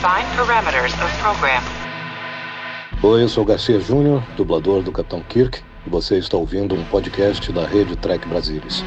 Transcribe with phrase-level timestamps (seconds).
[0.00, 1.62] Define parameters of program.
[3.02, 7.52] Oi, eu sou Garcia Júnior, dublador do Capitão Kirk, e você está ouvindo um podcast
[7.52, 8.82] da rede Trek Brasilis.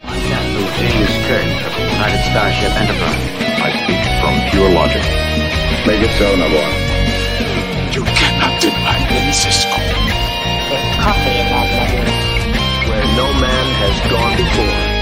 [0.00, 3.20] Captain James Kirk of the United Starship Enterprise.
[3.60, 5.04] I speak from pure logic.
[5.86, 6.72] Make it so, Navarre.
[7.92, 9.76] You cannot deny me, Cisco.
[10.70, 12.08] There's coffee in that letter.
[12.88, 14.97] Where no man has gone before.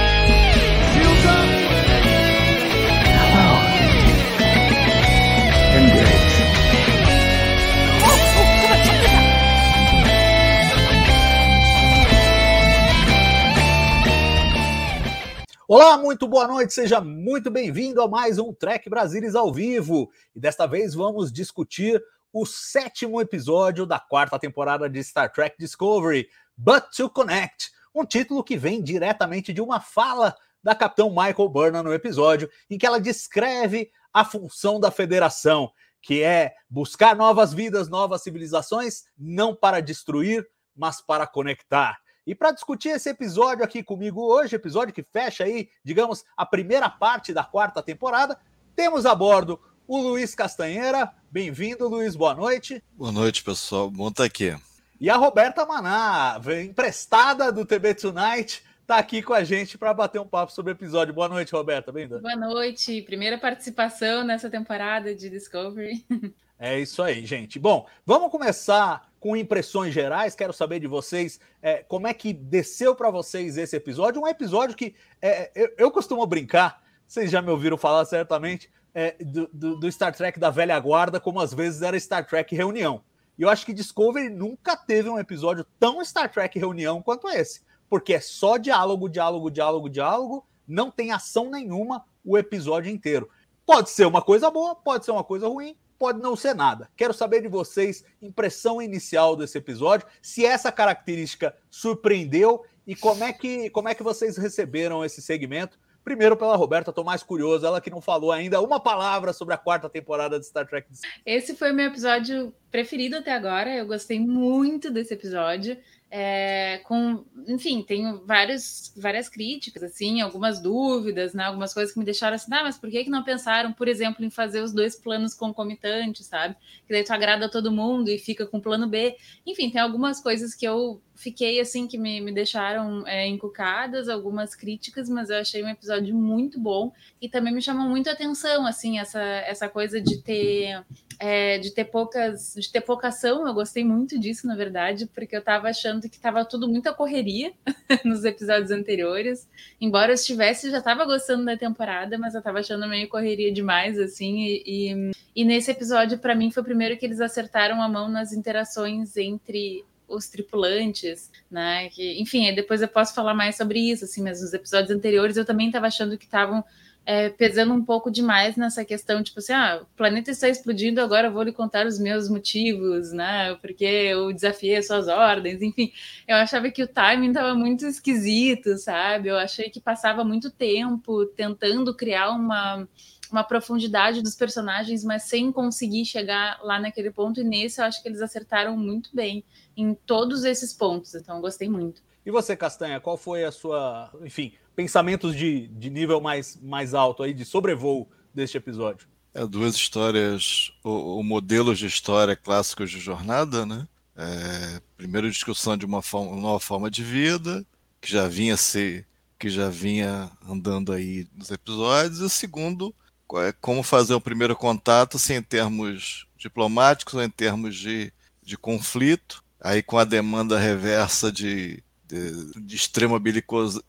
[15.69, 20.09] Olá, muito boa noite, seja muito bem-vindo a mais um Trek Brasilis ao vivo.
[20.33, 22.01] E desta vez vamos discutir
[22.33, 28.45] o sétimo episódio da quarta temporada de Star Trek Discovery, But to Connect, um título
[28.45, 33.01] que vem diretamente de uma fala da capitão Michael Burnham no episódio, em que ela
[33.01, 40.47] descreve a função da federação, que é buscar novas vidas, novas civilizações, não para destruir,
[40.77, 41.99] mas para conectar.
[42.27, 46.91] E para discutir esse episódio aqui comigo hoje, episódio que fecha aí, digamos, a primeira
[46.91, 48.37] parte da quarta temporada,
[48.75, 51.13] temos a bordo o Luiz Castanheira.
[51.31, 52.83] Bem-vindo, Luiz, boa noite.
[52.95, 53.89] Boa noite, pessoal.
[53.89, 54.57] Bom estar aqui.
[55.01, 60.21] E a Roberta Maná, emprestada do TB Tonight, está aqui com a gente para bater
[60.21, 61.15] um papo sobre o episódio.
[61.15, 61.93] Boa noite, Roberta.
[61.93, 62.19] Bem-vinda.
[62.19, 63.03] Boa noite.
[63.03, 66.05] Primeira participação nessa temporada de Discovery.
[66.59, 67.59] É isso aí, gente.
[67.59, 70.35] Bom, vamos começar com impressões gerais.
[70.35, 74.23] Quero saber de vocês é, como é que desceu para vocês esse episódio.
[74.23, 79.17] Um episódio que é, eu, eu, costumo brincar, vocês já me ouviram falar certamente, é,
[79.23, 83.03] do, do, do, Star Trek da velha guarda, como às vezes era Star Trek Reunião.
[83.39, 87.61] E eu acho que Discovery nunca teve um episódio tão Star Trek Reunião quanto esse,
[87.91, 93.29] porque é só diálogo, diálogo, diálogo, diálogo, não tem ação nenhuma o episódio inteiro.
[93.67, 96.89] Pode ser uma coisa boa, pode ser uma coisa ruim, pode não ser nada.
[96.97, 103.33] Quero saber de vocês, impressão inicial desse episódio, se essa característica surpreendeu e como é
[103.33, 105.79] que, como é que vocês receberam esse segmento.
[106.05, 109.59] Primeiro pela Roberta, tô mais curioso, ela que não falou ainda uma palavra sobre a
[109.59, 110.87] quarta temporada de Star Trek.
[111.25, 115.77] Esse foi o meu episódio preferido até agora, eu gostei muito desse episódio.
[116.09, 122.05] É, com, enfim, tenho vários, várias críticas, assim, algumas dúvidas, né, algumas coisas que me
[122.05, 124.95] deixaram assim, ah, mas por que, que não pensaram, por exemplo, em fazer os dois
[124.95, 126.55] planos concomitantes, sabe?
[126.87, 129.17] Que daí tu agrada todo mundo e fica com o plano B.
[129.45, 134.55] Enfim, tem algumas coisas que eu fiquei, assim, que me, me deixaram é, encucadas, algumas
[134.55, 138.67] críticas, mas eu achei um episódio muito bom e também me chamou muito a atenção,
[138.67, 140.85] assim, essa, essa coisa de ter
[141.19, 145.35] é, de ter poucas, de ter pouca ação, eu gostei muito disso, na verdade, porque
[145.35, 147.53] eu estava achando que estava tudo muita correria
[148.05, 149.49] nos episódios anteriores.
[149.81, 153.99] Embora eu estivesse, já estava gostando da temporada, mas eu estava achando meio correria demais,
[153.99, 154.41] assim.
[154.41, 158.09] E, e, e nesse episódio, para mim, foi o primeiro que eles acertaram a mão
[158.09, 161.89] nas interações entre os tripulantes, né?
[161.91, 165.45] Que, enfim, depois eu posso falar mais sobre isso, assim, mas nos episódios anteriores eu
[165.45, 166.65] também estava achando que estavam
[167.07, 171.29] é, pesando um pouco demais nessa questão, tipo assim, ah, o planeta está explodindo, agora
[171.29, 173.55] eu vou lhe contar os meus motivos, né?
[173.63, 175.93] Porque eu desafiei as suas ordens, enfim.
[176.27, 179.29] Eu achava que o timing estava muito esquisito, sabe?
[179.29, 182.89] Eu achei que passava muito tempo tentando criar uma,
[183.31, 187.41] uma profundidade dos personagens, mas sem conseguir chegar lá naquele ponto.
[187.41, 189.45] E nesse eu acho que eles acertaram muito bem
[189.77, 192.03] em todos esses pontos, então eu gostei muito.
[192.25, 197.23] E você, Castanha, qual foi a sua, enfim, pensamentos de, de nível mais, mais alto
[197.23, 199.07] aí, de sobrevoo deste episódio?
[199.33, 203.87] É, duas histórias, o, o modelo de história clássicos de jornada, né?
[204.17, 207.65] É, primeiro discussão de uma, forma, uma nova forma de vida,
[208.01, 209.07] que já vinha ser,
[209.39, 212.95] que já vinha andando aí nos episódios, e o segundo,
[213.35, 218.13] é como fazer o primeiro contato, assim, em termos diplomáticos ou em termos de,
[218.43, 223.21] de conflito, aí com a demanda reversa de de, de extrema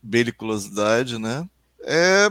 [0.01, 1.47] belicosidade, né?
[1.83, 2.29] É,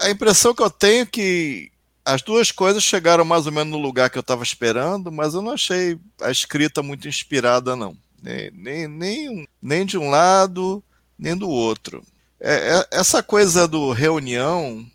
[0.00, 1.72] a impressão que eu tenho é que
[2.04, 5.42] as duas coisas chegaram mais ou menos no lugar que eu estava esperando, mas eu
[5.42, 7.96] não achei a escrita muito inspirada, não.
[8.22, 10.82] Nem, nem, nem, nem de um lado,
[11.18, 12.02] nem do outro.
[12.38, 14.86] É, é, essa coisa do reunião,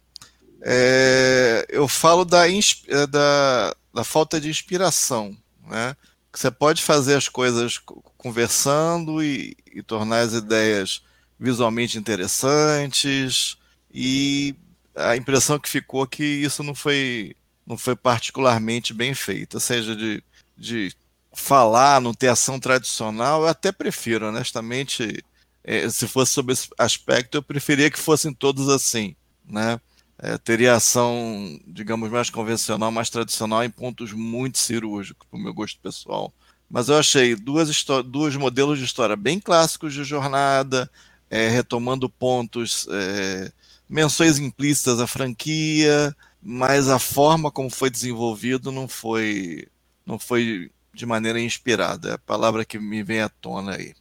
[0.62, 5.36] é, eu falo da, é, da, da falta de inspiração.
[5.68, 5.95] Né?
[6.33, 7.78] Você pode fazer as coisas
[8.18, 11.01] conversando e, e tornar as ideias
[11.39, 13.57] visualmente interessantes.
[13.94, 14.56] E
[14.95, 17.36] a impressão que ficou é que isso não foi
[17.66, 20.22] não foi particularmente bem feito, ou seja, de,
[20.57, 20.92] de
[21.33, 25.24] falar, não ter ação tradicional, eu até prefiro, honestamente,
[25.63, 29.80] é, se fosse sobre esse aspecto, eu preferia que fossem todos assim, né?
[30.22, 35.54] É, teria ação, digamos, mais convencional, mais tradicional, em pontos muito cirúrgicos, para o meu
[35.54, 36.32] gosto pessoal.
[36.70, 40.90] Mas eu achei duas, duas modelos de história bem clássicos de jornada,
[41.30, 43.52] é, retomando pontos, é,
[43.90, 49.68] menções implícitas à franquia, mas a forma como foi desenvolvido não foi,
[50.06, 52.12] não foi de maneira inspirada.
[52.12, 53.94] É a palavra que me vem à tona aí.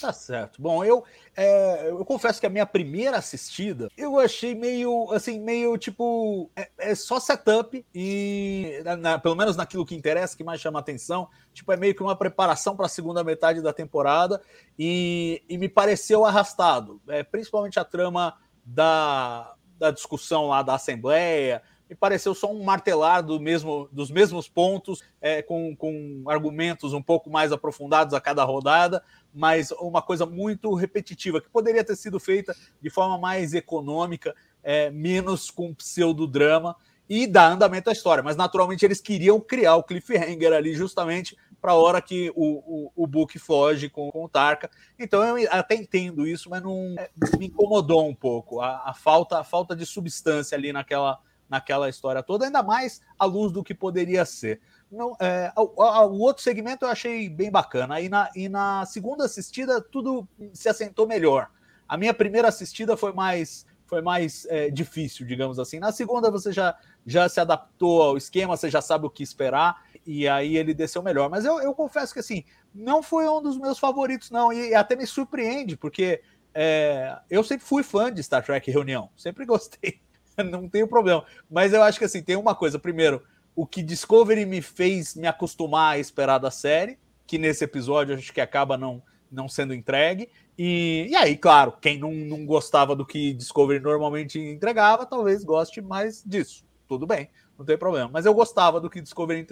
[0.00, 0.60] Tá certo.
[0.60, 1.04] Bom, eu,
[1.36, 6.50] é, eu confesso que a minha primeira assistida eu achei meio assim, meio tipo.
[6.56, 10.80] É, é só setup e, na, na, pelo menos naquilo que interessa, que mais chama
[10.80, 14.42] atenção, tipo, é meio que uma preparação para a segunda metade da temporada
[14.76, 17.00] e, e me pareceu arrastado.
[17.08, 23.22] É, principalmente a trama da, da discussão lá da Assembleia, me pareceu só um martelar
[23.22, 28.44] do mesmo, dos mesmos pontos, é, com, com argumentos um pouco mais aprofundados a cada
[28.44, 29.02] rodada,
[29.32, 34.90] mas uma coisa muito repetitiva, que poderia ter sido feita de forma mais econômica, é,
[34.90, 36.76] menos com pseudodrama
[37.08, 38.22] e dar andamento à história.
[38.22, 42.92] Mas naturalmente eles queriam criar o cliffhanger ali justamente para a hora que o, o,
[42.94, 44.70] o Book foge com, com o Tarka.
[44.98, 49.38] Então eu até entendo isso, mas não é, me incomodou um pouco a, a, falta,
[49.38, 51.18] a falta de substância ali naquela,
[51.48, 54.60] naquela história toda, ainda mais à luz do que poderia ser.
[54.90, 58.00] Não, é, o, o, outro segmento eu achei bem bacana.
[58.00, 61.50] E na, e na segunda assistida, tudo se assentou melhor.
[61.86, 65.78] A minha primeira assistida foi mais foi mais é, difícil, digamos assim.
[65.78, 69.82] Na segunda, você já, já se adaptou ao esquema, você já sabe o que esperar,
[70.06, 71.30] e aí ele desceu melhor.
[71.30, 72.44] Mas eu, eu confesso que assim,
[72.74, 74.52] não foi um dos meus favoritos, não.
[74.52, 76.20] E até me surpreende, porque
[76.52, 80.00] é, eu sempre fui fã de Star Trek Reunião, sempre gostei,
[80.50, 81.24] não tenho problema.
[81.50, 82.78] Mas eu acho que assim, tem uma coisa.
[82.78, 83.22] Primeiro,
[83.54, 88.32] o que Discovery me fez me acostumar a esperar da série, que nesse episódio acho
[88.32, 90.28] que acaba não, não sendo entregue.
[90.56, 95.80] E, e aí, claro, quem não, não gostava do que Discovery normalmente entregava, talvez goste
[95.80, 96.64] mais disso.
[96.88, 98.08] Tudo bem, não tem problema.
[98.12, 99.46] Mas eu gostava do que Discovery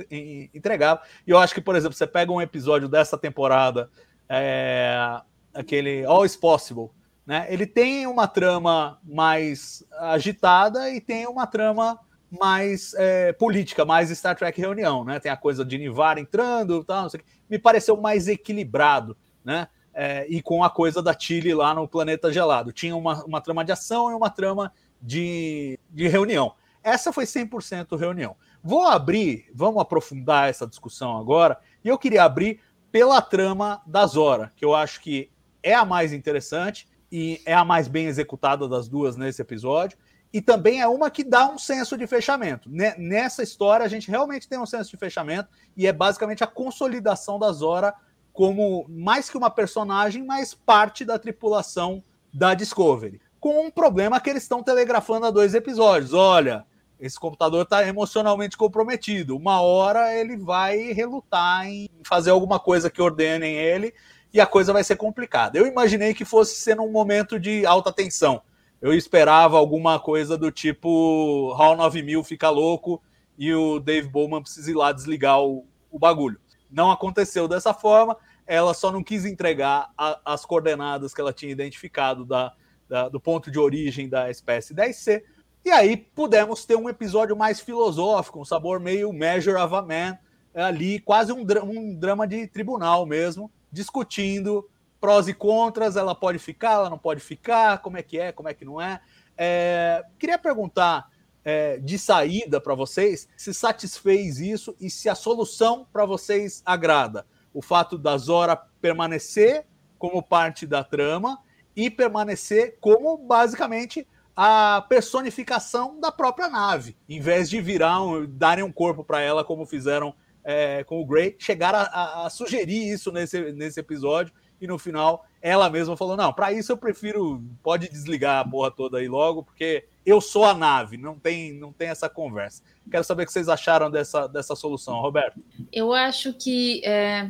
[0.54, 1.02] entregava.
[1.26, 3.90] E eu acho que, por exemplo, você pega um episódio dessa temporada,
[4.28, 5.20] é,
[5.54, 6.90] aquele All is Possible,
[7.26, 7.46] né?
[7.48, 11.98] Ele tem uma trama mais agitada e tem uma trama
[12.30, 15.18] mais é, política, mais Star Trek Reunião, né?
[15.18, 17.08] Tem a coisa de Nivar entrando, tal.
[17.50, 19.68] Me pareceu mais equilibrado, né?
[19.92, 22.72] É, e com a coisa da Chile lá no planeta gelado.
[22.72, 26.54] Tinha uma, uma trama de ação e uma trama de, de reunião.
[26.82, 28.36] Essa foi 100% reunião.
[28.62, 32.60] Vou abrir, vamos aprofundar essa discussão agora, e eu queria abrir
[32.92, 35.30] pela trama da Zora, que eu acho que
[35.62, 39.96] é a mais interessante e é a mais bem executada das duas nesse episódio
[40.32, 42.68] e também é uma que dá um senso de fechamento.
[42.98, 47.38] Nessa história, a gente realmente tem um senso de fechamento e é basicamente a consolidação
[47.38, 47.94] da Zora
[48.32, 52.04] como mais que uma personagem, mas parte da tripulação
[52.34, 53.18] da Discovery.
[53.40, 56.12] Com um problema que eles estão telegrafando há dois episódios.
[56.12, 56.66] Olha,
[57.00, 59.36] esse computador está emocionalmente comprometido.
[59.36, 63.94] Uma hora ele vai relutar em fazer alguma coisa que ordenem ele
[64.36, 65.58] e a coisa vai ser complicada.
[65.58, 68.42] Eu imaginei que fosse ser num momento de alta tensão
[68.80, 73.02] eu esperava alguma coisa do tipo HAL 9000 fica louco
[73.38, 76.38] e o Dave Bowman precisa ir lá desligar o, o bagulho.
[76.70, 78.16] Não aconteceu dessa forma,
[78.46, 82.52] ela só não quis entregar a, as coordenadas que ela tinha identificado da,
[82.88, 85.22] da, do ponto de origem da espécie 10C.
[85.64, 90.18] E aí pudemos ter um episódio mais filosófico, um sabor meio Measure of a Man,
[90.54, 94.68] ali quase um, um drama de tribunal mesmo, discutindo
[95.00, 98.48] prós e contras, ela pode ficar, ela não pode ficar, como é que é, como
[98.48, 99.00] é que não é.
[99.36, 101.08] é queria perguntar
[101.44, 107.24] é, de saída para vocês se satisfez isso e se a solução para vocês agrada.
[107.54, 109.64] O fato da Zora permanecer
[109.98, 111.38] como parte da trama
[111.74, 118.64] e permanecer como basicamente a personificação da própria nave, em vez de virar, um, darem
[118.64, 120.14] um corpo para ela como fizeram
[120.48, 124.78] é, com o Grey, chegaram a, a, a, sugerir isso nesse, nesse episódio e no
[124.78, 129.08] final ela mesma falou: não, para isso eu prefiro, pode desligar a porra toda aí
[129.08, 132.62] logo, porque eu sou a nave, não tem, não tem essa conversa.
[132.88, 135.42] Quero saber o que vocês acharam dessa, dessa solução, Roberto.
[135.72, 137.28] Eu acho que é,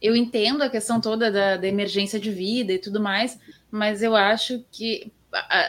[0.00, 3.40] eu entendo a questão toda da, da emergência de vida e tudo mais,
[3.70, 5.10] mas eu acho que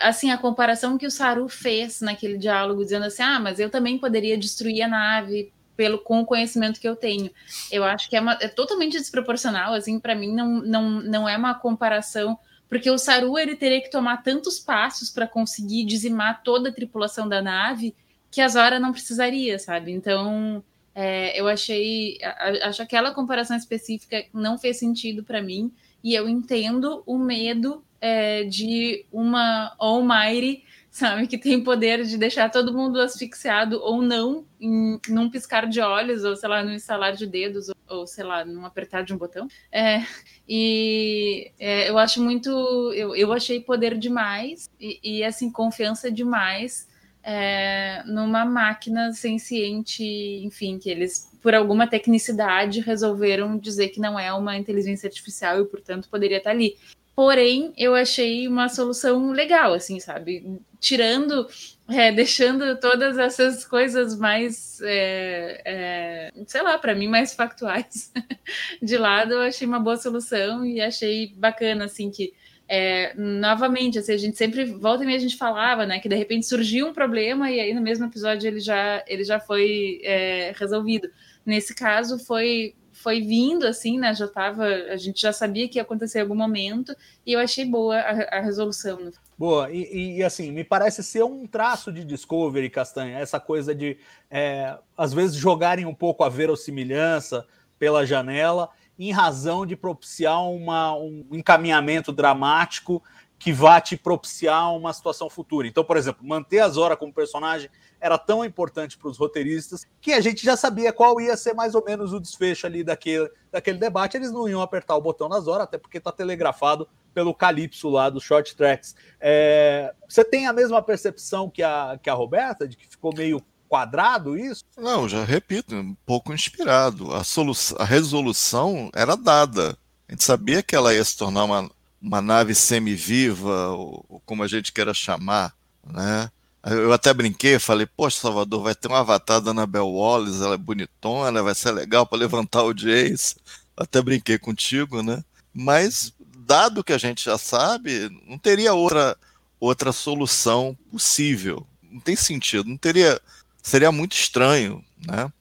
[0.01, 3.97] assim, a comparação que o Saru fez naquele diálogo, dizendo assim: ah, mas eu também
[3.97, 7.32] poderia destruir a nave pelo com o conhecimento que eu tenho.
[7.72, 11.38] Eu acho que é, uma, é totalmente desproporcional, assim, para mim não, não, não é
[11.38, 12.38] uma comparação,
[12.70, 17.27] porque o Saru ele teria que tomar tantos passos para conseguir dizimar toda a tripulação
[17.27, 17.96] da nave
[18.32, 19.92] que a Zora não precisaria, sabe?
[19.92, 20.63] Então,
[20.96, 22.18] é, eu achei,
[22.63, 25.72] acho aquela comparação específica não fez sentido para mim
[26.03, 31.25] e eu entendo o medo é, de uma Almighty sabe?
[31.25, 36.23] Que tem poder de deixar todo mundo asfixiado ou não em num piscar de olhos,
[36.23, 39.17] ou sei lá, num instalar de dedos, ou, ou sei lá, num apertar de um
[39.17, 39.47] botão.
[39.71, 40.03] É,
[40.47, 42.50] e é, eu acho muito.
[42.93, 46.88] Eu, eu achei poder demais e, e assim, confiança demais.
[47.25, 50.03] É, numa máquina senciente,
[50.43, 55.65] enfim, que eles, por alguma tecnicidade, resolveram dizer que não é uma inteligência artificial e,
[55.65, 56.75] portanto, poderia estar ali.
[57.15, 60.60] Porém, eu achei uma solução legal, assim, sabe?
[60.79, 61.48] Tirando,
[61.88, 68.12] é, deixando todas essas coisas mais, é, é, sei lá, para mim, mais factuais
[68.82, 72.34] de lado, eu achei uma boa solução e achei bacana, assim, que
[72.67, 76.15] é, novamente, assim, a gente sempre volta e meia a gente falava, né, que de
[76.15, 80.53] repente surgiu um problema e aí no mesmo episódio ele já, ele já foi é,
[80.58, 81.10] resolvido.
[81.46, 84.15] Nesse caso foi foi vindo assim, né?
[84.15, 86.95] Já tava, a gente já sabia que ia acontecer em algum momento
[87.25, 88.98] e eu achei boa a, a resolução.
[88.98, 89.12] Né?
[89.38, 93.98] Boa, e, e, assim, me parece ser um traço de Discovery, Castanha, essa coisa de
[94.31, 97.45] é, às vezes jogarem um pouco a verossimilhança
[97.77, 103.03] pela janela em razão de propiciar uma, um encaminhamento dramático
[103.38, 105.67] que vá te propiciar uma situação futura.
[105.67, 107.69] Então, por exemplo, manter a Zora como personagem
[108.03, 111.74] era tão importante para os roteiristas que a gente já sabia qual ia ser mais
[111.74, 114.17] ou menos o desfecho ali daquele, daquele debate.
[114.17, 118.10] Eles não iam apertar o botão nas horas, até porque está telegrafado pelo Calypso lá
[118.10, 118.93] dos short tracks.
[119.22, 123.41] É, você tem a mesma percepção que a, que a Roberta, de que ficou meio
[123.69, 124.65] quadrado isso?
[124.77, 127.13] Não, já repito, um pouco inspirado.
[127.13, 129.77] A, solução, a resolução era dada.
[130.10, 134.43] A gente sabia que ela ia se tornar uma, uma nave semi-viva, ou, ou como
[134.43, 135.55] a gente queira chamar,
[135.88, 136.29] né?
[136.65, 140.58] Eu até brinquei, falei, poxa, Salvador, vai ter uma avatar da Annabelle Wallace, ela é
[140.58, 143.36] bonitona, vai ser legal para levantar o Jace.
[143.75, 145.24] Até brinquei contigo, né?
[145.53, 149.17] Mas, dado que a gente já sabe, não teria outra,
[149.60, 151.67] outra solução possível.
[151.82, 153.20] Não tem sentido, não teria.
[153.62, 155.32] Seria muito estranho, né?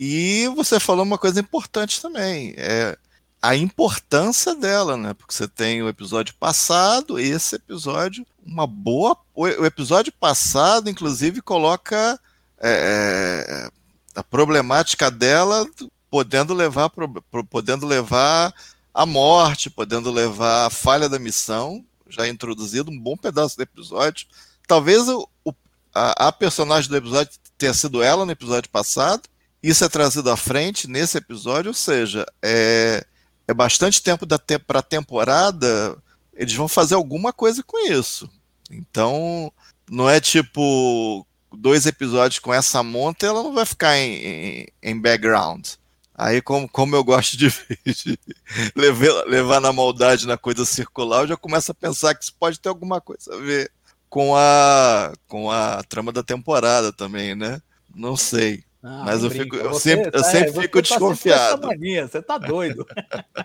[0.00, 2.54] E você falou uma coisa importante também.
[2.56, 2.96] É,
[3.40, 5.14] a importância dela, né?
[5.14, 9.16] Porque você tem o episódio passado, esse episódio, uma boa.
[9.34, 12.18] O episódio passado, inclusive, coloca
[12.58, 13.70] é, é
[14.16, 15.68] a problemática dela
[16.10, 16.90] podendo levar,
[17.50, 18.54] podendo levar
[18.94, 24.26] a morte, podendo levar a falha da missão, já introduzido um bom pedaço do episódio.
[24.66, 25.28] Talvez o,
[25.94, 29.22] a, a personagem do episódio tenha sido ela no episódio passado.
[29.62, 33.04] Isso é trazido à frente nesse episódio, ou seja, é,
[33.48, 34.26] é bastante tempo
[34.66, 35.96] para a temporada,
[36.34, 38.28] eles vão fazer alguma coisa com isso.
[38.70, 39.52] Então,
[39.90, 45.00] não é tipo dois episódios com essa monta, ela não vai ficar em, em, em
[45.00, 45.66] background.
[46.14, 47.48] Aí, como, como eu gosto de,
[47.84, 48.18] de
[48.74, 52.58] levar, levar na maldade na coisa circular, eu já começo a pensar que isso pode
[52.58, 53.70] ter alguma coisa a ver
[54.08, 57.60] com a, com a trama da temporada também, né?
[57.94, 58.64] Não sei.
[58.88, 61.66] Ah, mas eu, fico, eu você, sempre, eu tá, sempre fico tá desconfiado.
[61.66, 62.86] Mania, você tá doido.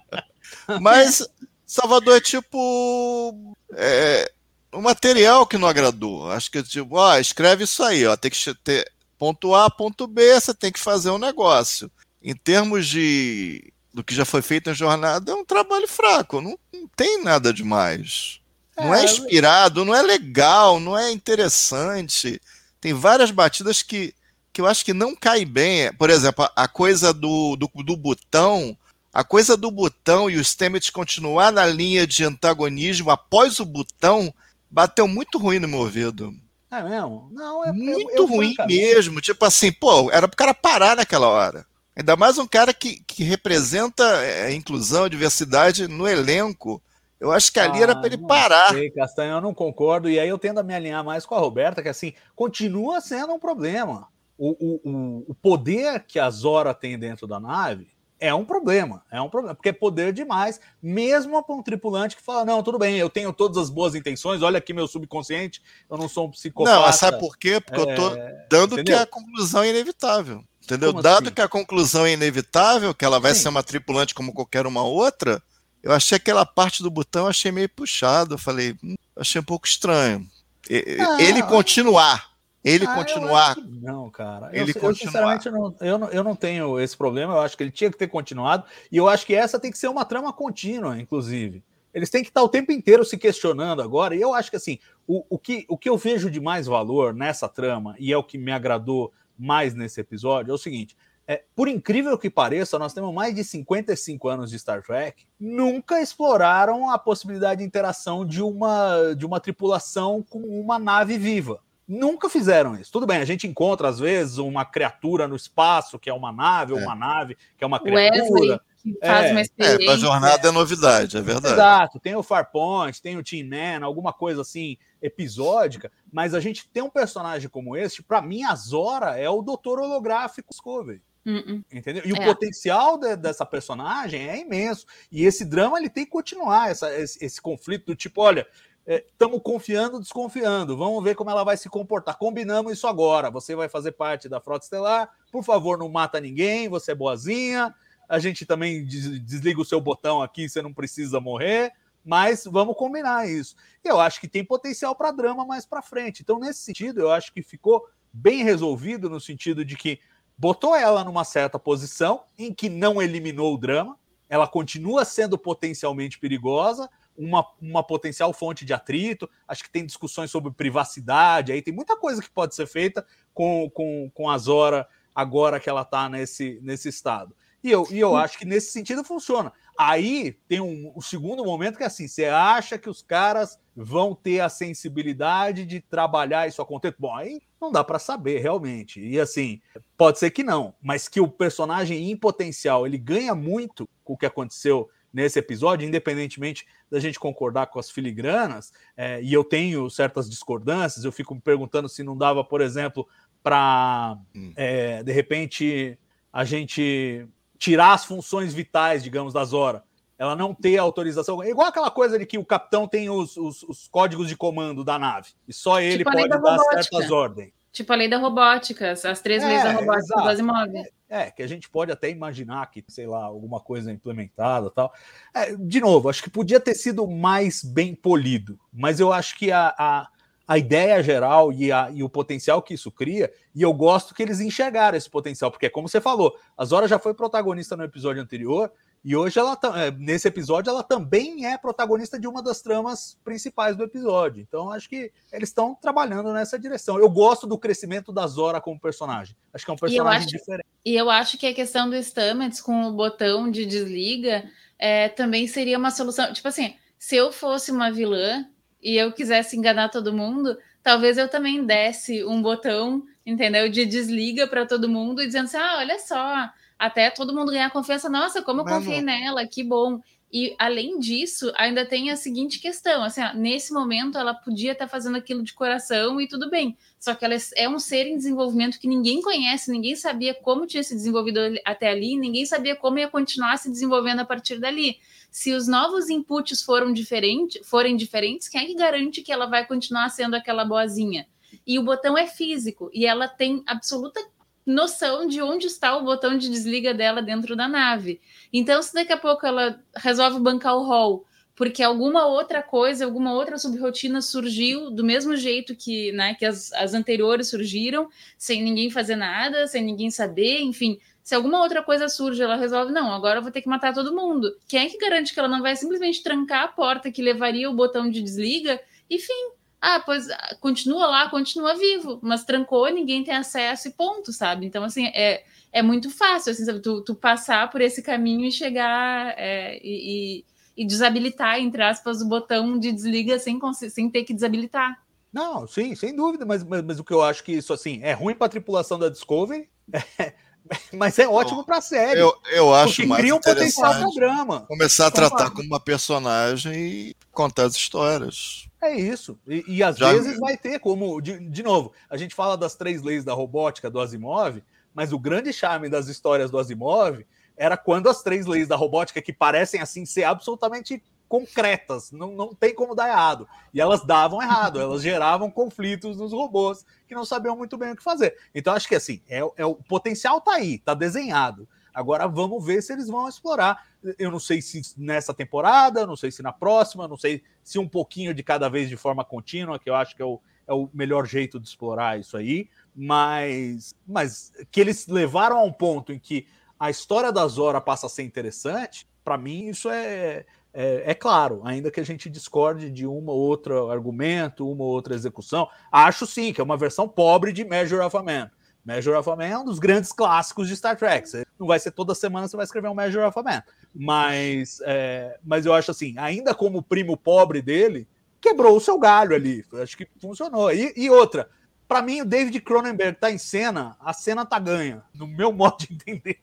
[0.80, 1.28] mas
[1.66, 3.56] Salvador é tipo.
[3.74, 4.32] É,
[4.72, 6.30] o material que não agradou.
[6.32, 8.16] Acho que tipo, ó, escreve isso aí, ó.
[8.16, 11.92] Tem que ter ponto A, ponto B, você tem que fazer um negócio.
[12.22, 16.58] Em termos de do que já foi feito em jornada, é um trabalho fraco, não,
[16.72, 18.40] não tem nada demais.
[18.78, 22.40] É, não é inspirado, não é legal, não é interessante.
[22.80, 24.14] Tem várias batidas que
[24.54, 25.94] que eu acho que não cai bem.
[25.94, 28.78] Por exemplo, a coisa do, do, do botão,
[29.14, 34.34] a coisa do botão e o Stamets continuar na linha de antagonismo após o botão
[34.70, 36.34] bateu muito ruim no meu ouvido.
[36.70, 37.30] É mesmo?
[37.32, 39.20] Não, é muito eu, eu, ruim mesmo.
[39.20, 41.66] Tipo assim, pô, era pro cara parar naquela hora.
[41.94, 46.82] Ainda mais um cara que, que representa é, inclusão, diversidade no elenco.
[47.20, 48.70] Eu acho que ali ah, era para ele parar.
[48.70, 50.10] Sei, Castanho, eu não concordo.
[50.10, 53.34] E aí eu tendo a me alinhar mais com a Roberta, que assim, continua sendo
[53.34, 54.08] um problema
[54.44, 59.22] o, o, o poder que a Zora tem dentro da nave é um problema, é
[59.22, 62.98] um problema, porque é poder demais, mesmo para um tripulante que fala: não, tudo bem,
[62.98, 66.76] eu tenho todas as boas intenções, olha aqui meu subconsciente, eu não sou um psicopata.
[66.76, 67.60] Não, mas sabe por quê?
[67.60, 67.84] Porque é...
[67.84, 68.10] eu tô
[68.50, 68.98] dando Entendeu?
[68.98, 70.44] que a conclusão é inevitável.
[70.64, 70.92] Entendeu?
[70.92, 71.34] Como Dado assim?
[71.36, 73.42] que a conclusão é inevitável, que ela vai Sim.
[73.42, 75.42] ser uma tripulante como qualquer uma outra,
[75.84, 78.36] eu achei aquela parte do botão, achei meio puxado.
[78.36, 80.28] Eu falei, hum, achei um pouco estranho.
[80.70, 82.31] Ah, ele continuar
[82.64, 83.58] ele ah, continuar.
[83.58, 84.50] Não, cara.
[84.52, 84.90] Ele eu, continuar.
[84.90, 87.34] eu sinceramente não, eu, não, eu não tenho esse problema.
[87.34, 88.66] Eu acho que ele tinha que ter continuado.
[88.92, 91.64] E eu acho que essa tem que ser uma trama contínua, inclusive.
[91.94, 94.16] Eles têm que estar o tempo inteiro se questionando agora.
[94.16, 97.14] E eu acho que assim, o, o, que, o que eu vejo de mais valor
[97.14, 100.96] nessa trama, e é o que me agradou mais nesse episódio, é o seguinte:
[101.28, 106.02] é, por incrível que pareça, nós temos mais de 55 anos de Star Trek, nunca
[106.02, 111.60] exploraram a possibilidade de interação de uma, de uma tripulação com uma nave viva.
[111.94, 112.92] Nunca fizeram isso.
[112.92, 116.72] Tudo bem, a gente encontra, às vezes, uma criatura no espaço, que é uma nave,
[116.72, 116.84] ou É.
[116.84, 118.24] uma nave, que é uma criatura.
[118.24, 119.86] Wesley, que faz É, uma É, experiência.
[119.86, 121.54] pra jornada é novidade, é verdade.
[121.54, 126.68] Exato, tem o Farpoint, tem o Tim Nan, alguma coisa assim episódica, mas a gente
[126.70, 131.02] tem um personagem como esse, para mim a Zora é o doutor holográfico Discovery.
[131.24, 131.64] Uh-uh.
[131.72, 132.02] Entendeu?
[132.04, 132.26] E o É.
[132.26, 134.88] potencial de- dessa personagem é imenso.
[135.12, 138.48] E esse drama ele tem que continuar, essa- esse, esse conflito do tipo, olha,
[138.86, 142.18] estamos confiando, desconfiando, vamos ver como ela vai se comportar.
[142.18, 143.30] Combinamos isso agora.
[143.30, 147.74] Você vai fazer parte da Frota Estelar, por favor, não mata ninguém, você é boazinha.
[148.10, 151.72] A gente também des- desliga o seu botão aqui, você não precisa morrer.
[152.04, 153.56] Mas vamos combinar isso.
[153.84, 156.24] Eu acho que tem potencial para drama mais para frente.
[156.24, 160.00] Então, nesse sentido, eu acho que ficou bem resolvido no sentido de que
[160.36, 163.96] botou ela numa certa posição em que não eliminou o drama,
[164.28, 169.30] ela continua sendo potencialmente perigosa, uma, uma potencial fonte de atrito.
[169.48, 173.70] Acho que tem discussões sobre privacidade, aí tem muita coisa que pode ser feita com,
[173.70, 177.36] com, com a Zora agora que ela está nesse, nesse estado.
[177.64, 179.54] E eu, e eu acho que nesse sentido funciona.
[179.78, 184.16] Aí tem um, um segundo momento que é assim: você acha que os caras vão
[184.16, 186.96] ter a sensibilidade de trabalhar isso acontecer?
[186.98, 189.00] Bom, aí não dá para saber realmente.
[189.00, 189.62] E assim,
[189.96, 194.18] pode ser que não, mas que o personagem em potencial ele ganha muito com o
[194.18, 199.90] que aconteceu nesse episódio, independentemente da gente concordar com as filigranas, é, e eu tenho
[199.90, 203.08] certas discordâncias, eu fico me perguntando se não dava, por exemplo,
[203.44, 204.54] para Hum.
[204.56, 205.98] é, de repente
[206.32, 207.28] a gente
[207.58, 209.84] tirar as funções vitais, digamos, da Zora.
[210.18, 211.42] Ela não ter autorização.
[211.42, 214.84] É igual aquela coisa de que o capitão tem os, os- os códigos de comando
[214.84, 215.30] da nave.
[215.48, 216.84] E só ele Tipo pode da dar robótica.
[216.84, 217.52] certas ordens.
[217.72, 220.22] Tipo a lei da robótica, as três É, leis da robótica exato.
[220.24, 220.72] do Asimov.
[221.14, 224.94] É, que a gente pode até imaginar que, sei lá, alguma coisa implementada tal.
[225.34, 229.52] É, de novo, acho que podia ter sido mais bem polido, mas eu acho que
[229.52, 230.08] a, a,
[230.48, 234.24] a ideia geral e, a, e o potencial que isso cria, e eu gosto que
[234.24, 238.22] eles enxergaram esse potencial, porque, como você falou, a Zora já foi protagonista no episódio
[238.22, 238.72] anterior,
[239.04, 243.76] e hoje, ela é, nesse episódio, ela também é protagonista de uma das tramas principais
[243.76, 244.42] do episódio.
[244.42, 247.00] Então, acho que eles estão trabalhando nessa direção.
[247.00, 249.36] Eu gosto do crescimento da Zora como personagem.
[249.54, 250.68] Acho que é um personagem acho- diferente.
[250.86, 254.44] E eu acho que a questão do Stamets com o botão de desliga
[254.78, 256.32] é, também seria uma solução.
[256.34, 258.46] Tipo assim, se eu fosse uma vilã
[258.82, 263.70] e eu quisesse enganar todo mundo, talvez eu também desse um botão, entendeu?
[263.70, 266.50] De desliga para todo mundo e dizendo assim: ah, olha só,
[266.82, 268.10] até todo mundo ganhar confiança.
[268.10, 270.00] Nossa, como eu Mas confiei não- nela, que bom.
[270.34, 274.88] E além disso, ainda tem a seguinte questão: assim, ó, nesse momento ela podia estar
[274.88, 276.76] fazendo aquilo de coração e tudo bem.
[277.00, 280.82] Só que ela é um ser em desenvolvimento que ninguém conhece, ninguém sabia como tinha
[280.82, 284.98] se desenvolvido até ali, ninguém sabia como ia continuar se desenvolvendo a partir dali.
[285.30, 289.66] Se os novos inputs foram diferentes, forem diferentes, quem é que garante que ela vai
[289.68, 291.28] continuar sendo aquela boazinha?
[291.68, 294.22] E o botão é físico e ela tem absoluta
[294.66, 298.22] noção de onde está o botão de desliga dela dentro da nave.
[298.52, 301.26] Então, se daqui a pouco ela resolve bancar o hall
[301.62, 306.72] porque alguma outra coisa, alguma outra subrotina surgiu do mesmo jeito que, né, que as,
[306.74, 311.00] as anteriores surgiram, sem ninguém fazer nada, sem ninguém saber, enfim.
[311.22, 314.16] Se alguma outra coisa surge, ela resolve, não, agora eu vou ter que matar todo
[314.16, 314.58] mundo.
[314.68, 317.76] Quem é que garante que ela não vai simplesmente trancar a porta que levaria o
[317.76, 318.82] botão de desliga?
[319.08, 324.32] Enfim, ah, pois ah, continua lá, continua vivo, mas trancou, ninguém tem acesso e ponto,
[324.32, 324.68] sabe?
[324.68, 326.80] Então, assim, é, é muito fácil, assim, sabe?
[326.80, 330.46] Tu, tu passar por esse caminho e chegar é, e,
[330.78, 335.02] e desabilitar, entre aspas, o botão de desliga sem, sem ter que desabilitar.
[335.34, 338.14] Não, sim, sem dúvida, mas, mas, mas o que eu acho que isso assim é
[338.14, 339.68] ruim para a tripulação da Discovery,
[340.20, 340.34] é,
[340.94, 342.20] mas é ótimo para a série.
[342.20, 344.62] Eu, eu acho mais cria um potencial para drama.
[344.68, 348.68] começar a tratar como uma personagem e contar as histórias.
[348.82, 349.38] É isso.
[349.48, 352.76] E, e às Já- vezes vai ter como, de, de novo, a gente fala das
[352.76, 354.62] três leis da robótica do Asimov,
[354.94, 359.22] mas o grande charme das histórias do Asimov era quando as três leis da robótica,
[359.22, 363.48] que parecem assim ser absolutamente concretas, não, não tem como dar errado.
[363.74, 367.96] E elas davam errado, elas geravam conflitos nos robôs que não sabiam muito bem o
[367.96, 368.38] que fazer.
[368.54, 371.70] Então, acho que assim, é, é o potencial tá aí, tá desenhado.
[371.94, 373.88] Agora vamos ver se eles vão explorar.
[374.20, 377.88] Eu não sei se nessa temporada, não sei se na próxima, não sei se um
[377.88, 380.90] pouquinho de cada vez de forma contínua, que eu acho que é o, é o
[380.94, 382.70] melhor jeito de explorar isso aí.
[382.94, 386.46] Mas, mas que eles levaram a um ponto em que
[386.78, 391.62] a história da Zora passa a ser interessante, para mim isso é, é, é, claro,
[391.66, 395.68] ainda que a gente discorde de uma ou outra argumento, uma ou outra execução.
[395.92, 398.50] Acho sim que é uma versão pobre de Measure of a Man.
[398.84, 401.28] Measure of a Man é um dos grandes clássicos de Star Trek.
[401.28, 403.64] Você não vai ser toda semana você vai escrever um Measure of a Man.
[403.94, 408.08] Mas, é, mas eu acho assim, ainda como primo pobre dele,
[408.40, 409.66] quebrou o seu galho ali.
[409.74, 410.72] Acho que funcionou.
[410.72, 411.50] E, e outra,
[411.88, 415.76] para mim, o David Cronenberg tá em cena, a cena tá ganha, no meu modo
[415.80, 416.40] de entender.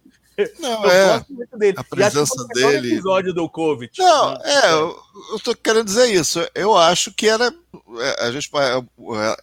[0.59, 1.07] Não, eu é.
[1.19, 1.75] gosto muito dele.
[1.79, 3.91] A presença dele- episódio do Covid.
[3.99, 4.39] Não, né?
[4.45, 4.99] é, eu,
[5.33, 6.41] eu tô querendo dizer isso.
[6.55, 7.53] Eu acho que era.
[8.01, 8.49] é, A gente,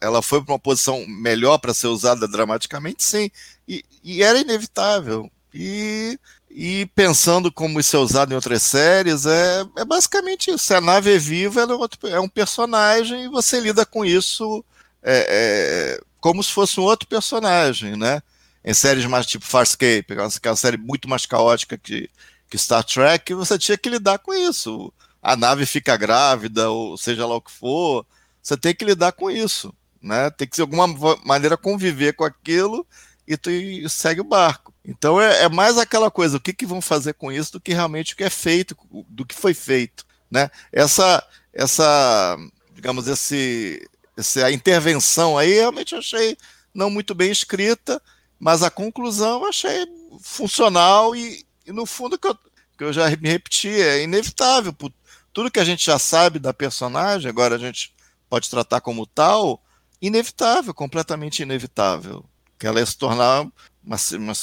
[0.02, 3.30] ela foi para uma posição melhor para ser usada dramaticamente, sim.
[3.68, 5.30] E, e era inevitável.
[5.54, 10.60] E, e pensando como isso é usado em outras séries, é, é basicamente isso.
[10.66, 14.04] Se a nave é viva, ela é, outro- é um personagem e você lida com
[14.06, 14.64] isso
[15.04, 18.22] é, é, como se fosse um outro personagem, né?
[18.66, 22.10] Em séries mais tipo Farscape, aquela série muito mais caótica que,
[22.50, 24.92] que Star Trek, você tinha que lidar com isso.
[25.22, 28.04] A nave fica grávida, ou seja lá o que for,
[28.42, 29.72] você tem que lidar com isso.
[30.02, 30.32] Né?
[30.32, 30.88] Tem que de alguma
[31.24, 32.88] maneira conviver com aquilo
[33.28, 33.52] e tu
[33.88, 34.74] segue o barco.
[34.84, 37.72] Então é, é mais aquela coisa, o que, que vão fazer com isso do que
[37.72, 38.76] realmente o que é feito,
[39.08, 40.06] do que foi feito.
[40.30, 40.50] Né?
[40.72, 41.24] Essa,
[41.54, 42.36] essa,
[42.74, 46.36] digamos, esse, essa intervenção aí realmente achei
[46.74, 48.02] não muito bem escrita,
[48.40, 49.88] mas a conclusão eu achei
[50.22, 52.36] funcional e, e no fundo que eu,
[52.78, 54.74] que eu já me repeti, é inevitável.
[54.74, 54.92] Por
[55.34, 57.94] tudo que a gente já sabe da personagem, agora a gente
[58.30, 59.62] pode tratar como tal,
[60.02, 62.24] inevitável, completamente inevitável.
[62.58, 63.42] Que ela ia se tornar
[63.84, 63.98] uma.
[64.14, 64.34] uma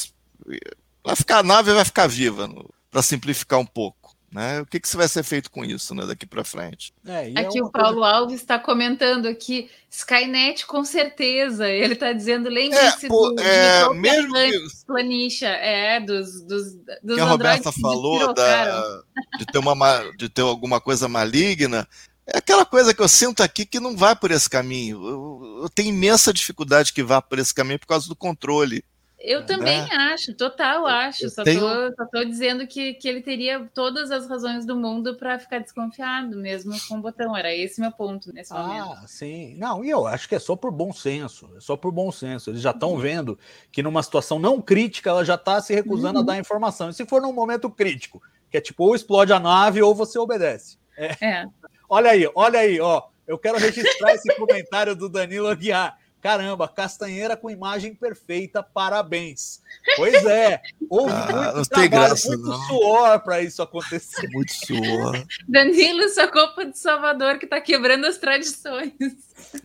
[1.05, 2.49] vai ficar, a nave vai ficar viva,
[2.91, 4.02] para simplificar um pouco.
[4.33, 4.63] Né?
[4.63, 6.95] O que, que vai ser feito com isso né, daqui para frente?
[7.07, 11.69] É, e é Aqui uma o Paulo Alves está comentando aqui, Skynet com certeza.
[11.69, 17.15] Ele está dizendo, lembre-se É, do, de é, mesmo que- Planitia, é, dos, dos, dos
[17.17, 18.73] que a Roberta falou despirocaram.
[18.81, 21.87] da, de, ter uma, ma- de ter alguma coisa maligna,
[22.27, 24.97] é aquela coisa que eu sinto aqui que não vai por esse caminho.
[25.07, 28.83] Eu, eu tenho imensa dificuldade que vá por esse caminho por causa do controle.
[29.25, 31.25] Eu também acho, total acho.
[31.27, 34.75] eu Só, tenho- tô, só tô dizendo que, que ele teria todas as razões do
[34.77, 37.37] mundo para ficar desconfiado, mesmo com o botão.
[37.37, 38.91] Era esse meu ponto nesse momento.
[38.91, 39.55] Ah, sim.
[39.59, 41.49] Não, e eu acho que é só por bom senso.
[41.57, 42.51] É só por bom senso.
[42.51, 42.77] Eles já Uhum.
[42.77, 43.39] estão vendo
[43.71, 46.25] que numa situação não crítica, ela já está se recusando Uhum.
[46.25, 46.91] a dar informação.
[46.91, 50.19] E se for num momento crítico, que é tipo, ou explode a nave ou você
[50.19, 50.79] obedece.
[50.97, 51.45] É.
[51.89, 53.05] Olha aí, olha aí, ó.
[53.25, 55.97] Eu quero registrar esse comentário do Danilo Aguiar.
[56.23, 59.61] Caramba, Castanheira com imagem perfeita, parabéns.
[59.97, 62.59] Pois é, houve Ah, muito não trabalho, graça, muito não.
[62.69, 64.29] suor para isso acontecer.
[64.33, 65.27] Muito suor.
[65.49, 68.93] Danilo, sua copa de Salvador que tá quebrando as tradições.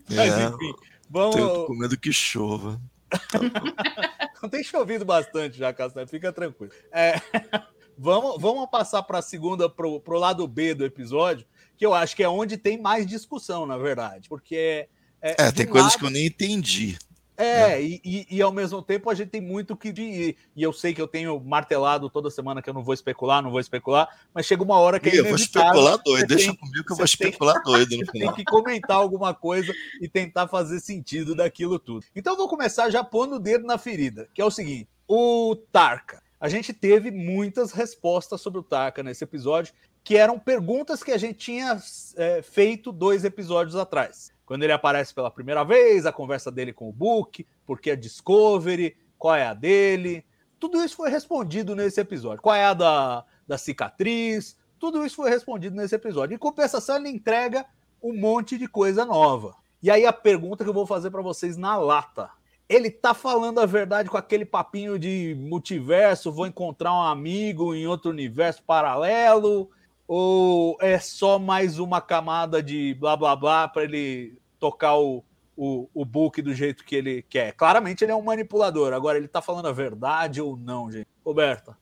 [0.09, 0.73] Mas É, enfim,
[1.07, 1.35] vamos.
[1.35, 2.81] tenho com medo que chova.
[4.51, 6.71] Tem chovido bastante já, Castanheira, fica tranquilo.
[6.91, 7.15] É,
[7.97, 11.45] vamos, vamos passar para a segunda, para o lado B do episódio,
[11.77, 14.89] que eu acho que é onde tem mais discussão, na verdade, porque.
[15.21, 16.97] É, de tem coisas lado- que eu nem entendi.
[17.39, 19.89] É, e, e, e ao mesmo tempo a gente tem muito que.
[19.89, 23.43] E, e eu sei que eu tenho martelado toda semana que eu não vou especular,
[23.43, 26.47] não vou especular, mas chega uma hora que é Ih, eu vou especular doido, deixa
[26.47, 28.33] tem- comigo que eu vou você tem- especular doido no Você tem final.
[28.33, 32.03] que comentar alguma coisa e tentar fazer sentido daquilo tudo.
[32.15, 35.55] Então eu vou começar já pondo o dedo na ferida, que é o seguinte: o
[35.71, 36.19] Tarka.
[36.39, 41.17] A gente teve muitas respostas sobre o Tarka nesse episódio, que eram perguntas que a
[41.19, 41.79] gente tinha
[42.15, 44.31] é, feito dois episódios atrás.
[44.47, 47.95] Quando ele aparece pela primeira vez, a conversa dele com o Book, por que a
[47.97, 50.25] Discovery, qual é a dele.
[50.57, 52.41] Tudo isso foi respondido nesse episódio.
[52.41, 54.57] Qual é a da, da cicatriz?
[54.79, 56.33] Tudo isso foi respondido nesse episódio.
[56.33, 57.65] Em compensação, ele entrega
[58.01, 59.53] um monte de coisa nova.
[59.83, 62.29] E aí a pergunta que eu vou fazer para vocês na lata.
[62.69, 67.85] Ele tá falando a verdade com aquele papinho de multiverso, vou encontrar um amigo em
[67.85, 69.69] outro universo paralelo,
[70.07, 75.23] ou é só mais uma camada de blá blá blá para ele tocar o,
[75.55, 77.51] o, o book do jeito que ele quer?
[77.53, 78.93] Claramente ele é um manipulador.
[78.93, 81.07] Agora, ele tá falando a verdade ou não, gente?
[81.25, 81.77] Roberta.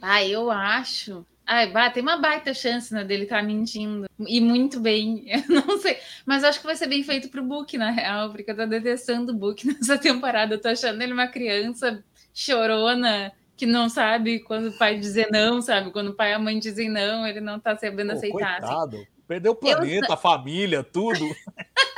[0.00, 1.26] Ah, eu acho.
[1.44, 4.06] Ai, bah, tem uma baita chance né, dele estar mentindo.
[4.20, 5.24] E muito bem.
[5.32, 5.98] Eu não sei.
[6.24, 9.32] Mas acho que vai ser bem feito pro Book, na real, porque eu tô detestando
[9.32, 10.54] o Book nessa temporada.
[10.54, 15.60] Eu tô achando ele uma criança chorona que não sabe quando o pai dizer não,
[15.60, 15.90] sabe?
[15.90, 18.58] Quando o pai e a mãe dizem não, ele não tá sabendo Pô, aceitar.
[18.58, 18.66] assim.
[18.68, 19.06] coitado.
[19.26, 21.28] Perdeu o planeta, a família, tudo.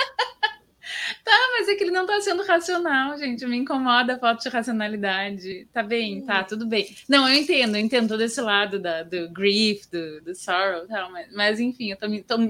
[1.61, 3.45] Mas é que ele não tá sendo racional, gente.
[3.45, 5.69] Me incomoda a falta de racionalidade.
[5.71, 6.89] Tá bem, tá, tudo bem.
[7.07, 11.13] Não, eu entendo, eu entendo todo esse lado da, do grief, do, do sorrow tal,
[11.13, 12.07] mas, mas enfim, eu tô,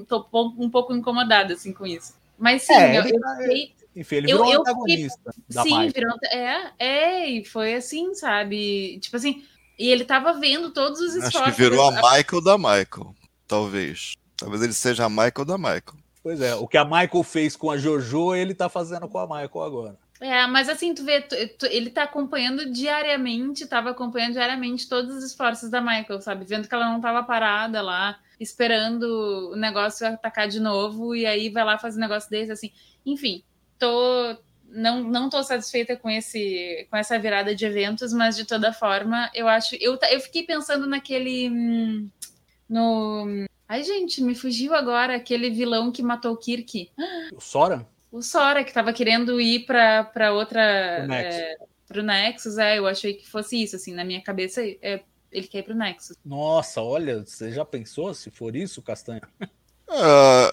[0.06, 2.14] tô, tô um pouco incomodada assim com isso.
[2.38, 3.74] Mas sim, É, eu, eu tá- sei.
[3.94, 6.16] Enfim, ele virou eu antagonista da Sim, virou.
[6.30, 8.98] É, é, e foi assim, sabe?
[9.00, 9.44] Tipo assim,
[9.78, 11.40] e ele tava vendo todos os esforços.
[11.40, 13.14] Acho que virou a Michael da Michael,
[13.48, 14.14] talvez.
[14.36, 16.00] Talvez ele seja a Michael da Michael.
[16.22, 19.26] Pois é, o que a Michael fez com a Jojo, ele tá fazendo com a
[19.26, 19.98] Michael agora.
[20.20, 25.16] É, mas assim, tu vê, tu, tu, ele tá acompanhando diariamente, tava acompanhando diariamente todos
[25.16, 26.44] os esforços da Michael, sabe?
[26.44, 31.48] Vendo que ela não tava parada lá, esperando o negócio atacar de novo, e aí
[31.48, 32.70] vai lá fazer um negócio desse, assim.
[33.06, 33.42] Enfim,
[33.80, 34.36] tô.
[34.68, 39.28] Não, não tô satisfeita com, esse, com essa virada de eventos, mas de toda forma,
[39.34, 39.74] eu acho.
[39.80, 41.50] Eu, eu fiquei pensando naquele.
[41.50, 42.08] hum,
[42.68, 43.26] No.
[43.68, 46.90] Ai, gente, me fugiu agora aquele vilão que matou o Kirk.
[47.34, 47.86] O Sora?
[48.12, 51.02] O Sora, que tava querendo ir pra, pra outra.
[51.04, 51.40] O Nexus.
[51.40, 55.46] É, pro Nexus, é, eu achei que fosse isso, assim, na minha cabeça, é, ele
[55.46, 56.16] quer ir pro Nexus.
[56.24, 59.22] Nossa, olha, você já pensou se for isso, Castanha?
[59.88, 60.50] Ah,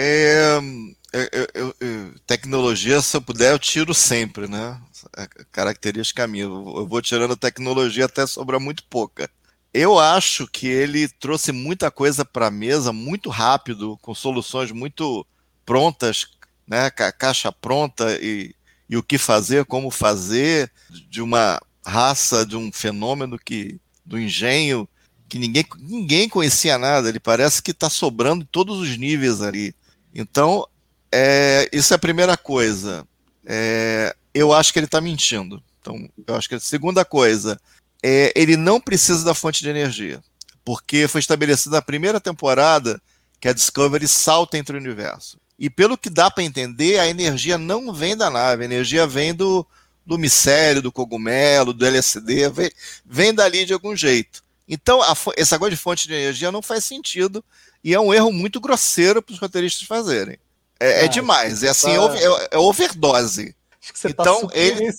[0.00, 4.80] é, eu- eu- eu- tecnologia, se eu puder, eu tiro sempre, né?
[5.16, 6.44] É característica minha.
[6.44, 9.30] Eu vou tirando tecnologia até sobrar muito pouca.
[9.72, 15.26] Eu acho que ele trouxe muita coisa para a mesa muito rápido, com soluções muito
[15.64, 16.26] prontas,
[16.66, 16.90] né?
[16.90, 18.54] Ca- Caixa pronta e,
[18.88, 20.70] e o que fazer, como fazer,
[21.10, 24.88] de uma raça, de um fenômeno que do engenho
[25.28, 27.08] que ninguém, ninguém conhecia nada.
[27.08, 29.74] Ele parece que está sobrando em todos os níveis ali.
[30.14, 30.66] Então,
[31.12, 33.06] é, isso é a primeira coisa.
[33.44, 35.62] É, eu acho que ele está mentindo.
[35.80, 37.60] Então, eu acho que a segunda coisa
[38.02, 40.22] é ele não precisa da fonte de energia,
[40.64, 43.00] porque foi estabelecido na primeira temporada
[43.40, 45.38] que a Discovery salta entre o universo.
[45.58, 49.34] E pelo que dá para entender, a energia não vem da nave, a energia vem
[49.34, 49.66] do,
[50.06, 52.70] do micélio, do cogumelo, do LSD, vem,
[53.04, 54.42] vem dali de algum jeito.
[54.68, 57.44] Então, a esse negócio de fonte de energia não faz sentido
[57.82, 60.38] e é um erro muito grosseiro para os roteiristas fazerem.
[60.80, 64.08] É, é Ah, demais, é assim, tá- é over- é, é overdose, Acho que você
[64.08, 64.90] Então, tá ele-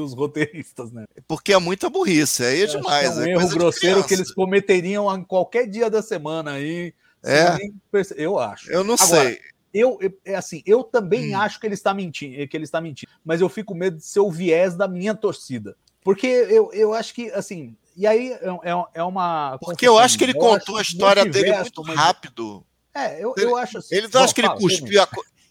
[0.00, 1.04] os roteiristas, né?
[1.26, 3.18] porque é muita burrice, aí é que demais.
[3.18, 6.94] É um é erro grosseiro que eles cometeriam em qualquer dia da semana aí.
[7.24, 7.56] É.
[7.90, 8.70] perce- Eu acho.
[8.70, 9.38] Eu não Agora, sei.
[9.74, 11.40] Eu, eu- é assim, eu também Hum.
[11.40, 14.04] acho que ele está mentindo, que ele está mentindo, mas eu fico com medo de
[14.04, 15.76] ser o viés da minha torcida.
[16.02, 19.58] Porque eu, eu acho que, assim, e aí é, é- é uma.
[19.60, 22.64] Porque eu acho que ele contou a história dele muito rápido.
[22.94, 23.94] É, eu, eu acho assim.
[23.94, 25.08] Ele Bom, acha que ele cuspiu a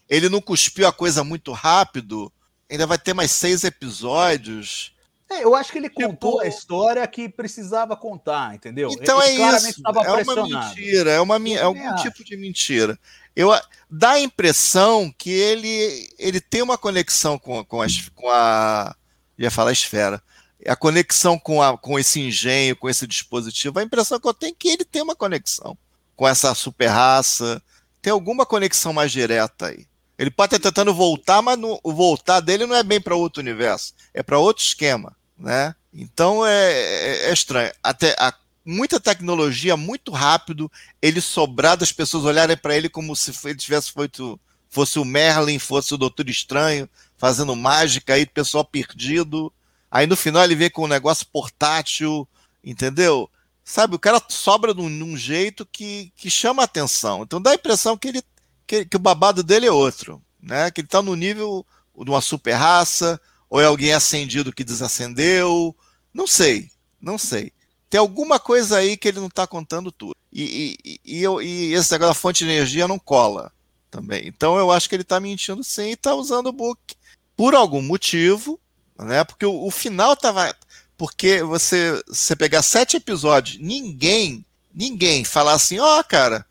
[0.08, 2.32] ele não cuspiu a coisa muito rápido.
[2.70, 4.92] Ainda vai ter mais seis episódios.
[5.30, 8.90] É, eu acho que ele contou Tipo- a história que precisava contar, entendeu?
[8.92, 9.82] Então ele é isso.
[9.86, 12.02] É uma mentira, é uma é algum acho.
[12.02, 12.98] tipo de mentira.
[13.34, 13.50] Eu
[13.90, 18.94] dá a impressão que ele ele tem uma conexão com, com, a, es- com a
[19.38, 20.22] ia falar esfera.
[20.66, 23.78] A conexão com, a, com esse engenho, com esse dispositivo.
[23.78, 25.76] A impressão que eu tenho é que ele tem uma conexão
[26.14, 27.60] com essa super raça.
[28.00, 29.86] Tem alguma conexão mais direta aí.
[30.18, 33.40] Ele pode estar tentando voltar, mas no- o voltar dele não é bem para outro
[33.42, 35.74] universo, é para outro esquema, né?
[35.92, 37.72] Então é, é- é estranho.
[37.82, 40.70] Até a- muita tecnologia, muito rápido,
[41.00, 44.38] ele sobrar das pessoas olharem para ele como se ele tivesse feito,
[44.70, 49.52] fosse o Merlin, fosse o Doutor Estranho, fazendo mágica aí, pessoal perdido.
[49.92, 52.26] Aí no final ele vem com um negócio portátil,
[52.64, 53.30] entendeu?
[53.62, 57.22] Sabe, o cara sobra num, num jeito que, que chama atenção.
[57.22, 58.22] Então dá a impressão que ele
[58.66, 60.70] que, que o babado dele é outro, né?
[60.70, 65.76] Que ele tá no nível de uma super raça, ou é alguém acendido que desacendeu,
[66.12, 67.52] não sei, não sei.
[67.90, 70.16] Tem alguma coisa aí que ele não está contando tudo.
[70.32, 73.52] E, e, e, eu, e esse negócio da fonte de energia não cola
[73.90, 74.26] também.
[74.26, 76.96] Então eu acho que ele está mentindo sim e está usando o book
[77.36, 78.58] por algum motivo,
[78.98, 79.24] né?
[79.24, 80.54] Porque o, o final tava.
[80.96, 86.46] Porque você, você pegar sete episódios, ninguém, ninguém falar assim, ó, cara,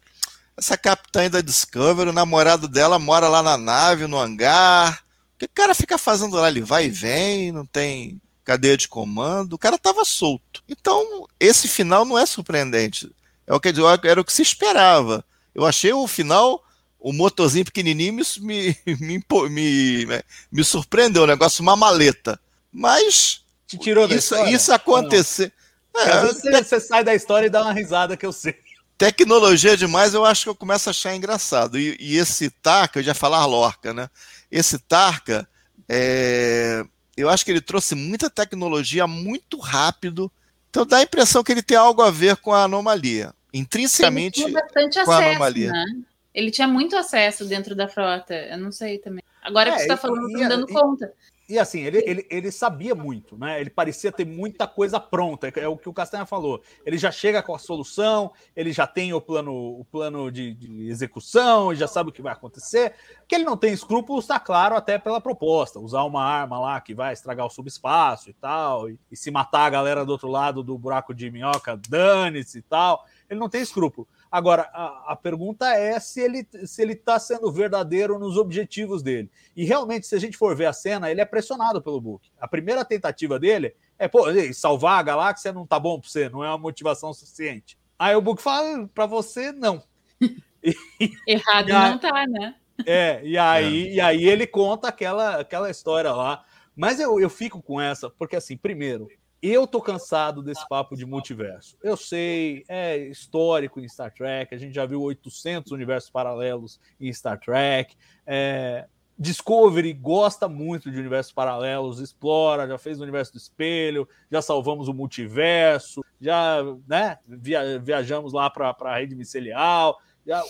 [0.57, 5.03] essa capitã da Discovery, o namorado dela mora lá na nave, no hangar.
[5.35, 6.49] O que o cara fica fazendo lá?
[6.49, 9.53] Ele vai e vem, não tem cadeia de comando.
[9.53, 10.63] O cara tava solto.
[10.67, 13.09] Então, esse final não é surpreendente.
[13.47, 13.73] É o que
[14.03, 15.23] era o que se esperava.
[15.53, 16.63] Eu achei o final,
[17.01, 22.39] o motorzinho pequenininho me, me, me, me, me surpreendeu, o negócio uma maleta.
[22.71, 25.51] Mas Te tirou da isso, isso acontecer.
[25.97, 28.55] É, você, você sai da história e dá uma risada que eu sei.
[28.97, 31.77] Tecnologia demais, eu acho que eu começo a achar engraçado.
[31.77, 34.07] E, e esse Tarka, eu já ia falar Lorca, né?
[34.49, 35.47] Esse Tarka,
[35.89, 36.85] é,
[37.17, 40.31] eu acho que ele trouxe muita tecnologia muito rápido.
[40.69, 43.33] Então dá a impressão que ele tem algo a ver com a anomalia.
[43.51, 45.71] Intrinsecamente ele tinha bastante com a acesso, anomalia.
[45.71, 45.85] Né?
[46.33, 48.33] Ele tinha muito acesso dentro da frota.
[48.33, 49.23] Eu não sei também.
[49.41, 51.13] Agora É, que você está falando, eu tô me dando e- conta.
[51.49, 53.59] E assim, ele, ele, ele sabia muito, né?
[53.59, 55.49] Ele parecia ter muita coisa pronta.
[55.49, 56.63] É o que o Castanha falou.
[56.85, 60.87] Ele já chega com a solução, ele já tem o plano, o plano de, de
[60.87, 62.93] execução, já sabe o que vai acontecer.
[63.27, 65.77] Que ele não tem escrúpulos, está claro, até pela proposta.
[65.77, 69.65] Usar uma arma lá que vai estragar o subespaço e tal, e, e se matar
[69.65, 73.05] a galera do outro lado do buraco de minhoca, dane-se e tal.
[73.29, 74.07] ele não tem escrúpulo.
[74.31, 79.29] Agora, a, a pergunta é se ele se ele está sendo verdadeiro nos objetivos dele.
[79.55, 82.29] E realmente, se a gente for ver a cena, ele é pressionado pelo Book.
[82.39, 86.43] A primeira tentativa dele é, pô, salvar a galáxia não tá bom para você, não
[86.43, 87.77] é uma motivação suficiente.
[87.99, 89.83] Aí o Book fala, para você, não.
[91.27, 92.55] Errado não tá, né?
[92.83, 93.93] É, e aí, é.
[93.93, 96.43] e aí ele conta aquela, aquela história lá.
[96.75, 99.07] Mas eu, eu fico com essa, porque assim, primeiro,
[99.41, 101.77] eu tô cansado desse papo de multiverso.
[101.81, 107.11] Eu sei, é histórico em Star Trek, a gente já viu 800 universos paralelos em
[107.11, 107.95] Star Trek.
[108.25, 114.41] É, Discovery gosta muito de universos paralelos, explora, já fez o universo do espelho, já
[114.41, 119.99] salvamos o multiverso, já né, via, viajamos lá para a rede micelial.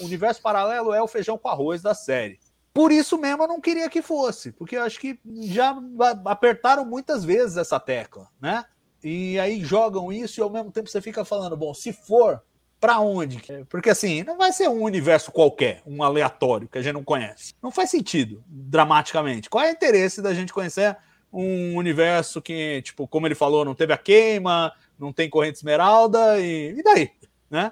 [0.02, 2.40] O universo paralelo é o feijão com arroz da série.
[2.74, 5.78] Por isso mesmo eu não queria que fosse, porque eu acho que já
[6.26, 8.64] apertaram muitas vezes essa tecla, né?
[9.04, 12.42] E aí jogam isso e ao mesmo tempo você fica falando, bom, se for,
[12.80, 13.42] para onde?
[13.70, 17.54] Porque assim, não vai ser um universo qualquer, um aleatório que a gente não conhece.
[17.62, 19.50] Não faz sentido, dramaticamente.
[19.50, 20.98] Qual é o interesse da gente conhecer
[21.32, 26.40] um universo que, tipo, como ele falou, não teve a queima, não tem corrente esmeralda
[26.40, 27.12] e, e daí?
[27.50, 27.72] Né?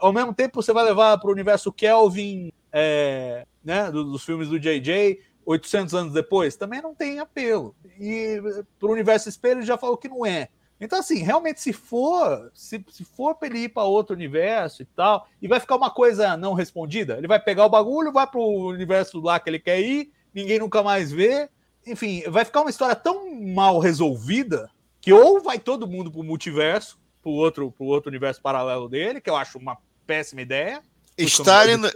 [0.00, 4.60] Ao mesmo tempo, você vai levar para o universo Kelvin, é, né, dos filmes do
[4.60, 7.74] JJ, 800 anos depois, também não tem apelo.
[7.98, 8.40] E
[8.78, 10.48] para o universo espelho já falou que não é.
[10.84, 14.84] Então, assim, realmente, se for, se, se for para ele ir para outro universo e
[14.84, 18.40] tal, e vai ficar uma coisa não respondida, ele vai pegar o bagulho, vai para
[18.40, 21.48] o universo lá que ele quer ir, ninguém nunca mais vê.
[21.86, 24.68] Enfim, vai ficar uma história tão mal resolvida
[25.00, 28.88] que ou vai todo mundo para o multiverso, para o outro, pro outro universo paralelo
[28.88, 30.82] dele, que eu acho uma péssima ideia.
[31.16, 31.88] Estarem no...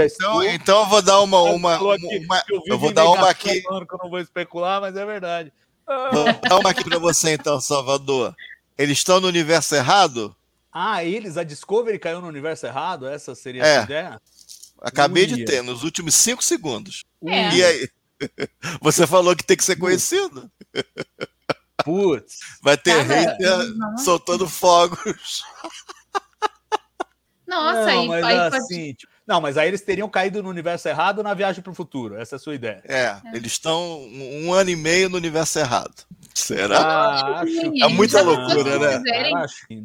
[0.00, 3.60] então, então eu vou dar uma uma, uma, uma eu, eu vou dar uma aqui
[3.60, 5.52] que eu não vou especular, mas é verdade.
[5.86, 8.34] Vou uma aqui para você então, Salvador.
[8.76, 10.34] Eles estão no universo errado?
[10.72, 13.06] Ah, eles, a Discovery caiu no universo errado?
[13.08, 13.78] Essa seria é.
[13.78, 14.22] a ideia?
[14.80, 15.28] Acabei Ui.
[15.28, 17.02] de ter, nos últimos cinco segundos.
[17.24, 17.54] É.
[17.54, 17.88] E aí?
[18.82, 20.50] Você falou que tem que ser conhecido.
[21.82, 22.40] Putz.
[22.60, 23.58] Vai ter hater
[24.04, 25.42] soltando fogos.
[27.46, 28.94] Nossa, não, mas aí assim, pode...
[28.94, 32.16] tipo, não, mas aí eles teriam caído no universo errado na viagem para o futuro.
[32.16, 32.80] Essa é a sua ideia.
[32.86, 33.20] É, é.
[33.34, 36.04] eles estão um ano e meio no universo errado.
[36.32, 37.40] Será?
[37.40, 37.44] Ah.
[37.82, 38.98] É muita loucura, né?
[38.98, 39.34] Fizerem...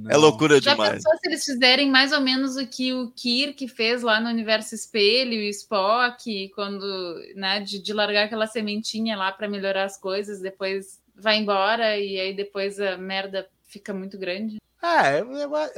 [0.10, 0.90] É loucura demais.
[0.90, 4.30] Já pensou se eles fizerem mais ou menos o que o Kirk fez lá no
[4.30, 9.86] universo espelho e o Spock, quando, né, de, de largar aquela sementinha lá para melhorar
[9.86, 14.58] as coisas, depois vai embora e aí depois a merda fica muito grande.
[14.82, 15.22] É,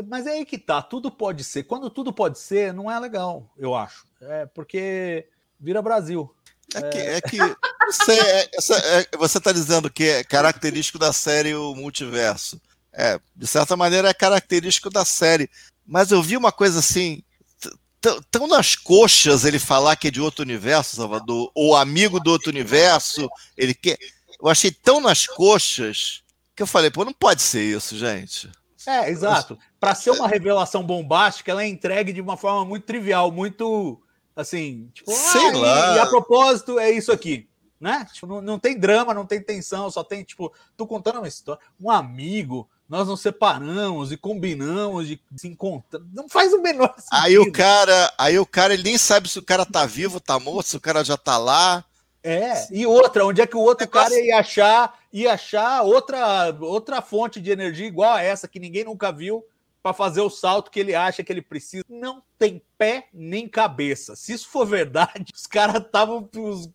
[0.07, 1.63] mas é aí que tá, tudo pode ser.
[1.63, 4.07] Quando tudo pode ser, não é legal, eu acho.
[4.21, 5.27] É porque
[5.59, 6.33] vira Brasil.
[6.73, 7.37] É que, é que
[7.85, 8.49] você, é,
[9.01, 12.61] é, você tá dizendo que é característico da série o multiverso.
[12.93, 15.49] É, de certa maneira é característico da série.
[15.85, 17.21] Mas eu vi uma coisa assim,
[18.31, 22.49] tão nas coxas ele falar que é de outro universo, Salvador, ou amigo do outro
[22.49, 23.97] universo, ele quer.
[24.41, 26.21] Eu achei tão nas coxas
[26.55, 28.49] que eu falei, pô, não pode ser isso, gente.
[28.88, 29.58] É, exato.
[29.80, 34.02] Para ser uma revelação bombástica, ela é entregue de uma forma muito trivial, muito
[34.36, 35.93] assim, tipo, Sei ah, lá.
[35.93, 37.48] E, e, a propósito é isso aqui,
[37.80, 38.08] né?
[38.12, 41.62] Tipo, não, não tem drama, não tem tensão, só tem, tipo, tô contando uma história,
[41.80, 46.02] um amigo, nós nos separamos e combinamos de se encontrar.
[46.13, 47.10] Não faz o menor sentido.
[47.12, 50.39] Aí o cara, aí o cara, ele nem sabe se o cara tá vivo, tá
[50.39, 51.84] morto, se o cara já tá lá.
[52.23, 57.01] É, e outra, onde é que o outro cara ia achar, ia achar outra, outra
[57.01, 59.45] fonte de energia igual a essa que ninguém nunca viu
[59.81, 61.83] para fazer o salto que ele acha que ele precisa?
[61.89, 64.15] Não tem pé nem cabeça.
[64.15, 66.29] Se isso for verdade, os caras estavam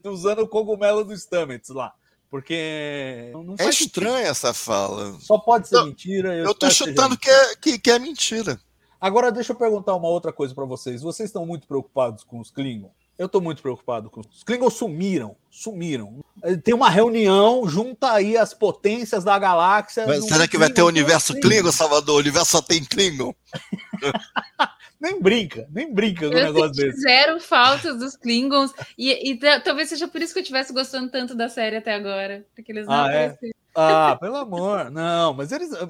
[0.05, 1.95] usando o cogumelo do Stamets lá.
[2.31, 5.19] Porque é estranha essa fala.
[5.19, 6.37] Só pode ser eu, mentira.
[6.37, 8.61] Eu, eu tô chutando que é, que, que é mentira.
[9.01, 11.01] Agora, deixa eu perguntar uma outra coisa para vocês.
[11.01, 12.98] Vocês estão muito preocupados com os Klingons?
[13.19, 16.25] Eu estou muito preocupado com os Klingons sumiram, sumiram.
[16.63, 20.07] Tem uma reunião, junta aí as potências da galáxia.
[20.07, 22.15] Mas será que vai ter o universo Klingon, Salvador?
[22.15, 23.35] O universo só tem Klingon.
[25.01, 27.01] nem brinca, nem brinca com um negócio desse.
[27.01, 28.73] Zero faltas dos Klingons.
[28.97, 32.47] E, e, talvez seja por isso que eu estivesse gostando tanto da série até agora.
[32.55, 33.37] Porque eles não ah, é?
[33.75, 34.93] ah, pelo amor.
[34.93, 35.71] Não, mas eles.
[35.71, 35.89] Não,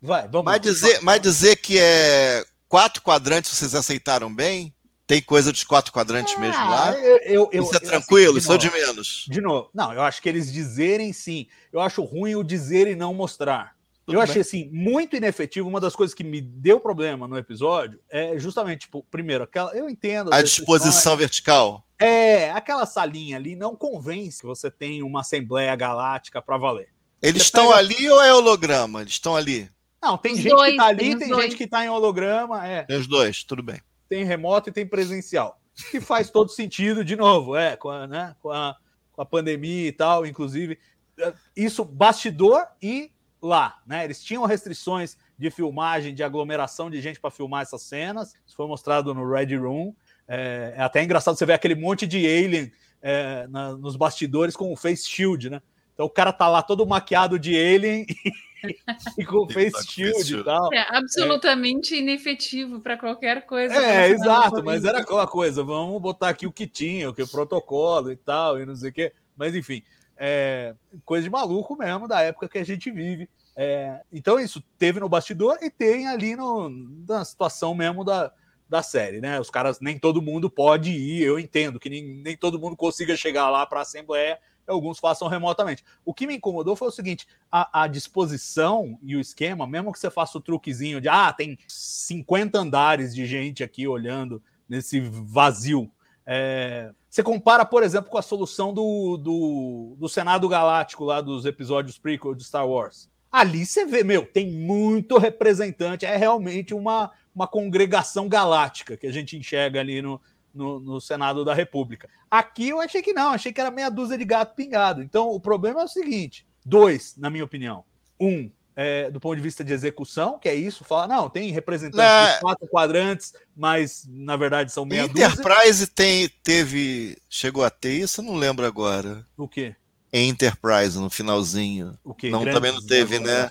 [0.00, 0.46] vai, vamos.
[0.46, 4.74] Mas dizer, mas dizer que é quatro quadrantes vocês aceitaram bem?
[5.06, 6.90] Tem coisa dos quatro quadrantes mesmo lá?
[6.90, 8.38] Ah, eu, eu, Isso é tranquilo?
[8.38, 9.26] Isso é de menos.
[9.28, 11.48] De novo, não, eu acho que eles dizerem sim.
[11.72, 13.74] Eu acho ruim o dizer e não mostrar.
[14.04, 14.28] Tudo eu bem.
[14.28, 15.68] achei assim muito inefetivo.
[15.68, 19.72] Uma das coisas que me deu problema no episódio é justamente, tipo, primeiro, aquela.
[19.76, 20.32] Eu entendo.
[20.32, 21.86] A disposição vertical.
[21.98, 26.88] É, aquela salinha ali não convence que você tem uma Assembleia Galáctica para valer.
[27.22, 27.78] Eles você estão pega...
[27.78, 29.02] ali ou é holograma?
[29.02, 29.70] Eles estão ali?
[30.02, 31.44] Não, tem Os gente dois, que tá ali, tem tem, os dois.
[31.44, 32.82] gente que tá em holograma, é.
[32.82, 33.80] Tem os dois, tudo bem.
[34.12, 35.58] Tem remoto e tem presencial.
[35.90, 38.76] Que faz todo sentido, de novo, é, com a, né, com a,
[39.10, 40.78] com a pandemia e tal, inclusive.
[41.18, 43.10] é, Isso, bastidor e
[43.40, 44.04] lá, né?
[44.04, 48.34] Eles tinham restrições de filmagem, de aglomeração de gente para filmar essas cenas.
[48.46, 49.94] Isso foi mostrado no Red Room.
[50.28, 54.70] É, é até engraçado você ver aquele monte de alien é, na- nos bastidores com
[54.70, 55.62] o face shield, né?
[56.02, 58.04] Então o cara tá lá todo maquiado de alien
[59.16, 60.74] e com o Ele face tá face shield e tal.
[60.74, 63.72] É absolutamente inefetivo para qualquer coisa.
[63.74, 67.28] É, exato, mas era aquela coisa, vamos botar aqui o que tinha, o que o
[67.28, 69.12] protocolo e tal, e não sei o quê.
[69.36, 69.80] Mas enfim,
[70.16, 70.74] é
[71.04, 73.28] coisa de maluco mesmo da época que a gente vive.
[73.54, 76.68] É, então isso teve no bastidor e tem ali no,
[77.06, 78.32] na situação mesmo da,
[78.68, 79.38] da série, né?
[79.38, 83.14] Os caras, nem todo mundo pode ir, eu entendo que nem, nem todo mundo consiga
[83.16, 85.84] chegar lá para a Assembleia, alguns façam remotamente.
[86.04, 89.98] O que me incomodou foi o seguinte: a, a disposição e o esquema, mesmo que
[89.98, 95.90] você faça o truquezinho de ah, tem 50 andares de gente aqui olhando nesse vazio.
[96.26, 101.44] é, você compara, por exemplo, com a solução do, do, do Senado Galáctico lá dos
[101.44, 103.10] episódios prequel de Star Wars.
[103.30, 109.12] Ali você vê, meu, tem muito representante, é realmente uma, uma congregação galáctica que a
[109.12, 110.20] gente enxerga ali no,
[110.54, 112.08] no, no Senado da República.
[112.30, 115.02] Aqui eu achei que não, achei que era meia dúzia de gato pingado.
[115.02, 117.84] Então o problema é o seguinte: dois, na minha opinião.
[118.20, 121.98] Um, é, do ponto de vista de execução, que é isso, fala, não, tem representantes
[121.98, 122.30] Não.
[122.30, 125.26] dos quatro quadrantes, mas na verdade são meia dúzia.
[125.26, 127.18] Enterprise tem, teve.
[127.28, 128.20] Chegou a ter isso?
[128.20, 129.26] Eu não lembro agora.
[129.36, 129.74] O quê?
[130.12, 131.98] Enterprise, no finalzinho.
[132.04, 132.28] O quê?
[132.28, 133.50] Não, também não teve, né?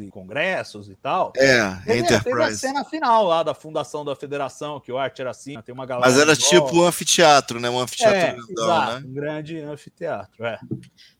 [0.00, 1.32] E congressos e tal.
[1.36, 2.58] É, Teve, teve a Enterprise.
[2.58, 6.10] cena final lá da fundação da federação, que o arte era assim, tem uma galera.
[6.10, 6.42] Mas era volta.
[6.42, 7.70] tipo um anfiteatro, né?
[7.70, 9.06] Um é, anfiteatro grandão, exato, né?
[9.08, 10.44] um grande anfiteatro.
[10.44, 10.58] É,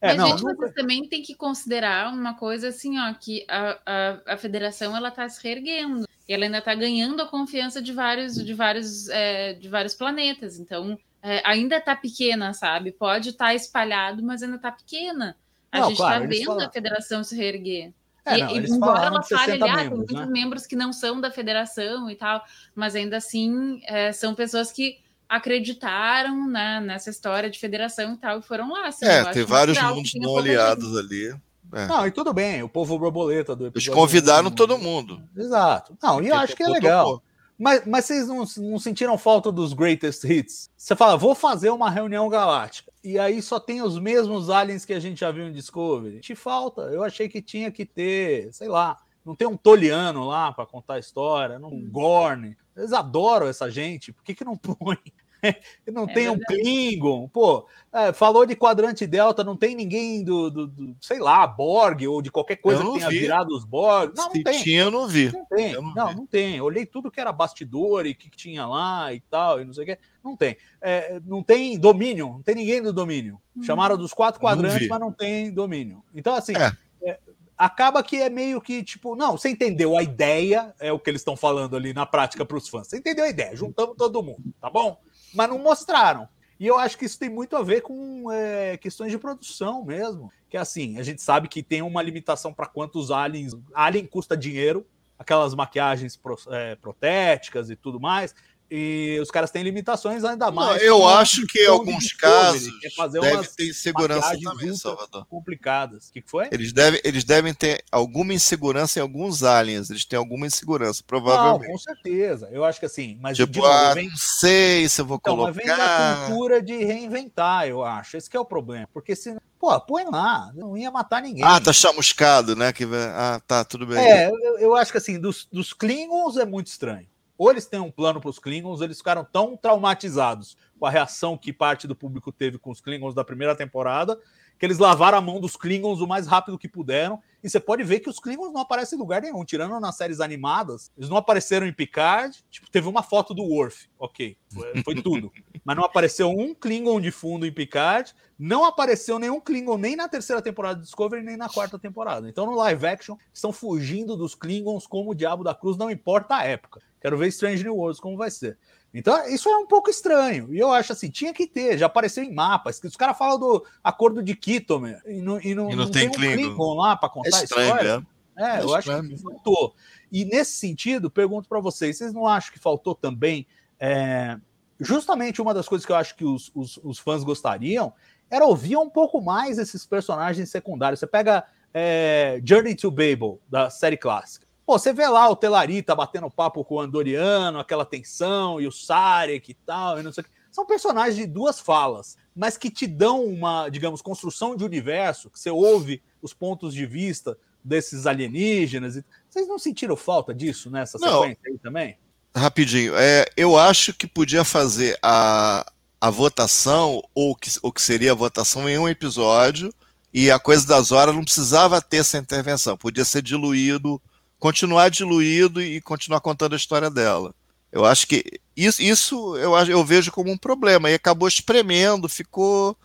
[0.01, 3.45] é Mas, não, gente, nunca- vocês também tem que considerar uma coisa assim, ó, que
[3.49, 6.07] a, a, a federação ela tá se reerguendo.
[6.29, 10.59] E ela ainda tá ganhando a confiança de vários, de vários, é, de vários planetas.
[10.59, 12.91] Então, é, ainda tá pequena, sabe?
[12.93, 15.37] Pode estar espalhado, mas ainda tá pequena.
[15.71, 17.93] A Não, gente claro, tá eles vendo falam- a federação se reerguer.
[18.25, 20.27] É, e, não, e eles embora ela fale 60 ali, ah, tem muitos né?
[20.27, 22.45] membros que não são da federação e tal,
[22.75, 24.99] mas ainda assim é, são pessoas que
[25.29, 28.87] acreditaram né, nessa história de federação e tal, e foram lá.
[28.89, 31.35] Assim, É, tem vários mundos tenha não aliados ali.
[31.75, 31.87] É.
[31.87, 34.51] Não, e tudo bem, o povo borboleta do Eles episódio convidaram um.
[34.53, 35.23] todo mundo.
[35.37, 35.97] Exato.
[36.03, 37.23] Não, e eu acho que é topou, legal.
[37.63, 40.69] Mas, mas vocês não, não sentiram falta dos greatest hits?
[40.77, 42.91] Você fala, vou fazer uma reunião galáctica.
[43.05, 46.19] E aí só tem os mesmos aliens que a gente já viu em Discovery.
[46.19, 46.83] Te falta.
[46.83, 50.95] Eu achei que tinha que ter, sei lá, não tem um Toliano lá para contar
[50.95, 52.57] a história, não um Gorn.
[52.77, 54.13] Eles adoram essa gente.
[54.13, 54.99] Por que, que não põe?
[55.93, 56.61] não É tem um verdade.
[56.63, 57.29] Klingon.
[57.29, 62.07] Pô, é, falou de quadrante Delta, não tem ninguém do, do- do, sei lá, Borg
[62.07, 63.19] ou de qualquer coisa Eu que não tenha vi.
[63.21, 64.13] virado os Borg.
[64.17, 64.63] Não, Se não tem.
[64.63, 65.33] tinha, eu não vi.
[65.33, 66.61] Não tem, não não, não tem.
[66.61, 69.83] Olhei tudo que era bastidor e o que, tinha lá e tal, e não sei
[69.83, 69.99] o que.
[70.23, 70.57] Não tem.
[70.81, 73.41] É, não tem domínio, não tem ninguém do domínio.
[73.63, 76.03] Chamaram dos quatro quadrantes, mas não tem domínio.
[76.15, 76.73] Então, assim, É.
[77.03, 77.19] é,
[77.59, 81.21] acaba que é meio que tipo, não, você entendeu a ideia, é o que eles
[81.21, 82.89] estão falando ali na prática para os fãs.
[82.89, 84.99] Você entendeu a ideia, juntamos todo mundo, tá bom?
[85.35, 86.29] Mas não mostraram.
[86.59, 90.33] E eu acho que isso tem muito a ver com é, questões de produção mesmo.
[90.49, 93.53] Que assim, a gente sabe que tem uma limitação para quantos aliens.
[93.75, 94.87] Alien custa dinheiro,
[95.19, 98.35] aquelas maquiagens pro- é, protéticas e tudo mais.
[98.75, 100.83] E os caras têm limitações ainda Não, mais.
[100.83, 105.27] eu com a acho que em alguns casos é fazer deve ter insegurança também, Salvador.
[105.27, 106.09] complicadas.
[106.09, 106.49] O que, que foi?
[106.51, 109.91] Eles devem, eles devem ter alguma insegurança em alguns aliens.
[109.91, 111.71] Eles têm alguma insegurança, Não, provavelmente.
[111.71, 112.49] com certeza.
[112.51, 115.19] Eu acho que assim, mas de tipo, novo, ah, vem não sei se eu vou
[115.21, 116.27] Então, mas vem da colocar.
[116.29, 118.17] cultura de reinventar, eu acho.
[118.17, 118.89] Esse que é o problema.
[118.91, 119.37] Porque se.
[119.61, 120.51] Pô, põe lá.
[120.55, 121.45] Não ia matar ninguém.
[121.45, 122.73] Ah, tá chamuscado, né?
[122.73, 122.85] Que...
[123.15, 123.99] Ah, tá, tudo bem.
[123.99, 127.07] É, eu, eu acho que assim, dos, dos Klingons é muito estranho.
[127.43, 131.37] Ou eles têm um plano para os Klingons, eles ficaram tão traumatizados com a reação
[131.37, 134.17] que parte do público teve com os Klingons da primeira temporada,
[134.63, 137.21] que eles lavaram a mão dos Klingons o mais rápido que puderam.
[137.43, 140.21] E você pode ver que os Klingons não aparecem em lugar nenhum, tirando nas séries
[140.21, 140.89] animadas.
[140.97, 142.39] Eles não apareceram em Picard.
[142.49, 145.33] Tipo, teve uma foto do Worf, ok, foi, foi tudo.
[145.67, 148.15] Mas não apareceu um Klingon de fundo em Picard.
[148.39, 152.29] Não apareceu nenhum Klingon nem na terceira temporada de Discovery, nem na quarta temporada.
[152.29, 156.37] Então, no live action, estão fugindo dos Klingons como o Diabo da Cruz, não importa
[156.37, 156.81] a época.
[157.01, 158.57] Quero ver Strange New Worlds como vai ser.
[158.95, 160.53] Então, isso é um pouco estranho.
[160.53, 162.79] E eu acho assim, tinha que ter, já apareceu em mapas.
[162.79, 166.09] que Os caras falam do acordo de Kitomer e não, e não, E não tem
[166.09, 166.75] um Klingon.
[166.75, 167.93] Lá para É contar a estranho história.
[167.95, 168.07] mesmo.
[168.39, 169.75] É, eu É acho que faltou.
[170.11, 173.47] E nesse sentido, pergunto para vocês: vocês não acham que faltou também?
[173.85, 174.39] é,
[174.79, 177.93] justamente uma das coisas que eu acho que os, os- os fãs gostariam
[178.31, 181.01] era ouvir um pouco mais esses personagens secundários.
[181.01, 184.47] Você pega é, Journey to Babel, da série clássica.
[184.65, 188.73] Pô, você vê lá o Telarita batendo papo com o Andoriano, aquela tensão, e o
[188.73, 190.31] Sarek e tal, e não sei o que.
[190.51, 195.41] São personagens de duas falas, mas que te dão uma, digamos, construção de universo, que
[195.41, 199.03] você ouve os pontos de vista desses alienígenas.
[199.29, 201.23] Vocês não sentiram falta disso nessa Não.
[201.23, 201.97] sequência aí também?
[202.35, 208.13] Rapidinho, é, eu acho que podia fazer a, a votação, ou que, o que seria
[208.13, 209.73] a votação, em um episódio,
[210.13, 214.01] e a coisa das horas não precisava ter essa intervenção, podia ser diluído,
[214.43, 217.33] continuar diluído e continuar contando a história dela.
[217.71, 218.25] Eu acho que
[218.57, 222.77] isso, isso eu, eu vejo como um problema, e acabou espremendo, ficou.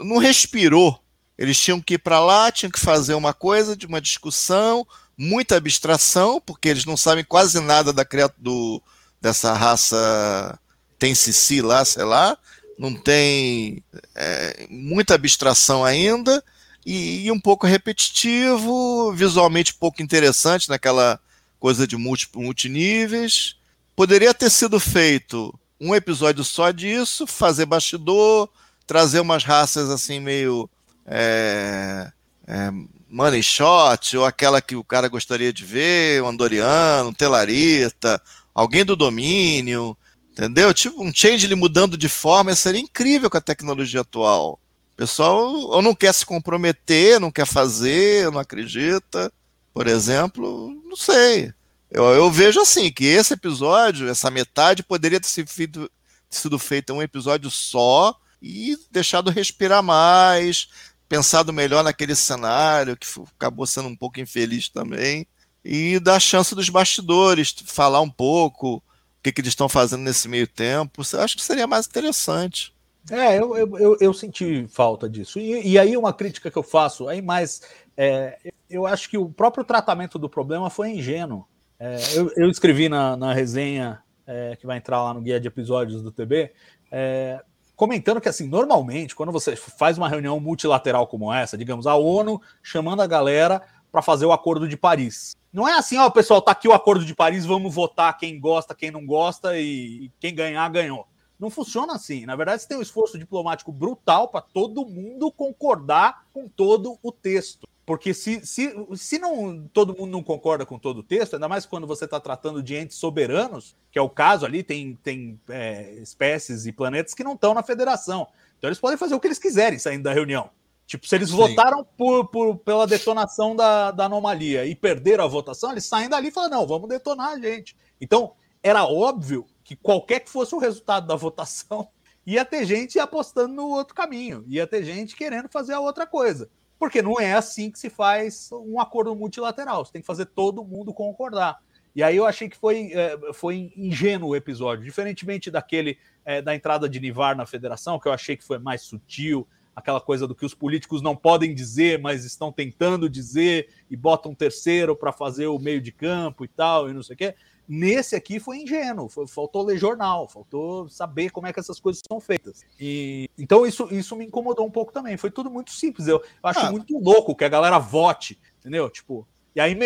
[0.00, 0.98] não respirou.
[1.38, 4.84] Eles tinham que ir para lá, tinham que fazer uma coisa, de uma discussão,
[5.16, 8.04] muita abstração, porque eles não sabem quase nada da
[8.36, 8.82] do,
[9.20, 10.58] dessa raça
[10.98, 12.36] tem Cici lá, sei lá,
[12.76, 13.84] não tem
[14.16, 16.42] é, muita abstração ainda
[16.88, 21.20] e, e um pouco repetitivo, visualmente pouco interessante naquela
[21.60, 23.56] coisa de multi, multiníveis.
[23.94, 28.48] Poderia ter sido feito um episódio só disso, fazer bastidor,
[28.86, 30.68] trazer umas raças assim meio
[31.04, 32.10] é,
[32.46, 32.70] é,
[33.06, 38.18] money shot, ou aquela que o cara gostaria de ver, o Andoriano, Telarita,
[38.54, 39.94] alguém do domínio,
[40.32, 40.72] entendeu?
[40.72, 44.58] Tipo um change mudando de forma, seria incrível com a tecnologia atual.
[44.98, 49.32] Pessoal ou não quer se comprometer, não quer fazer, não acredita,
[49.72, 51.54] por exemplo, não sei.
[51.88, 55.88] Eu, eu vejo assim, que esse episódio, essa metade, poderia ter sido feito,
[56.28, 60.68] sido feito um episódio só e deixado respirar mais,
[61.08, 65.28] pensado melhor naquele cenário, que acabou sendo um pouco infeliz também,
[65.64, 68.82] e dar chance dos bastidores, falar um pouco o
[69.22, 71.02] que, que eles estão fazendo nesse meio tempo.
[71.12, 72.76] Eu acho que seria mais interessante.
[73.10, 75.38] É, eu, eu, eu, senti falta disso.
[75.38, 77.62] E, e aí, uma crítica que eu faço, aí mais.
[77.96, 78.38] é,
[78.68, 81.46] eu acho que o próprio tratamento do problema foi ingênuo.
[81.78, 85.48] É, eu, eu escrevi na, na resenha é, que vai entrar lá no guia de
[85.48, 86.52] episódios do TB,
[86.92, 87.42] é,
[87.74, 92.40] comentando que, assim, normalmente, quando você faz uma reunião multilateral como essa, digamos, a ONU
[92.62, 95.34] chamando a galera para fazer o Acordo de Paris.
[95.50, 98.74] Não é assim, ó, pessoal, tá aqui o Acordo de Paris, vamos votar quem gosta,
[98.74, 101.06] quem não gosta e quem ganhar, ganhou.
[101.38, 102.26] Não funciona assim.
[102.26, 107.12] Na verdade, você tem um esforço diplomático brutal para todo mundo concordar com todo o
[107.12, 107.66] texto.
[107.86, 111.64] Porque se, se, se não todo mundo não concorda com todo o texto, ainda mais
[111.64, 115.92] quando você está tratando de entes soberanos, que é o caso ali, tem, tem é,
[115.94, 118.26] espécies e planetas que não estão na federação.
[118.58, 120.50] Então eles podem fazer o que eles quiserem saindo da reunião.
[120.86, 121.36] Tipo, se eles Sim.
[121.36, 126.28] votaram por, por- pela detonação da, da anomalia e perderam a votação, eles saem dali
[126.28, 127.76] e falam: não, vamos detonar a gente.
[128.00, 128.32] Então,
[128.62, 131.88] era óbvio que qualquer que fosse o resultado da votação,
[132.24, 136.48] ia ter gente apostando no outro caminho, ia ter gente querendo fazer a outra coisa.
[136.78, 139.84] Porque não é assim que se faz um acordo multilateral.
[139.84, 141.58] Você tem que fazer todo mundo concordar.
[141.94, 146.54] E aí eu achei que foi, é, foi ingênuo o episódio, diferentemente daquele é, da
[146.54, 149.46] entrada de Nivar na federação, que eu achei que foi mais sutil,
[149.76, 154.32] aquela coisa do que os políticos não podem dizer, mas estão tentando dizer e botam
[154.32, 157.34] um terceiro para fazer o meio de campo e tal, e não sei o quê.
[157.68, 162.00] Nesse aqui foi ingênuo, foi- faltou ler jornal, faltou saber como é que essas coisas
[162.10, 162.64] são feitas.
[162.80, 165.16] E então isso, isso me incomodou um pouco também.
[165.18, 166.08] Foi tudo muito simples.
[166.08, 166.70] Eu, eu acho Ah.
[166.70, 168.88] muito louco que a galera vote, entendeu?
[168.88, 169.76] Tipo, e aí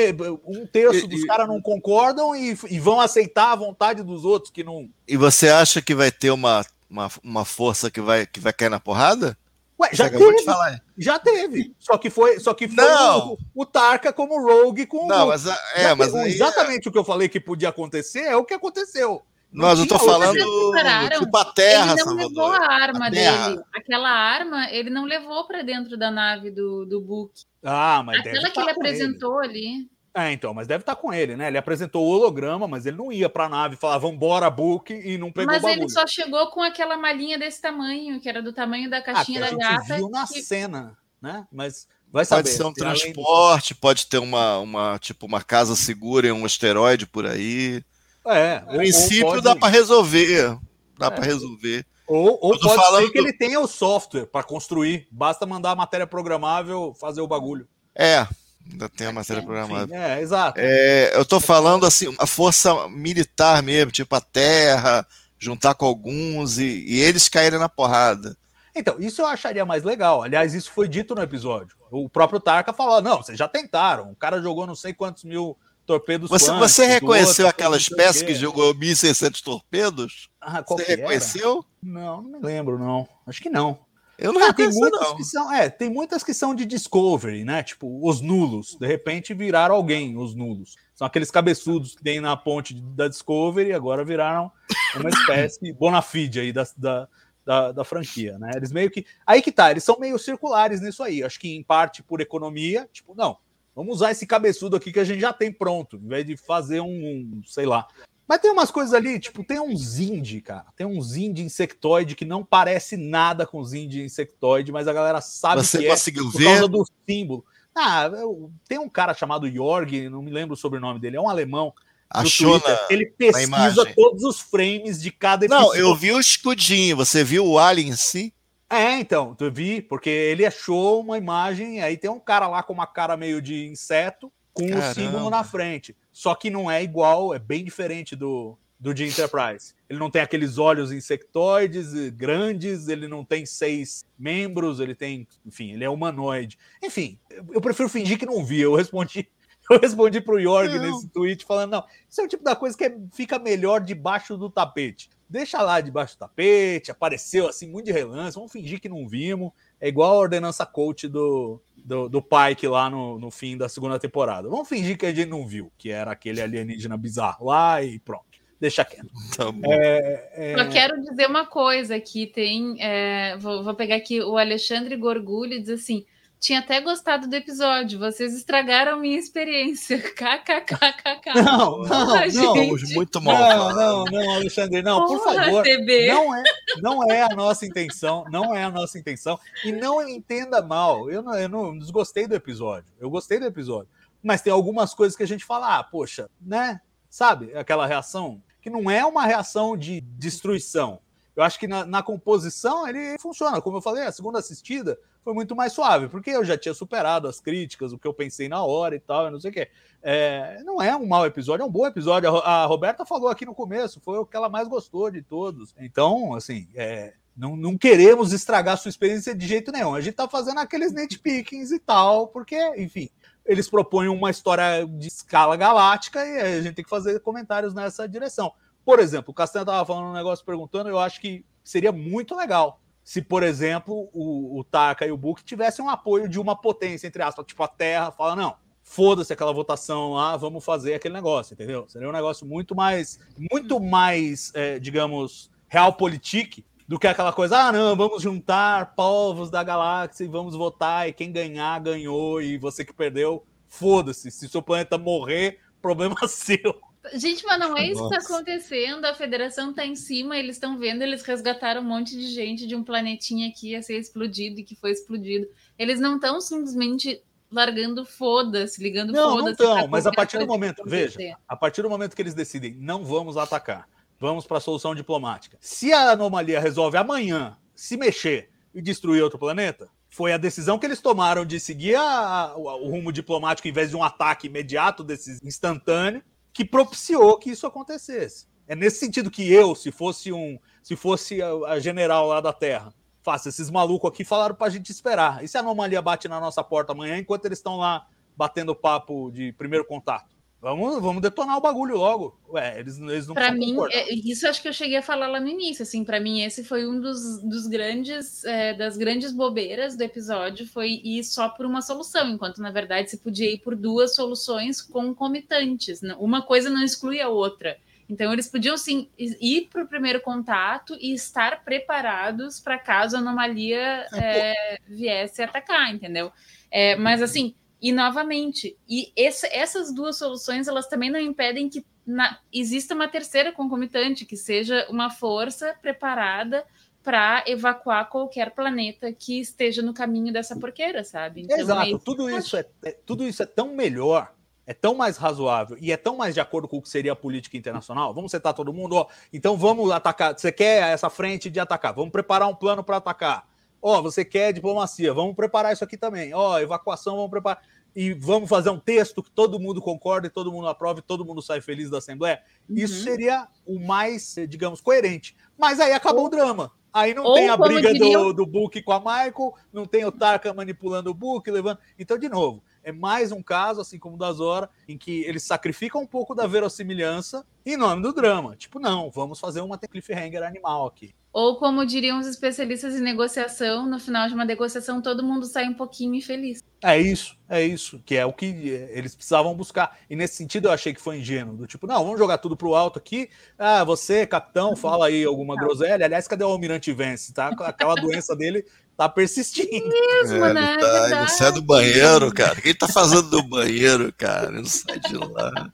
[0.46, 4.62] um terço dos caras não concordam e, e vão aceitar a vontade dos outros que
[4.62, 4.88] não.
[5.08, 8.68] E você acha que vai ter uma, uma, uma força que vai, que vai cair
[8.68, 9.36] na porrada?
[9.82, 10.80] Ué, já Você acabou de teve, falar.
[10.96, 11.74] já teve.
[11.78, 13.32] Só que foi, só que foi Não.
[13.32, 15.28] o, o Tarka como Rogue com o Não, Luke.
[15.28, 18.44] mas é, mas teve- aí, exatamente o que eu falei que podia acontecer é o
[18.44, 19.22] que aconteceu.
[19.52, 22.62] Não mas eu tô falando tipo a Terra, ele não levou Salvador.
[22.70, 23.60] a arma A dele.
[23.74, 27.32] Aquela arma, ele não levou para dentro da nave do, do Book.
[27.62, 29.90] Ah, mas deve Aquela que ele apresentou ali.
[30.14, 31.48] É, então, mas deve estar com ele, né?
[31.48, 35.32] Ele apresentou o holograma, mas ele não ia pra nave falar, vambora, Book, e não
[35.32, 35.82] pegou Mas o bagulho.
[35.84, 39.38] ele só chegou com aquela malinha desse tamanho, que era do tamanho da Ah, caixinha
[39.38, 39.96] a da gente gata.
[39.96, 41.46] viu na que- cena, né?
[41.50, 42.42] Mas vai saber.
[42.42, 46.32] Pode ser um se além transporte, pode ter uma, uma, tipo, uma casa segura em
[46.32, 47.82] um asteroide por aí.
[48.26, 50.58] É, No princípio pode- dá para resolver.
[50.98, 51.10] Dá É.
[51.10, 51.86] para resolver.
[52.06, 55.08] Ou, ou Eu tô pode falando ser que ele tenha o software para construir.
[55.10, 57.66] Basta mandar a matéria programável fazer o bagulho.
[57.94, 58.26] É,
[58.70, 59.84] ainda tem a matéria Enfim, programada.
[59.84, 60.60] Enfim, é, exato.
[60.60, 65.06] É, eu tô falando assim, uma força militar mesmo, tipo a Terra,
[65.38, 68.36] juntar com alguns e, e eles caírem na porrada.
[68.74, 70.22] Então, isso eu acharia mais legal.
[70.22, 71.76] Aliás, isso foi dito no episódio.
[71.90, 74.10] O próprio Tarka falou: não, vocês já tentaram.
[74.10, 76.30] O cara jogou não sei quantos mil torpedos.
[76.30, 80.28] Você, quânticos, você reconheceu outro, aquela espécie que jogou 1.600 torpedos?
[80.40, 81.00] Ah, Você que era?
[81.02, 81.64] reconheceu?
[81.82, 83.06] Não, não me lembro, não.
[83.26, 83.78] Acho que não.
[84.22, 85.16] Eu não Ah, tem muitas não.
[85.16, 87.62] que são, é, tem muitas que são de Discovery, né?
[87.62, 88.76] Tipo, os nulos.
[88.78, 90.76] De repente viraram alguém, os nulos.
[90.94, 94.52] São aqueles cabeçudos que tem na ponte da Discovery e agora viraram
[94.94, 97.08] uma espécie bona fide aí da, da,
[97.44, 98.52] da, da franquia, né?
[98.54, 99.04] Eles meio que.
[99.26, 101.24] Aí que tá, eles são meio circulares nisso aí.
[101.24, 103.38] Acho que em parte por economia, tipo, não,
[103.74, 106.80] vamos usar esse cabeçudo aqui que a gente já tem pronto, em vez de fazer
[106.80, 107.88] um, um, sei lá.
[108.32, 110.64] Mas tem umas coisas ali, tipo, tem um Zindi, cara.
[110.74, 115.62] Tem um Zindi insectoide que não parece nada com Zindi insectoide, mas a galera sabe
[115.62, 116.44] Você que é conseguiu por ver?
[116.46, 117.44] causa do símbolo.
[117.74, 121.28] Ah, eu- tem um cara chamado Jorg, não me lembro o sobrenome dele, é um
[121.28, 121.74] alemão.
[122.08, 122.86] Achou Twitter, na...
[122.88, 126.96] Ele pesquisa todos os frames de cada Não, eu vi o escudinho.
[126.96, 128.32] Você viu o alien em si?
[128.70, 132.72] É, então, eu vi, porque ele achou uma imagem, aí tem um cara lá com
[132.72, 134.94] uma cara meio de inseto, com o Caramba.
[134.94, 135.94] símbolo na frente.
[136.12, 139.74] Só que não é igual, é bem diferente do, do de Enterprise.
[139.88, 145.72] Ele não tem aqueles olhos insectoides grandes, ele não tem seis membros, ele tem, enfim,
[145.72, 146.58] ele é humanoide.
[146.82, 147.18] Enfim,
[147.50, 148.60] eu prefiro fingir que não vi.
[148.60, 149.28] Eu respondi,
[149.70, 152.84] eu respondi pro Jorg nesse tweet falando: não, isso é o tipo da coisa que
[152.84, 155.08] é- fica melhor debaixo do tapete.
[155.28, 159.50] Deixa lá debaixo do tapete, apareceu assim, muito de relance, vamos fingir que não vimos.
[159.82, 163.98] É igual a ordenança coach do, do, do Pike lá no, no fim da segunda
[163.98, 164.48] temporada.
[164.48, 168.30] Vamos fingir que a gente não viu, que era aquele alienígena bizarro lá e pronto.
[168.60, 169.10] Deixa quieto.
[169.36, 169.72] Tá bom.
[169.72, 172.76] É, é, Só quero dizer uma coisa que tem.
[172.80, 176.06] é, vou, vou pegar aqui o Alexandre Gorgulho e diz assim:
[176.42, 179.96] tinha até gostado do episódio, vocês estragaram minha experiência.
[180.02, 181.34] KKKKK.
[181.36, 182.28] Não, não, Porra, não.
[182.28, 182.94] gente.
[182.94, 183.36] Muito mal.
[183.38, 185.62] Não, não, não, Alexandre, não, por Porra, favor.
[185.62, 186.08] TB.
[186.08, 186.42] Não é,
[186.78, 189.38] não é a nossa intenção, não é a nossa intenção.
[189.64, 192.92] E não entenda mal, eu não, eu não desgostei do episódio.
[192.98, 193.88] Eu gostei do episódio.
[194.20, 196.80] Mas tem algumas coisas que a gente fala, ah, poxa, né?
[197.08, 197.56] Sabe?
[197.56, 200.98] Aquela reação que não é uma reação de destruição.
[201.34, 203.60] Eu acho que na, na composição ele funciona.
[203.60, 207.28] Como eu falei, a segunda assistida foi muito mais suave, porque eu já tinha superado
[207.28, 209.68] as críticas, o que eu pensei na hora e tal, não sei o quê.
[210.02, 212.36] É, não é um mau episódio, é um bom episódio.
[212.38, 215.74] A, a Roberta falou aqui no começo, foi o que ela mais gostou de todos.
[215.78, 219.94] Então, assim, é, não, não queremos estragar a sua experiência de jeito nenhum.
[219.94, 223.08] A gente tá fazendo aqueles nitpickings e tal, porque, enfim,
[223.46, 228.06] eles propõem uma história de escala galáctica e a gente tem que fazer comentários nessa
[228.06, 228.52] direção.
[228.84, 232.80] Por exemplo, o Castanha estava falando um negócio perguntando, eu acho que seria muito legal
[233.04, 237.06] se, por exemplo, o, o Taka e o Book tivessem um apoio de uma potência,
[237.06, 241.54] entre aspas, tipo a Terra, fala, não, foda-se aquela votação lá, vamos fazer aquele negócio,
[241.54, 241.84] entendeu?
[241.88, 243.18] Seria um negócio muito mais,
[243.50, 249.62] muito mais, é, digamos, realpolitik do que aquela coisa, ah, não, vamos juntar povos da
[249.62, 254.62] galáxia e vamos votar, e quem ganhar, ganhou, e você que perdeu, foda-se, se seu
[254.62, 256.80] planeta morrer, problema seu.
[257.14, 258.16] Gente, mas não é isso que Nossa.
[258.18, 259.04] está acontecendo.
[259.04, 262.76] A federação está em cima, eles estão vendo, eles resgataram um monte de gente de
[262.76, 265.46] um planetinha que ia ser explodido e que foi explodido.
[265.78, 269.62] Eles não estão simplesmente largando foda-se, ligando Não, não foda-se.
[269.62, 271.18] estão, pra mas a partir do que momento, acontecer.
[271.18, 273.86] veja, a partir do momento que eles decidem, não vamos atacar,
[274.18, 275.58] vamos para a solução diplomática.
[275.60, 280.86] Se a anomalia resolve amanhã se mexer e destruir outro planeta, foi a decisão que
[280.86, 285.02] eles tomaram de seguir a- o, o rumo diplomático em vez de um ataque imediato,
[285.04, 286.22] desse instantâneo,
[286.52, 288.46] que propiciou que isso acontecesse.
[288.66, 292.52] É nesse sentido que eu, se fosse um, se fosse a, a general lá da
[292.52, 292.92] Terra,
[293.22, 295.42] faça esses malucos aqui falaram pra gente esperar.
[295.42, 299.30] E se a anomalia bate na nossa porta amanhã enquanto eles estão lá batendo papo
[299.30, 300.31] de primeiro contato?
[300.62, 302.38] Vamos, vamos detonar o bagulho logo.
[302.48, 305.40] Ué, eles, eles não Para mim, é, isso acho que eu cheguei a falar lá
[305.40, 305.82] no início.
[305.82, 310.64] Assim, para mim, esse foi um dos, dos grandes, é, das grandes bobeiras do episódio,
[310.64, 314.80] foi ir só por uma solução, enquanto na verdade se podia ir por duas soluções
[314.80, 316.00] concomitantes.
[316.00, 316.14] né?
[316.20, 317.76] Uma coisa não exclui a outra.
[318.08, 323.18] Então, eles podiam sim ir para o primeiro contato e estar preparados para caso a
[323.18, 326.30] anomalia é, viesse atacar, entendeu?
[326.70, 331.84] É, mas assim, e novamente, e essa- essas duas soluções elas também não impedem que
[332.06, 336.64] na- exista uma terceira concomitante, que seja uma força preparada
[337.02, 341.42] para evacuar qualquer planeta que esteja no caminho dessa porqueira, sabe?
[341.42, 344.32] Então, é Exato, isso tudo isso, é, é- tudo isso é tão melhor,
[344.64, 347.16] é tão mais razoável e é tão mais de acordo com o que seria a
[347.16, 348.14] política internacional.
[348.14, 349.08] Vamos setar todo mundo, ó.
[349.32, 350.38] Então vamos atacar.
[350.38, 351.92] Você quer essa frente de atacar?
[351.92, 353.48] Vamos preparar um plano para atacar.
[353.82, 355.12] Ó, você quer diplomacia?
[355.12, 356.32] Vamos preparar isso aqui também.
[356.32, 357.60] Ó, evacuação, vamos preparar.
[357.94, 361.24] E vamos fazer um texto que todo mundo concorda e todo mundo aprova e todo
[361.26, 362.40] mundo sai feliz da Assembleia.
[362.70, 363.02] Isso Uhum.
[363.04, 365.36] seria o mais, digamos, coerente.
[365.58, 366.72] Mas aí acabou o drama.
[366.90, 370.04] Aí não ou tem a briga diriam- do, do Book com a Michael, não tem
[370.04, 371.78] o Tarka manipulando o Book, levando.
[371.98, 375.42] Então, de novo, é mais um caso, assim como o da Zora, em que eles
[375.44, 378.56] sacrificam um pouco da verossimilhança em nome do drama.
[378.56, 381.14] Tipo, não, vamos fazer uma cliffhanger animal aqui.
[381.32, 385.66] Ou como diriam os especialistas em negociação, no final de uma negociação todo mundo sai
[385.66, 386.62] um pouquinho infeliz.
[386.84, 388.44] É isso, é isso, que é o que
[388.90, 389.98] eles precisavam buscar.
[390.10, 392.74] E nesse sentido eu achei que foi ingênuo, do tipo, não, vamos jogar tudo pro
[392.74, 393.30] alto aqui.
[393.58, 396.04] Ah, você, capitão, fala aí alguma groselha.
[396.04, 397.48] Aliás, cadê o Almirante Vence, tá?
[397.48, 398.66] Aquela doença dele
[399.02, 399.88] tá persistindo.
[399.88, 400.72] Mesmo, É, né?
[400.72, 402.58] ele, tá- ele não sai do banheiro, cara.
[402.58, 404.48] O que ele tá fazendo do banheiro, cara?
[404.48, 405.70] Ele não sai de lá.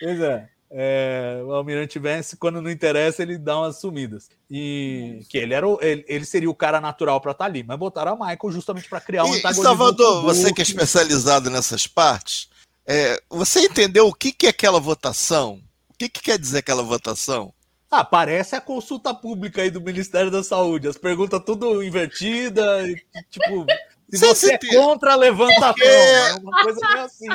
[0.00, 0.48] Pois é.
[0.70, 4.28] É, o Almirante Vence, quando não interessa, ele dá umas sumidas.
[4.50, 7.78] E que ele era o- ele, ele seria o cara natural para estar ali, mas
[7.78, 9.62] botaram a Michael justamente para criar um E, antagonismo.
[9.64, 12.50] Salvador, você que é especializado nessas partes,
[12.86, 15.58] é, você entendeu o que, que é aquela votação?
[15.88, 17.50] O que, que quer dizer aquela votação?
[17.90, 20.88] Ah, parece a consulta pública aí do Ministério da Saúde.
[20.88, 22.84] As perguntas tudo invertida,
[23.30, 23.64] tipo,
[24.10, 25.72] se Sim, você é tem- contra, levanta a mão.
[25.74, 27.28] Porque- É uma coisa meio assim.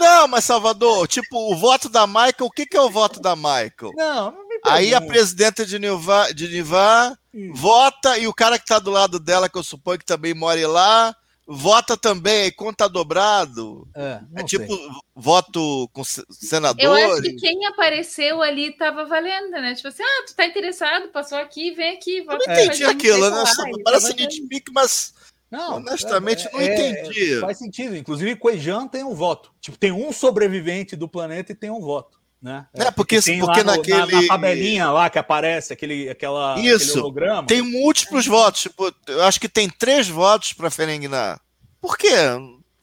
[0.00, 3.36] Não, mas Salvador, tipo, o voto da Michael, o que, que é o voto da
[3.36, 3.92] Michael?
[3.94, 6.46] Não, não me Aí a presidenta de Nivar, de
[7.34, 7.52] Isso.
[7.54, 10.66] vota e o cara que tá do lado dela, que eu suponho que também mora
[10.66, 11.14] lá,
[11.46, 13.88] vota também, conta dobrado.
[13.94, 14.88] É, É tipo sei.
[15.14, 17.40] voto com se- Eu acho que senadores.
[17.40, 19.74] quem apareceu ali tava valendo, né?
[19.74, 22.18] Tipo assim, ah, tu tá interessado, passou aqui, vem aqui.
[22.18, 23.44] Eu vota não entendi aquilo, né?
[23.78, 25.14] e Parece nitpick, mas
[25.50, 27.40] Não, honestamente é- não é- entendi.
[27.40, 27.96] Faz sentido.
[27.96, 29.52] Inclusive, Quejan tem um voto.
[29.60, 32.21] Tipo, tem um sobrevivente do planeta e tem um voto.
[32.42, 32.66] Né?
[32.74, 36.58] É, porque- tem porque lá no- na- naquele- na, tabelinha lá que aparece aquele, aquela,
[36.58, 37.06] Isso.
[37.06, 37.46] aquele.
[37.46, 38.62] Tem múltiplos votos.
[38.62, 41.40] Tipo, eu acho que tem três votos para Ferengnar.
[41.80, 42.08] Por quê?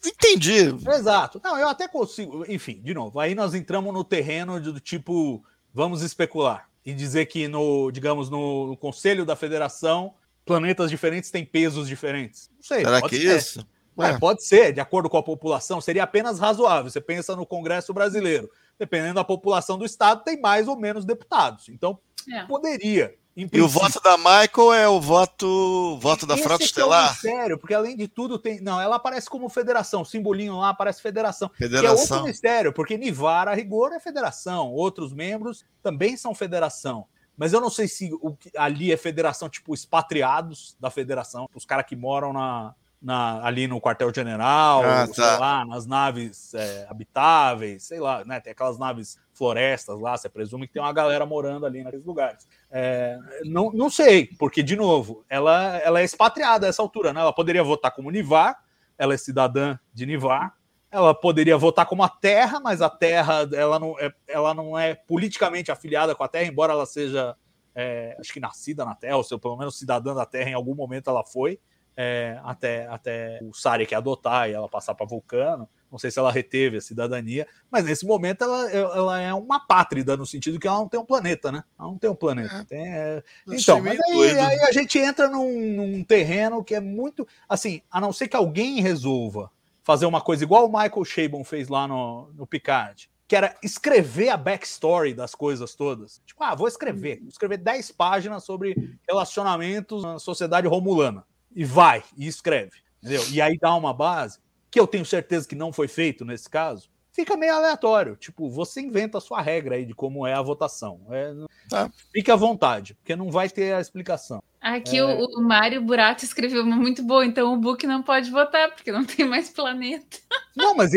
[0.06, 0.74] Entendi.
[0.88, 1.42] Exato.
[1.44, 2.46] Não, eu até consigo.
[2.48, 5.44] Enfim, de novo, aí nós entramos no terreno de- do tipo,
[5.74, 10.14] vamos especular e dizer que no, digamos, no, no Conselho da Federação,
[10.46, 12.50] planetas diferentes têm pesos diferentes.
[12.56, 12.78] Não sei.
[12.80, 13.38] Será pode que ser.
[13.38, 13.60] isso?
[13.60, 16.90] É, Ué, pode ser, de acordo com a população, seria apenas razoável.
[16.90, 18.50] Você pensa no Congresso brasileiro,
[18.80, 21.68] dependendo da população do estado, tem mais ou menos deputados.
[21.70, 22.00] Então,
[22.32, 22.46] É.
[22.46, 23.14] poderia.
[23.54, 27.12] E o voto da Michael é o voto, voto da Esse Frota que Estelar?
[27.12, 28.60] É sério, porque além de tudo tem.
[28.60, 31.48] Não, ela aparece como federação, o simbolinho lá aparece federação.
[31.48, 32.24] Que é outro Federação.
[32.26, 34.74] mistério, porque Nivar, a rigor, é federação.
[34.74, 37.06] Outros membros também são federação.
[37.38, 41.64] Mas eu não sei se o que ali é federação, tipo, expatriados da federação, os
[41.64, 45.38] caras que moram na, na- ali no quartel-general, Ah, sei tá.
[45.38, 48.40] lá, nas naves é, habitáveis, sei lá, né?
[48.40, 52.48] Tem aquelas naves florestas lá, você presume que tem uma galera morando ali naqueles lugares.
[52.70, 57.22] É, não, não sei, porque, de novo, ela, ela é expatriada a essa altura, né?
[57.22, 58.58] Ela poderia votar como Nivar,
[58.98, 60.54] ela é cidadã de Nivar,
[60.92, 64.94] ela poderia votar como a Terra, mas a Terra ela não é, ela não é
[64.96, 67.36] politicamente afiliada com a Terra, embora ela seja,
[67.74, 70.76] é, acho que nascida na Terra, ou seja, pelo menos cidadã da Terra, em algum
[70.76, 71.60] momento ela foi,
[72.02, 75.68] é, até, até o Sarek adotar e ela passar para Vulcano.
[75.92, 80.16] Não sei se ela reteve a cidadania, mas nesse momento ela, ela é uma pátrida,
[80.16, 81.62] no sentido que ela não tem um planeta, né?
[81.78, 82.64] Ela não tem um planeta.
[82.70, 87.28] Tem, é, então, mas aí, aí a gente entra num, num terreno que é muito.
[87.50, 89.52] Assim, a não ser que alguém resolva
[89.84, 94.30] fazer uma coisa igual o Michael Chabon fez lá no, no Picard, que era escrever
[94.30, 96.22] a backstory das coisas todas.
[96.26, 97.20] Tipo, ah, vou escrever.
[97.20, 101.26] Vou escrever 10 páginas sobre relacionamentos na sociedade romulana.
[101.56, 102.72] E vai, e escreve.
[103.02, 103.24] Entendeu?
[103.32, 104.40] E aí dá uma base,
[104.70, 106.90] que eu tenho certeza que não foi feito nesse caso.
[107.12, 108.16] Fica meio aleatório.
[108.16, 111.02] Tipo, você inventa a sua regra aí de como é a votação.
[111.10, 111.34] É,
[111.70, 111.92] Tá.
[112.12, 114.42] Fique à vontade, porque não vai ter a explicação.
[114.62, 115.04] Aqui É.
[115.06, 118.92] o, o Mário Burato escreveu uma muito boa, então o Book não pode votar, porque
[118.92, 120.18] não tem mais planeta.
[120.56, 120.92] Não, mas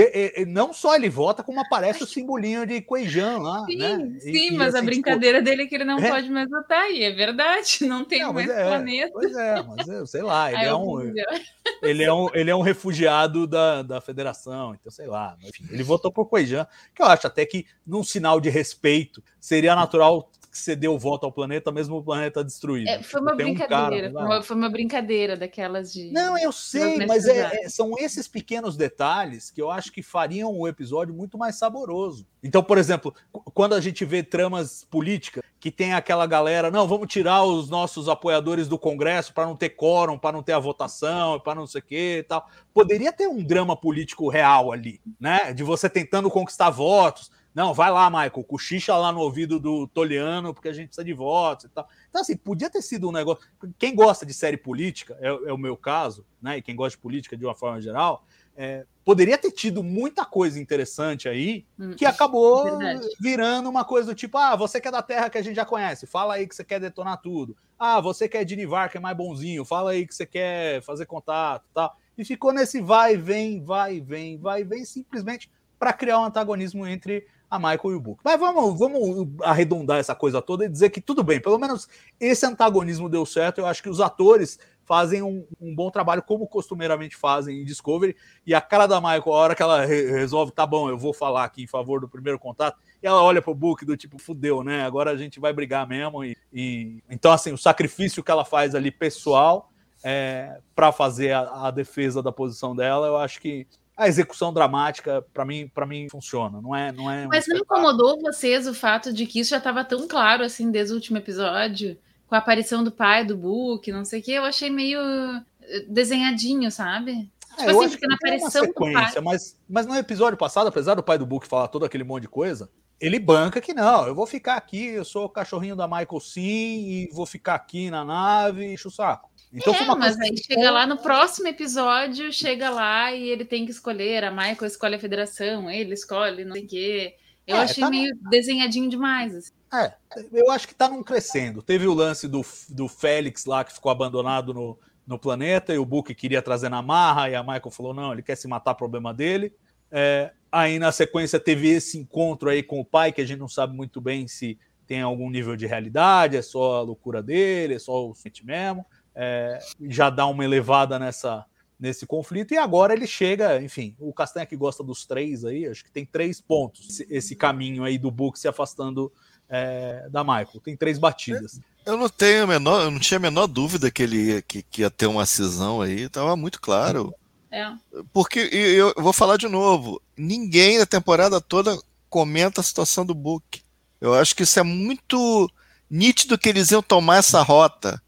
[0.48, 3.64] não só ele vota, como aparece o simbolinho de Queijan lá.
[3.66, 4.18] Sim, né?
[4.18, 6.10] sim, E- e mas a assim, tipo, brincadeira dele é que ele não é.
[6.10, 9.12] pode mais votar, e é verdade, não tem Não, mais é, planeta.
[9.12, 11.00] Pois é, mas eu sei lá, ele Aí é um,
[11.82, 15.36] ele é um, ele é um refugiado da, da federação, então sei lá.
[15.40, 19.76] Enfim, ele votou por Queijan, que eu acho até que, num sinal de respeito, seria
[19.76, 22.86] natural que ceder o voto ao planeta, mesmo o planeta destruído.
[22.86, 26.10] É, foi Tipo, uma tem um cara, brincadeira, foi, uma, foi uma brincadeira daquelas de.
[26.12, 30.52] Não, eu sei, mas é- é- são esses pequenos detalhes que eu acho que fariam
[30.54, 32.26] o episódio muito mais saboroso.
[32.44, 36.86] Então, por exemplo, qu- quando a gente vê tramas políticas que tem aquela galera, não,
[36.86, 40.58] vamos tirar os nossos apoiadores do Congresso para não ter quórum, para não ter a
[40.58, 42.46] votação, para não sei o que e tal.
[42.74, 45.54] Poderia ter um drama político real ali, né?
[45.54, 47.30] De você tentando conquistar votos.
[47.54, 51.12] Não, vai lá, Michael, cochicha lá no ouvido do Toliano, porque a gente precisa de
[51.12, 51.86] votos e tal.
[52.08, 53.44] Então, assim, podia ter sido um negócio.
[53.78, 56.58] Quem gosta de série política, é, é o meu caso, né?
[56.58, 58.24] E quem gosta de política de uma forma geral,
[58.56, 63.06] é, poderia ter tido muita coisa interessante aí Hum, que acabou verdade.
[63.18, 65.64] virando uma coisa do tipo: ah, você que é da terra que a gente já
[65.64, 67.56] conhece, fala aí que você quer detonar tudo.
[67.78, 70.82] Ah, você que é de Nivar, que é mais bonzinho, fala aí que você quer
[70.82, 71.96] fazer contato e tal.
[72.16, 77.26] e ficou nesse vai vem, vai vem, vai vem, simplesmente para criar um antagonismo entre
[77.52, 78.20] a Michael e o Book.
[78.24, 81.86] Mas vamos, vamos arredondar essa coisa toda e dizer que tudo bem, pelo menos
[82.18, 83.58] esse antagonismo deu certo.
[83.58, 88.16] Eu acho que os atores fazem um, um, bom trabalho, como costumeiramente fazem em Discovery.
[88.46, 91.12] E a cara da Michael, a hora que ela re resolve, tá bom, eu vou
[91.12, 94.64] falar aqui em favor do primeiro contato, e ela olha pro Book do tipo, fudeu,
[94.64, 94.82] né?
[94.84, 96.24] Agora a gente vai brigar mesmo.
[96.24, 97.04] E, e...
[97.10, 99.70] Então, assim, o sacrifício que ela faz ali pessoal
[100.02, 103.66] é, para fazer a, a defesa da posição dela, eu acho que
[104.02, 108.20] a execução dramática para mim para mim funciona não é não é mas não incomodou
[108.20, 111.96] vocês o fato de que isso já estava tão claro assim desde o último episódio
[112.26, 115.86] com a aparição do pai do Book não sei o que eu achei meio eh,
[115.88, 120.66] desenhadinho sabe é, tipo assim porque na aparição do pai mas mas no episódio passado
[120.66, 122.68] apesar do pai do Book falar todo aquele monte de coisa
[123.02, 126.40] ele banca que não, eu vou ficar aqui, eu sou o cachorrinho da Michael Sim
[126.86, 129.28] e vou ficar aqui na nave e enche o saco.
[129.52, 133.70] Então, é, mas aí chega lá no próximo episódio, chega lá e ele tem que
[133.70, 137.16] escolher, a Michael escolhe a federação, ele escolhe não sei o quê.
[137.46, 138.30] Eu é, achei tá meio no...
[138.30, 139.34] desenhadinho demais.
[139.34, 139.52] Assim.
[139.74, 139.92] É,
[140.32, 141.60] eu acho que tá num crescendo.
[141.60, 142.40] Teve o lance do,
[142.70, 146.80] do Félix lá que ficou abandonado no, no planeta e o Book queria trazer na
[146.80, 149.52] marra e a Michael falou: não, ele quer se matar, problema dele.
[149.90, 153.48] É, aí na sequência teve esse encontro aí com o pai, que a gente não
[153.48, 157.78] sabe muito bem se tem algum nível de realidade, é só a loucura dele, é
[157.78, 159.58] só o sentimento mesmo é,
[159.88, 161.44] já dá uma elevada nessa
[161.78, 165.82] nesse conflito e agora ele chega, enfim, o Castanha que gosta dos três aí, acho
[165.82, 169.12] que tem três pontos esse, esse caminho aí do Book se afastando
[169.48, 171.60] é, da Michael, tem três batidas.
[171.84, 174.82] Eu não tenho menor, eu não tinha a menor dúvida que ele ia, que, que
[174.82, 177.12] ia ter uma cisão aí, estava muito claro.
[177.50, 177.70] É.
[178.12, 181.76] Porque eu, eu vou falar de novo, ninguém na temporada toda
[182.08, 183.60] comenta a situação do Book.
[184.00, 185.50] Eu acho que isso é muito
[185.90, 188.00] nítido que eles iam tomar essa rota.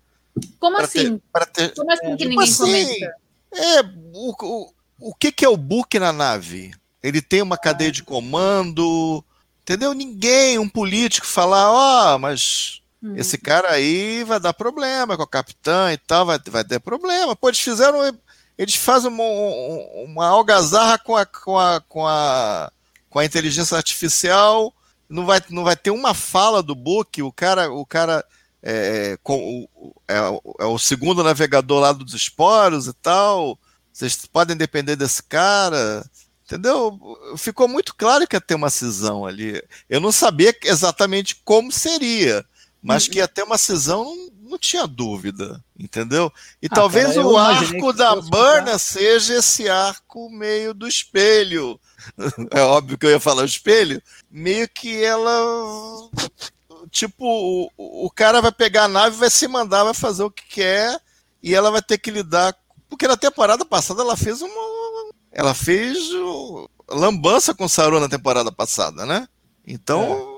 [0.59, 1.21] Como assim?
[1.33, 1.75] Ter, ter...
[1.75, 3.17] Como assim que tipo ninguém assim, comenta?
[3.55, 3.81] É,
[4.13, 6.73] o, o, o que, que é o book na nave?
[7.03, 9.23] Ele tem uma cadeia de comando,
[9.63, 9.93] entendeu?
[9.93, 13.15] Ninguém, um político, falar, ó, oh, mas hum.
[13.17, 17.37] esse cara aí vai dar problema com o capitão e tal, vai, vai ter problema.
[17.37, 18.01] Pô, eles fizeram.
[18.57, 19.25] Eles fazem uma,
[20.05, 22.73] uma algazarra com a, com, a, com, a,
[23.11, 24.73] com a inteligência artificial.
[25.09, 28.25] Não vai, não vai ter uma fala do book, o cara, o cara
[28.67, 29.69] é, com,
[30.09, 33.59] é, é, o segundo navegador lá dos esporos e tal.
[33.93, 36.03] Vocês podem depender desse cara.
[36.47, 36.99] Entendeu?
[37.37, 39.63] Ficou muito claro que ia ter uma cisão ali.
[39.89, 42.45] Eu não sabia exatamente como seria,
[42.83, 46.31] mas que ia ter uma cisão, não, não tinha dúvida, entendeu?
[46.61, 51.79] E ah, talvez cara, o arco da Burna seja esse arco meio do espelho.
[52.51, 56.11] É óbvio que eu ia falar o espelho, meio que ela
[56.95, 60.47] tipo, o, o cara vai pegar a nave, vai se mandar, vai fazer o que
[60.47, 60.99] quer,
[61.43, 62.57] e ela vai ter que lidar.
[62.89, 65.13] Porque na temporada passada ela fez uma.
[65.33, 65.99] Ela fez
[66.89, 69.29] lambança com o Saru na temporada passada, né?
[69.67, 70.31] Então.
[70.31, 70.35] É.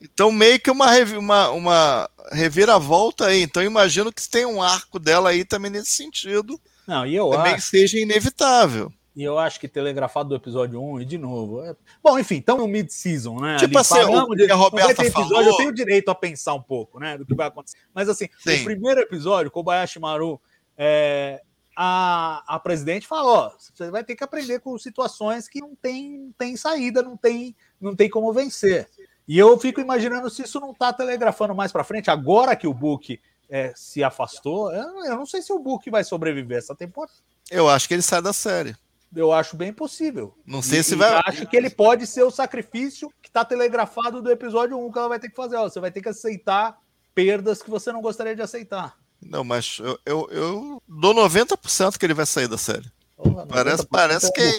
[0.00, 0.86] Então, meio que uma,
[1.18, 3.42] uma, uma reviravolta aí.
[3.42, 6.60] Então, imagino que tem um arco dela aí também nesse sentido.
[6.86, 7.68] Não, e eu também acho...
[7.68, 8.92] seja inevitável.
[9.14, 11.62] E eu acho que telegrafado do episódio 1 e de novo.
[11.62, 11.76] É...
[12.02, 13.56] Bom, enfim, então no mid-season, né?
[13.58, 14.50] Tipo assim, o de...
[14.50, 15.42] a Roberta episódio, falou...
[15.42, 17.18] Eu tenho direito a pensar um pouco, né?
[17.18, 17.76] Do que vai acontecer.
[17.94, 18.58] Mas assim, Sim.
[18.58, 20.40] no primeiro episódio, Kobayashi Maru,
[20.78, 21.42] é...
[21.76, 26.32] a, a presidente falou: ó, você vai ter que aprender com situações que não tem,
[26.38, 28.88] tem saída, não tem, não tem como vencer.
[29.28, 32.72] E eu fico imaginando se isso não está telegrafando mais para frente, agora que o
[32.72, 34.72] Book é, se afastou.
[34.72, 37.12] Eu, eu não sei se o Book vai sobreviver essa temporada.
[37.50, 38.74] Eu acho que ele sai da série
[39.14, 40.34] eu acho bem possível.
[40.46, 41.20] Não sei e, se vai.
[41.26, 45.08] Acho que ele pode ser o sacrifício que está telegrafado do episódio 1 que ela
[45.08, 45.56] vai ter que fazer.
[45.56, 46.78] Ó, você vai ter que aceitar
[47.14, 48.96] perdas que você não gostaria de aceitar.
[49.20, 52.90] Não, mas eu, eu, eu dou 90% que ele vai sair da série.
[53.22, 54.58] Porra, parece parece é que.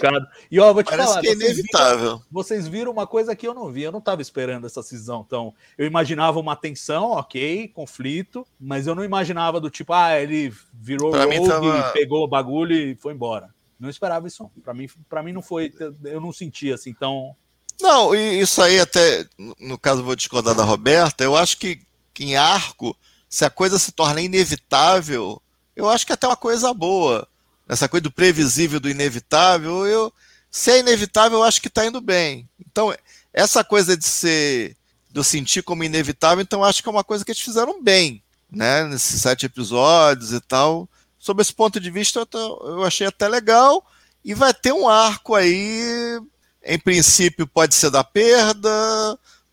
[0.50, 1.98] E ó, vou te parece falar, que é inevitável.
[1.98, 3.82] Vocês viram, vocês viram uma coisa que eu não vi.
[3.82, 5.22] Eu não estava esperando essa cisão.
[5.26, 10.52] Então, eu imaginava uma tensão, ok, conflito, mas eu não imaginava do tipo, ah, ele
[10.72, 11.90] virou rogue, tava...
[11.92, 13.53] pegou o bagulho e foi embora.
[13.78, 14.50] Não esperava isso.
[14.62, 15.72] Para mim, para mim não foi,
[16.04, 17.34] eu não senti assim tão.
[17.80, 19.26] Não, isso aí até
[19.58, 21.24] no caso vou discordar da Roberta.
[21.24, 21.80] Eu acho que,
[22.20, 22.96] em arco,
[23.28, 25.42] se a coisa se torna inevitável,
[25.74, 27.26] eu acho que é até uma coisa boa.
[27.68, 30.12] Essa coisa do previsível, do inevitável, eu
[30.50, 32.48] se é inevitável, eu acho que está indo bem.
[32.64, 32.94] Então,
[33.32, 34.76] essa coisa de ser,
[35.10, 38.84] de sentir como inevitável, então acho que é uma coisa que eles fizeram bem, né?
[38.84, 40.88] Nesses sete episódios e tal
[41.24, 43.82] sob esse ponto de vista, eu achei até legal.
[44.22, 46.20] E vai ter um arco aí,
[46.62, 48.68] em princípio, pode ser da perda,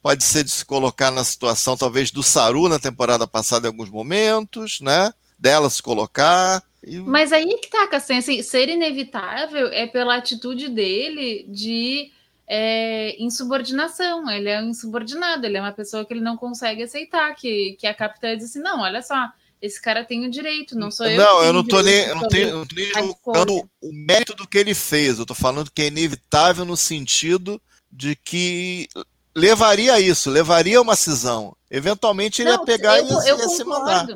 [0.02, 3.90] pode ser de se colocar na situação, talvez, do Saru na temporada passada em alguns
[3.90, 5.14] momentos, né?
[5.42, 6.62] dela se colocar.
[6.86, 6.98] E...
[6.98, 12.12] Mas aí que tá, Cassan, assim, ser inevitável é pela atitude dele de
[12.48, 14.30] é, insubordinação.
[14.30, 17.88] Ele é um insubordinado, ele é uma pessoa que ele não consegue aceitar, que, que
[17.88, 19.32] a capitã diz assim, não, olha só,
[19.62, 21.18] esse cara tem o direito, não sou eu.
[21.18, 24.36] Não, eu não tô nem, eu não tenho, eu não tô nem julgando o mérito
[24.36, 25.20] do que ele fez.
[25.20, 28.88] Eu tô falando que é inevitável no sentido de que
[29.36, 31.56] levaria a isso, levaria uma cisão.
[31.70, 34.08] Eventualmente ele não, ia pegar eu, e ia, eu ia se mandar.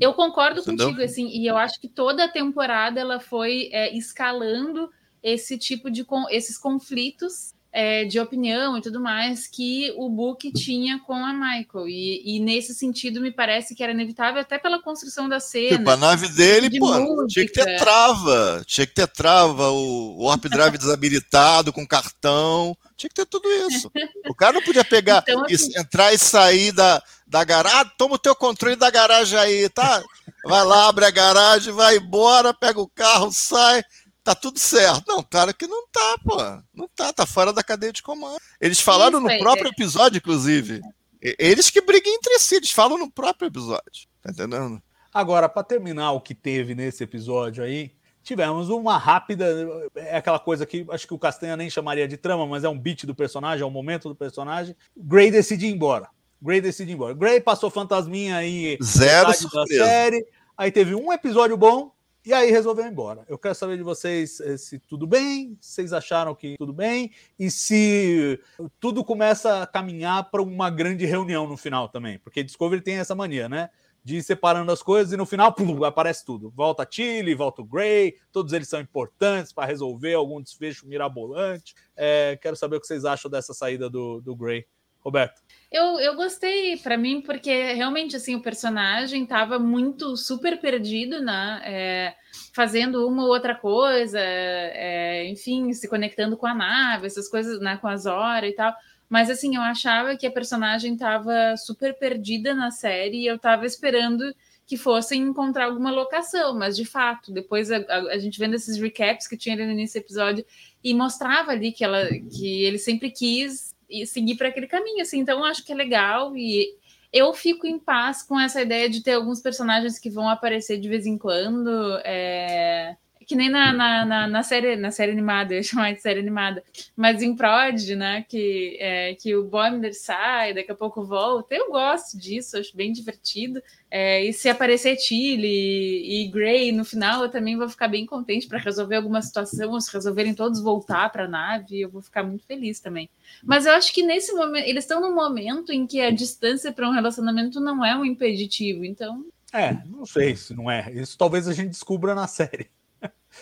[0.00, 0.86] Eu concordo Entendeu?
[0.86, 4.88] contigo, assim, e eu acho que toda a temporada ela foi é, escalando
[5.22, 11.00] esse tipo de esses conflitos é, de opinião e tudo mais que o Book tinha
[11.00, 11.88] com a Michael.
[11.88, 15.78] E, e, nesse sentido, me parece que era inevitável, até pela construção da cena.
[15.78, 17.26] Tipo, a nave dele, de pô, música.
[17.28, 18.62] tinha que ter trava.
[18.66, 22.76] Tinha que ter trava, o, o Warp Drive desabilitado com cartão.
[22.94, 23.90] Tinha que ter tudo isso.
[24.28, 27.78] O cara não podia pegar, então, assim, e, entrar e sair da, da garagem.
[27.78, 30.02] Ah, toma o teu controle da garagem aí, tá?
[30.44, 33.82] Vai lá, abre a garagem, vai embora, pega o carro, sai
[34.22, 35.04] tá tudo certo.
[35.06, 36.36] Não, claro que não tá, pô.
[36.74, 38.38] Não tá, tá fora da cadeia de comando.
[38.60, 39.70] Eles falaram Isso, no próprio é.
[39.70, 40.80] episódio, inclusive.
[41.20, 44.08] Eles que briguem entre si, eles falam no próprio episódio.
[44.20, 44.82] Tá entendendo?
[45.12, 47.92] Agora, para terminar o que teve nesse episódio aí,
[48.22, 49.46] tivemos uma rápida.
[49.94, 52.78] É aquela coisa que acho que o Castanha nem chamaria de trama, mas é um
[52.78, 54.74] beat do personagem, é um momento do personagem.
[54.96, 56.08] Gray decide ir embora.
[56.40, 57.14] Gray decide ir embora.
[57.14, 58.78] Gray passou fantasminha aí.
[58.82, 59.84] Zero surpresa.
[59.84, 60.26] série.
[60.56, 61.92] Aí teve um episódio bom,
[62.24, 63.24] e aí resolveu ir embora.
[63.28, 67.50] Eu quero saber de vocês eh, se tudo bem, vocês acharam que tudo bem, e
[67.50, 68.40] se
[68.78, 72.18] tudo começa a caminhar para uma grande reunião no final também.
[72.18, 73.70] Porque Discovery tem essa mania, né?
[74.04, 76.50] De ir separando as coisas e no final pum, aparece tudo.
[76.50, 81.74] Volta a Chile, volta o Gray, todos eles são importantes para resolver algum desfecho mirabolante.
[81.96, 84.66] É, quero saber o que vocês acham dessa saída do, do Gray.
[85.02, 85.42] Roberto.
[85.70, 91.62] Eu, eu gostei, para mim, porque realmente assim o personagem estava muito super perdido, né?
[91.64, 92.14] É,
[92.52, 97.78] fazendo uma ou outra coisa, é, enfim, se conectando com a nave, essas coisas, né?
[97.78, 98.74] Com as horas e tal.
[99.08, 103.64] Mas assim, eu achava que a personagem estava super perdida na série e eu estava
[103.64, 104.34] esperando
[104.66, 108.78] que fossem encontrar alguma locação, mas de fato, depois a, a, a, gente vendo esses
[108.78, 110.46] recaps que tinha ali no início do episódio
[110.82, 115.20] e mostrava ali que ela que ele sempre quis e seguir para aquele caminho, assim.
[115.20, 116.74] Então, acho que é legal e
[117.12, 120.88] eu fico em paz com essa ideia de ter alguns personagens que vão aparecer de
[120.88, 121.70] vez em quando.
[122.04, 126.02] É que nem na, na, na, na, série, na série animada, eu ia chamar de
[126.02, 126.62] série animada,
[126.96, 131.70] mas em Prod, né, que, é, que o Boimler sai, daqui a pouco volta, eu
[131.70, 137.22] gosto disso, acho bem divertido, é, e se aparecer Tilly e, e Gray no final,
[137.22, 141.24] eu também vou ficar bem contente para resolver alguma situação, se resolverem todos voltar para
[141.24, 143.10] a nave, eu vou ficar muito feliz também.
[143.44, 146.88] Mas eu acho que nesse momento, eles estão num momento em que a distância para
[146.88, 149.26] um relacionamento não é um impeditivo, então...
[149.52, 150.90] É, não sei se não é.
[150.92, 152.70] Isso talvez a gente descubra na série.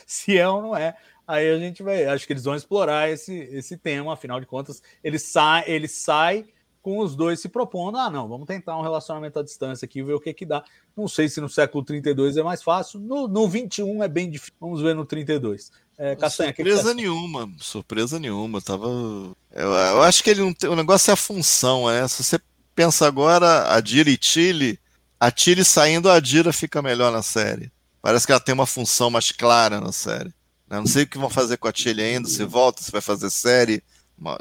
[0.07, 0.97] Se é ou não é.
[1.27, 4.83] Aí a gente vai, acho que eles vão explorar esse, esse tema, afinal de contas,
[5.03, 6.45] ele sai, ele sai
[6.83, 10.15] com os dois se propondo, ah, não, vamos tentar um relacionamento à distância aqui, ver
[10.15, 10.65] o que que dá.
[10.97, 14.55] Não sei se no século 32 é mais fácil, no, no 21 é bem difícil.
[14.59, 15.71] Vamos ver no 32.
[15.99, 18.61] É, Castanha, surpresa nenhuma, surpresa nenhuma.
[18.63, 22.09] Tava, eu, eu, acho que ele não tem, o negócio é a função, é.
[22.09, 22.41] Se você
[22.75, 24.81] pensa agora, a Dira e Chile,
[25.19, 27.71] a Chile saindo, a Dira fica melhor na série.
[28.03, 30.33] Parece que ela tem uma função mais clara na série.
[30.69, 30.79] Né?
[30.79, 33.31] Não sei o que vão fazer com a Tilly ainda, se volta, se vai fazer
[33.31, 33.83] série,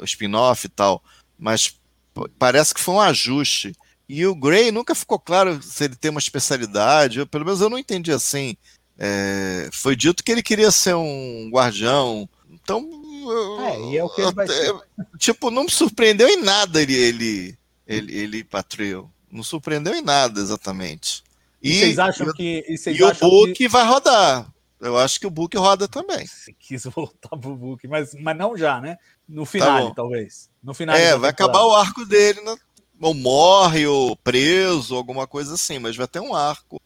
[0.02, 1.02] spin-off e tal.
[1.38, 1.74] Mas
[2.38, 3.74] parece que foi um ajuste.
[4.08, 7.70] E o Gray nunca ficou claro se ele tem uma especialidade, eu, pelo menos eu
[7.70, 8.56] não entendi assim.
[8.98, 12.28] É, foi dito que ele queria ser um guardião.
[12.50, 12.88] Então.
[13.62, 14.74] É, e é o que ele vai ser.
[15.18, 19.08] Tipo, não me surpreendeu em nada ele, ele, ele, ele Patriot.
[19.30, 21.22] Não surpreendeu em nada exatamente.
[21.62, 22.64] E, vocês acham e, que.
[22.68, 23.68] E, e o Book que...
[23.68, 24.52] vai rodar.
[24.80, 26.26] Eu acho que o Book roda também.
[26.26, 28.96] Se quis voltar pro Book, mas, mas não já, né?
[29.28, 30.48] No final, tá talvez.
[30.62, 30.96] No final.
[30.96, 32.56] É, vai acabar o arco dele, né?
[33.00, 36.80] ou morre, ou preso, alguma coisa assim, mas vai ter um arco.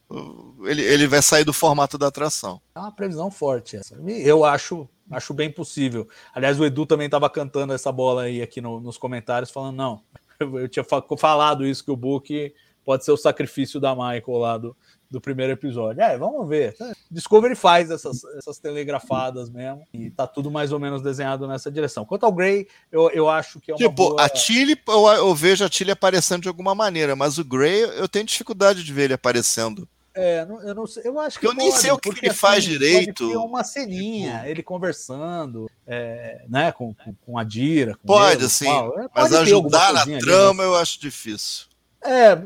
[0.64, 2.61] Ele, ele vai sair do formato da atração.
[2.77, 3.97] É uma previsão forte essa.
[3.97, 6.09] Eu acho, acho bem possível.
[6.33, 10.03] Aliás, o Edu também estava cantando essa bola aí aqui no, nos comentários, falando: não,
[10.39, 10.87] eu tinha
[11.18, 12.55] falado isso que o Book
[12.85, 14.76] pode ser o sacrifício da Michael lá do,
[15.11, 16.03] do primeiro episódio.
[16.03, 16.76] É, vamos ver.
[17.11, 22.05] Discovery faz essas, essas telegrafadas mesmo e tá tudo mais ou menos desenhado nessa direção.
[22.05, 24.24] Quanto ao Gray, eu, eu acho que é uma Tipo, boa...
[24.24, 28.09] a Tilly, eu, eu, vejo a Tilly aparecendo de alguma maneira, mas o Gray, eu
[28.09, 29.89] tenho dificuldade de ver ele aparecendo.
[30.16, 32.62] É, eu não sei, eu acho que eu nem sei o que ele assim, faz
[32.62, 33.26] direito.
[33.26, 34.47] Pode uma ceninha, tipo...
[34.47, 36.95] ele conversando, é, né, com,
[37.26, 37.99] com, a Dira.
[38.07, 40.76] pode, ele, assim, pode mas ajudar na trama ali, né?
[40.76, 41.66] eu acho difícil.
[42.05, 42.36] É,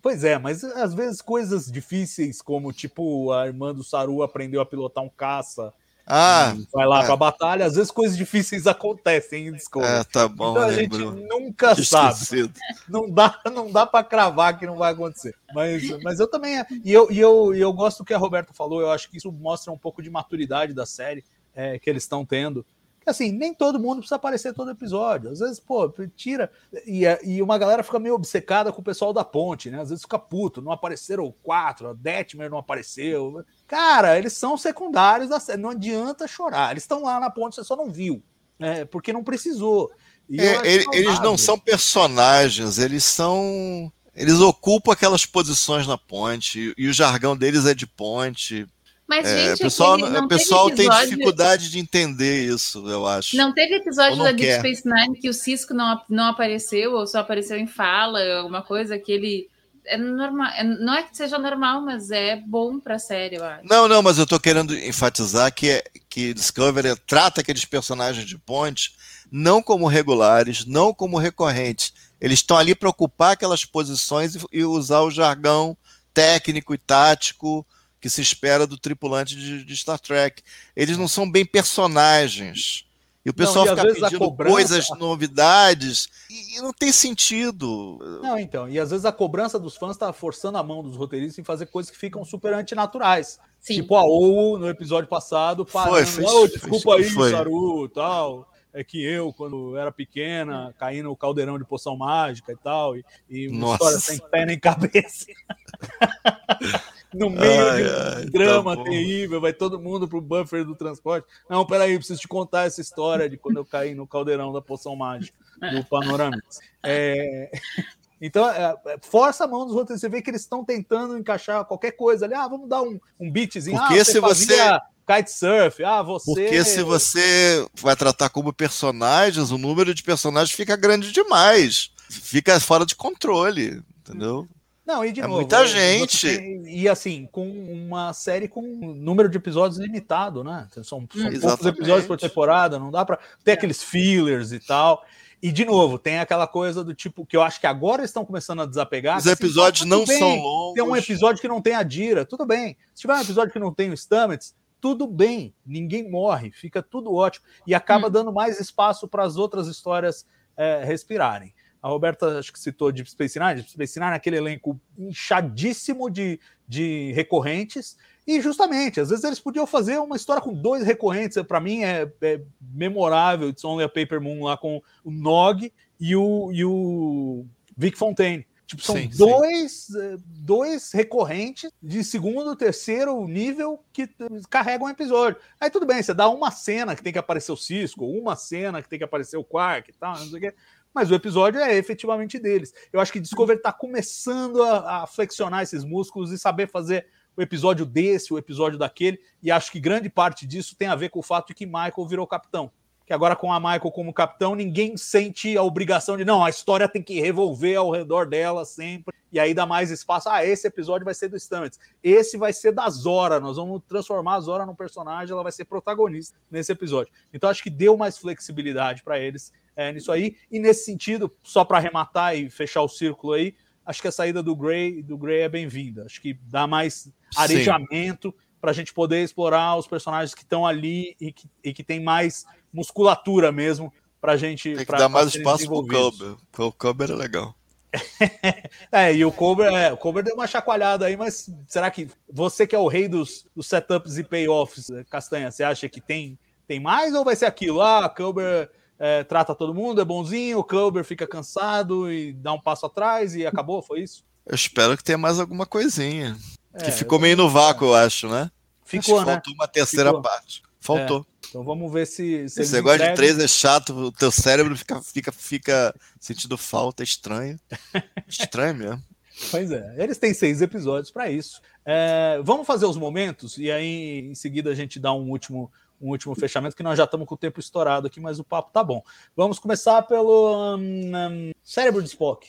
[0.00, 4.66] pois é, mas às vezes coisas difíceis, como tipo a irmã do Saru aprendeu a
[4.66, 5.72] pilotar um caça.
[6.10, 7.04] Ah, e vai lá é.
[7.06, 9.92] pra batalha, às vezes coisas difíceis acontecem em Discovery.
[9.92, 11.12] é, tá bom, então a gente lembrou.
[11.12, 12.12] nunca Tinha sabe.
[12.14, 12.54] esquecido.
[12.88, 15.34] Não dá, não dá para cravar que não vai acontecer.
[15.54, 16.64] Mas, mas eu também.
[16.82, 19.18] E eu, e, eu, e eu gosto do que a Roberta falou, eu acho que
[19.18, 21.22] isso mostra um pouco de maturidade da série
[21.54, 22.64] é, que eles estão tendo.
[23.10, 25.30] Assim, nem todo mundo precisa aparecer todo episódio.
[25.30, 26.50] Às vezes, pô, tira.
[26.86, 29.80] E, e uma galera fica meio obcecada com o pessoal da ponte, né?
[29.80, 33.44] Às vezes fica puto, não apareceram quatro, a Detmer não apareceu.
[33.66, 36.70] Cara, eles são secundários da série, não adianta chorar.
[36.70, 38.22] Eles estão lá na ponte, você só não viu,
[38.58, 38.84] né?
[38.84, 39.90] Porque não precisou.
[40.38, 43.90] É, ele- eles não são personagens, eles são.
[44.14, 48.66] Eles ocupam aquelas posições na ponte, e o jargão deles é de ponte.
[49.08, 53.06] Mas, É, gente, o pessoal, o pessoal teve tem episódio- dificuldade de entender isso, eu
[53.06, 53.36] acho.
[53.36, 54.58] Não teve episódio não da Deep quer.
[54.58, 58.98] Space Nine que o Cisco não, não apareceu, ou só apareceu em fala, alguma coisa
[58.98, 59.48] que ele.
[59.86, 60.48] É normal.
[60.52, 63.66] é- não é que seja normal, mas é bom pra série, eu acho.
[63.66, 68.36] Não, não, mas eu tô querendo enfatizar que, é, que Discovery trata aqueles personagens de
[68.36, 68.92] ponte
[69.32, 71.94] não como regulares, não como recorrentes.
[72.20, 75.74] Eles estão ali para ocupar aquelas posições e, e usar o jargão
[76.12, 77.66] técnico e tático
[78.00, 80.42] que se espera do tripulante de, de Star Trek.
[80.76, 82.84] Eles não são bem personagens.
[83.26, 87.98] E o pessoal e às fica pedindo cobrança- coisas, novidades, e, e não tem sentido.
[88.22, 91.38] Não, então, e às vezes a cobrança dos fãs tá forçando a mão dos roteiristas
[91.38, 93.38] em fazer coisas que ficam super antinaturais.
[93.60, 93.74] Sim.
[93.82, 97.30] Tipo a OU no episódio passado, parando, Foi, fez- "Oh, desculpa fez- aí, foi.
[97.32, 98.50] Saru, tal.
[98.72, 103.04] É que eu, quando era pequena, caí no caldeirão de poção mágica e tal, e,
[103.28, 103.74] e uma Nossa.
[103.74, 105.26] história sem pé nem cabeça.
[107.14, 108.84] no meio Ai, de um ai, tá drama bom.
[108.84, 111.26] terrível, vai todo mundo pro buffer do transporte.
[111.48, 114.94] Não, peraí, preciso te contar essa história de quando eu caí no caldeirão da poção
[114.94, 115.36] mágica
[115.72, 116.58] do Panoramix.
[116.82, 117.50] É,
[118.20, 120.00] Então, é, é, força a mão dos roteiristas.
[120.00, 122.34] Você vê que eles estão tentando encaixar qualquer coisa ali.
[122.34, 123.78] Ah, vamos dar um, um beatzinho.
[123.78, 125.82] Porque ah, se você- Kitesurf.
[125.84, 126.24] Ah, você.
[126.30, 131.90] Porque se você vai tratar como personagens, o número de personagens fica grande demais.
[132.10, 134.46] Fica fora de controle, entendeu?
[134.88, 135.34] Não, e de É novo.
[135.40, 135.68] muita você
[135.98, 136.34] gente.
[136.38, 140.66] tem- e assim, com uma série com um número de episódios limitado, né?
[140.72, 141.76] São, são poucos Exatamente.
[141.76, 145.04] episódios por temporada, não dá para ter aqueles fillers e tal.
[145.42, 148.24] E de novo, tem aquela coisa do tipo que eu acho que agora eles estão
[148.24, 149.18] começando a desapegar.
[149.18, 150.74] Os assim, episódios não bem, são longos.
[150.74, 152.74] Tem um episódio que não tem a Dira, tudo bem.
[152.94, 155.54] Se tiver um episódio que não tem o Stamets, tudo bem.
[155.66, 157.44] Ninguém morre, fica tudo ótimo.
[157.66, 160.26] E acaba dando mais espaço para as outras histórias
[160.56, 161.52] é, respirarem.
[161.82, 163.56] A Roberta acho que citou Deep Space Nine.
[163.56, 167.96] Deep Space Nine é aquele elenco inchadíssimo de, de recorrentes.
[168.26, 171.40] E justamente, às vezes eles podiam fazer uma história com dois recorrentes.
[171.42, 173.48] Para mim é, é memorável.
[173.48, 178.46] It's Only a Paper Moon lá com o Nog e o, e o Vic Fontaine.
[178.68, 179.16] Tipo, são Sim, sim.
[179.16, 184.06] dois, eh, dois recorrentes de segundo, terceiro nível que
[184.50, 185.40] carregam um episódio.
[185.58, 188.82] Aí tudo bem, você dá uma cena que tem que aparecer o Cisco, uma cena
[188.82, 190.54] que tem que aparecer o Quark e tal, não sei o quê.
[190.98, 192.74] Mas o episódio é efetivamente deles.
[192.92, 197.40] Eu acho que Discovery está começando a, a flexionar esses músculos e saber fazer o
[197.40, 199.20] episódio desse, o episódio daquele.
[199.40, 202.04] E acho que grande parte disso tem a ver com o fato de que Michael
[202.08, 202.68] virou capitão.
[203.06, 206.88] Que agora, com a Michael como capitão, ninguém sente a obrigação de não, a história
[206.88, 209.14] tem que revolver ao redor dela sempre.
[209.30, 210.28] E aí dá mais espaço.
[210.28, 211.78] Ah, esse episódio vai ser do Stamets.
[212.02, 213.38] Esse vai ser da Zora.
[213.38, 217.12] Nós vamos transformar a Zora num personagem, ela vai ser protagonista nesse episódio.
[217.32, 220.36] Então acho que deu mais flexibilidade para eles é, nisso aí.
[220.50, 223.54] E nesse sentido, só para arrematar e fechar o círculo aí,
[223.86, 226.04] acho que a saída do Gray, do Gray é bem-vinda.
[226.04, 231.16] Acho que dá mais arejamento para a gente poder explorar os personagens que estão ali
[231.20, 234.70] e que, e que tem mais musculatura mesmo para a gente.
[234.70, 236.18] Tem que pra- dar mais espaço pro desenvolvidos.
[236.18, 236.66] Culber.
[236.66, 237.54] O Culber é legal.
[238.92, 242.66] É, e o Cober, é, o Cober deu uma chacoalhada aí, mas será que você
[242.66, 246.80] que é o rei dos, dos setups e payoffs, Castanha, você acha que tem, tem
[246.80, 247.80] mais ou vai ser aquilo?
[247.80, 252.52] Ah, o Cober é, trata todo mundo, é bonzinho, o Cober fica cansado e dá
[252.52, 254.24] um passo atrás e acabou, foi isso?
[254.44, 256.36] Eu espero que tenha mais alguma coisinha.
[256.74, 258.50] É, que ficou meio no vácuo, eu acho, né?
[258.84, 259.34] Ficou, acho que né?
[259.34, 260.22] Faltou uma terceira Ficou.
[260.22, 260.62] parte.
[260.80, 261.26] Faltou.
[261.48, 262.48] Então vamos ver se.
[262.48, 267.02] se Esse negócio de três é chato, o teu cérebro fica, fica, fica sentindo falta,
[267.02, 267.58] é estranho.
[268.28, 269.04] Estranho mesmo.
[269.50, 271.60] Pois é, eles têm seis episódios para isso.
[271.84, 276.10] É, vamos fazer os momentos e aí em seguida a gente dá um último, um
[276.10, 278.82] último fechamento, que nós já estamos com o tempo estourado aqui, mas o papo tá
[278.82, 279.02] bom.
[279.36, 282.48] Vamos começar pelo hum, hum, cérebro de Spock.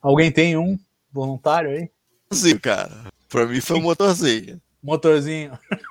[0.00, 0.78] Alguém tem um
[1.12, 1.90] voluntário aí?
[2.32, 2.90] Sim, cara.
[3.28, 4.60] Pra mim foi um motorzinho.
[4.82, 5.58] Motorzinho.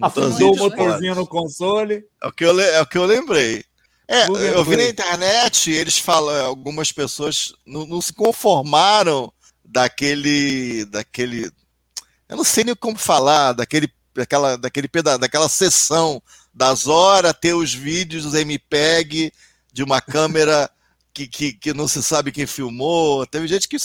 [0.00, 2.04] afundou o motorzinho no console.
[2.22, 3.64] É o que eu, é o que eu lembrei.
[4.06, 9.32] É, eu vi na internet, eles falam, algumas pessoas não, não, se conformaram
[9.74, 11.50] daquele, daquele,
[12.28, 16.22] eu não sei nem como falar, daquele, daquela, daquele peda, daquela sessão
[16.54, 19.32] das horas ter os vídeos os MPEG
[19.72, 20.70] de uma câmera
[21.12, 23.26] que, que, que não se sabe quem filmou.
[23.26, 23.76] Teve gente que,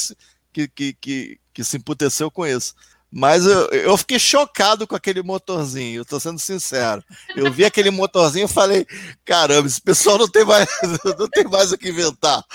[0.53, 2.75] que, que, que, que se emputeceu com isso.
[3.11, 7.03] Mas eu, eu fiquei chocado com aquele motorzinho, eu sendo sincero.
[7.35, 8.85] Eu vi aquele motorzinho e falei:
[9.25, 10.69] caramba, esse pessoal não tem mais,
[11.17, 12.45] não tem mais o que inventar.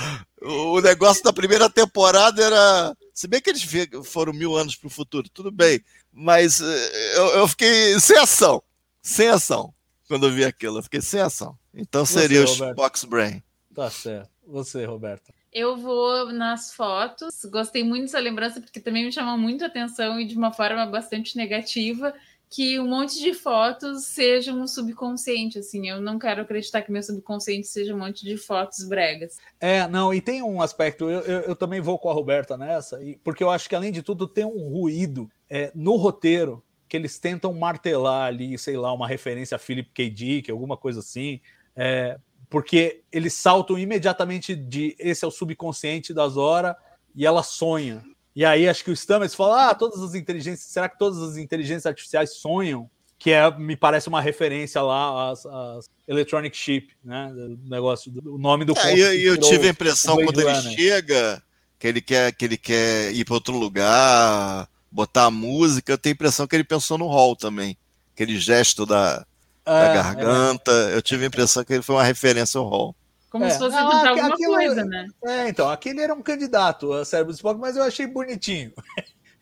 [0.41, 2.97] O negócio da primeira temporada era.
[3.15, 3.65] Se bem que eles
[4.07, 5.81] foram mil anos para o futuro, tudo bem.
[6.13, 8.61] Mas eh, eu, eu, fiquei sem ação.
[9.01, 9.73] Sem ação.
[10.09, 11.57] Quando eu vi aquilo, eu fiquei sem ação.
[11.73, 13.41] Então seria Você, o Box Brain.
[13.73, 14.29] Tá certo.
[14.45, 15.33] Você, Roberta.
[15.53, 17.45] Eu vou nas fotos.
[17.45, 20.85] Gostei muito dessa lembrança, porque também me chamou muito a atenção e de uma forma
[20.85, 22.13] bastante negativa
[22.55, 25.89] que um monte de fotos sejam um subconsciente, assim.
[25.89, 29.39] Eu não quero acreditar que meu subconsciente seja um monte de fotos bregas.
[29.59, 33.03] É, não, e tem um aspecto, eu, eu, eu também vou com a Roberta nessa,
[33.03, 36.97] e, porque eu acho que, além de tudo, tem um ruído é, no roteiro que
[36.97, 40.09] eles tentam martelar ali, sei lá, uma referência a Philip K.
[40.09, 41.41] Dick, alguma coisa assim,
[41.75, 46.77] é, porque eles saltam imediatamente de esse é o subconsciente das horas
[47.17, 48.05] e ela sonha.
[48.35, 51.37] E aí acho que o Stamets fala: ah, todas as inteligências, será que todas as
[51.37, 52.91] inteligências artificiais sonham?
[53.19, 57.33] Que é, me parece uma referência lá às, às Electronic Chip, né?
[57.33, 58.77] O negócio, o nome do.
[58.77, 61.43] É, eu, eu tive a impressão quando ele chega
[61.79, 65.93] que ele quer que ele quer ir para outro lugar, botar a música.
[65.93, 67.79] Eu tenho a impressão que ele pensou no hall também,
[68.13, 69.25] aquele gesto da,
[69.65, 70.73] da é, garganta.
[70.91, 70.97] É.
[70.97, 72.97] Eu tive a impressão que ele foi uma referência ao Hall.
[73.35, 73.51] Como é.
[73.51, 75.09] se fosse ah, alguma aquilo, coisa, né?
[75.25, 78.73] É, então, aquele era um candidato a cérebro de Spock, mas eu achei bonitinho.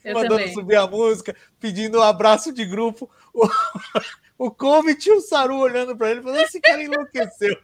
[0.02, 0.54] Eu Mandando também.
[0.54, 3.10] subir a música, pedindo um abraço de grupo.
[3.34, 3.46] O,
[4.46, 7.54] o Covid e o Saru olhando para ele, falando: esse cara enlouqueceu.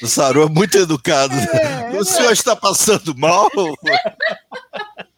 [0.00, 1.34] O Saru é muito educado.
[1.34, 3.50] É, o senhor está passando mal?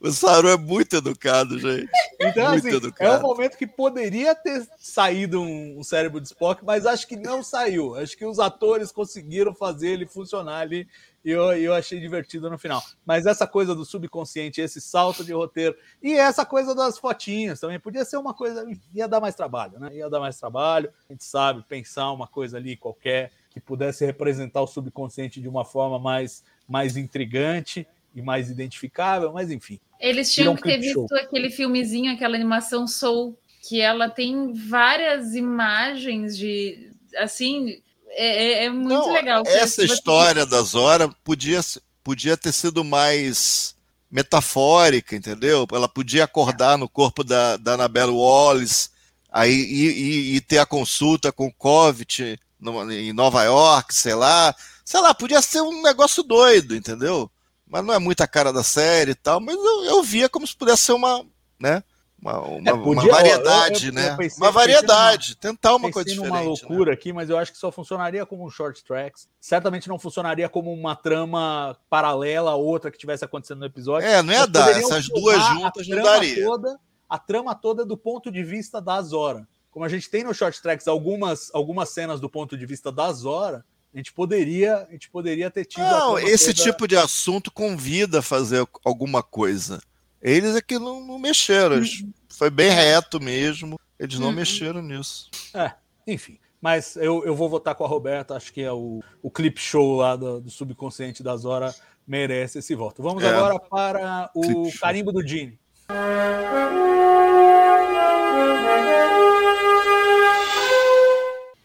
[0.00, 1.90] O Saru é muito educado, gente.
[2.18, 3.12] Então, muito assim, educado.
[3.12, 7.42] é um momento que poderia ter saído um, cérebro de Spock, mas acho que não
[7.42, 7.94] saiu.
[7.94, 10.88] Acho que os atores conseguiram fazer ele funcionar ali
[11.22, 12.82] e eu, eu achei divertido no final.
[13.04, 17.78] Mas essa coisa do subconsciente, esse salto de roteiro e essa coisa das fotinhas também
[17.78, 18.66] podia ser uma coisa.
[18.94, 19.90] ia dar mais trabalho, né?
[19.92, 20.90] Ia dar mais trabalho.
[21.10, 25.64] A gente sabe pensar uma coisa ali qualquer que pudesse representar o subconsciente de uma
[25.64, 29.78] forma mais, mais intrigante e mais identificável, mas enfim.
[29.98, 31.18] Eles tinham que ter visto show.
[31.18, 33.38] aquele filmezinho, aquela animação Soul,
[33.68, 36.90] que ela tem várias imagens de.
[37.18, 39.42] Assim, é, é, é muito Não, legal.
[39.46, 41.60] Essa história da Zora podia,
[42.02, 43.76] podia ter sido mais
[44.10, 45.66] metafórica, entendeu?
[45.72, 48.90] Ela podia acordar no corpo da, da Annabelle Wallace
[49.30, 54.14] aí, e, e, e ter a consulta com o Covid no, em Nova York, sei
[54.14, 54.54] lá.
[54.84, 57.30] Sei lá, podia ser um negócio doido, entendeu?
[57.70, 60.56] Mas não é muita cara da série e tal, mas eu, eu via como se
[60.56, 61.24] pudesse ser uma,
[61.58, 61.82] né?
[62.20, 64.16] Uma, uma, é, podia, uma variedade, eu, eu, né?
[64.16, 66.30] Pensei, uma variedade, numa, tentar uma coisa diferente.
[66.30, 66.46] uma né?
[66.46, 66.92] loucura né?
[66.92, 69.26] aqui, mas eu acho que só funcionaria como um short tracks.
[69.40, 74.06] Certamente não funcionaria como uma trama paralela a outra que tivesse acontecendo no episódio.
[74.06, 74.68] É, não ia dar.
[74.70, 76.44] Essas duas juntas não daria.
[76.44, 76.78] Toda,
[77.08, 79.48] a trama toda do ponto de vista da Zora.
[79.70, 83.10] Como a gente tem no short tracks algumas, algumas cenas do ponto de vista da
[83.12, 85.82] Zora, a gente poderia, a gente poderia ter tido.
[85.82, 86.70] Não, esse toda...
[86.70, 89.80] tipo de assunto convida a fazer alguma coisa.
[90.22, 91.76] Eles é que não, não mexeram.
[91.76, 92.12] Uhum.
[92.28, 93.78] Foi bem reto mesmo.
[93.98, 94.34] Eles não uhum.
[94.34, 95.30] mexeram nisso.
[95.54, 95.72] É,
[96.06, 96.38] enfim.
[96.60, 98.36] Mas eu, eu vou votar com a Roberta.
[98.36, 101.74] Acho que é o, o clip show lá do, do subconsciente da Zora
[102.06, 103.02] merece esse voto.
[103.02, 103.28] Vamos é.
[103.28, 105.58] agora para o carimbo do Gene.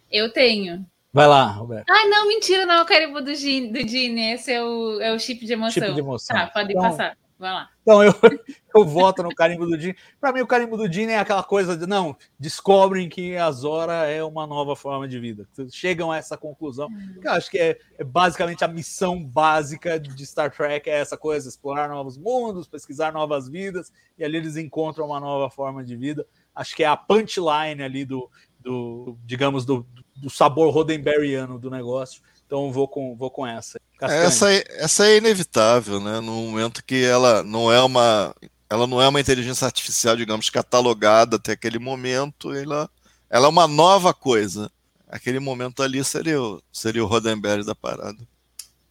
[0.10, 0.85] Eu tenho.
[1.15, 1.89] Vai lá, Roberto.
[1.89, 4.33] Ah, não, mentira, não é o carimbo do Gini, do Gini.
[4.33, 5.71] Esse é o, é o chip de emoção.
[5.71, 6.35] Chip de emoção.
[6.35, 7.17] Tá, pode então, passar.
[7.39, 7.69] Vai lá.
[7.83, 8.13] Então, eu,
[8.75, 9.95] eu voto no carimbo do Gini.
[10.19, 14.07] Para mim, o carimbo do Gini é aquela coisa de, não, descobrem que a Zora
[14.07, 15.47] é uma nova forma de vida.
[15.71, 16.89] Chegam a essa conclusão.
[16.89, 17.21] Hum.
[17.23, 21.47] Eu acho que é, é, basicamente a missão básica de Star Trek, é essa coisa,
[21.47, 26.27] explorar novos mundos, pesquisar novas vidas, e ali eles encontram uma nova forma de vida.
[26.53, 28.29] Acho que é a punchline ali do,
[28.65, 29.85] do digamos, do,
[30.15, 32.21] do sabor Roddenberryano do negócio.
[32.45, 33.79] Então vou com, vou com essa.
[34.01, 36.19] Essa, é, essa é inevitável, né?
[36.19, 38.35] No momento que ela não é uma
[38.69, 42.89] ela não é uma inteligência artificial, digamos, catalogada até aquele momento, ela,
[43.29, 44.71] ela é uma nova coisa.
[45.07, 48.17] Aquele momento ali seria o, seria o Roddenberry da parada.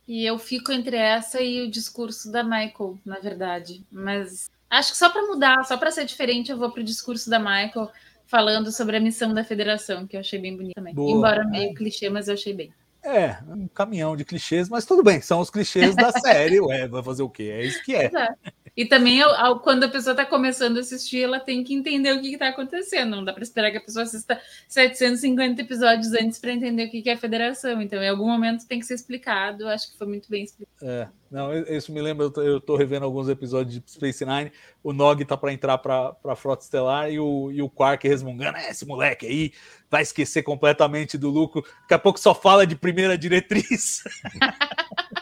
[0.06, 3.84] E eu fico entre essa e o discurso da Michael, na verdade.
[3.90, 7.28] Mas acho que só para mudar, só para ser diferente, eu vou para o discurso
[7.28, 7.90] da Michael
[8.26, 10.94] falando sobre a missão da federação, que eu achei bem bonito também.
[10.94, 11.10] Boa.
[11.10, 12.72] Embora meio clichê, mas eu achei bem.
[13.02, 17.02] É, um caminhão de clichês, mas tudo bem, são os clichês da série, ué, vai
[17.02, 17.50] fazer o quê?
[17.52, 18.06] É isso que é.
[18.06, 18.38] Exato.
[18.76, 19.20] E também,
[19.62, 23.16] quando a pessoa está começando a assistir, ela tem que entender o que está acontecendo.
[23.16, 27.00] Não dá para esperar que a pessoa assista 750 episódios antes para entender o que
[27.00, 27.80] que é a federação.
[27.80, 29.68] Então, em algum momento tem que ser explicado.
[29.68, 30.74] Acho que foi muito bem explicado.
[30.82, 34.52] É, não, isso me lembra, eu tô revendo alguns episódios de Space Nine,
[34.82, 38.56] o Nog tá para entrar para a Frota Estelar e o, e o Quark resmungando,
[38.56, 39.52] é, esse moleque aí
[39.90, 44.04] vai esquecer completamente do lucro, daqui a pouco só fala de primeira diretriz.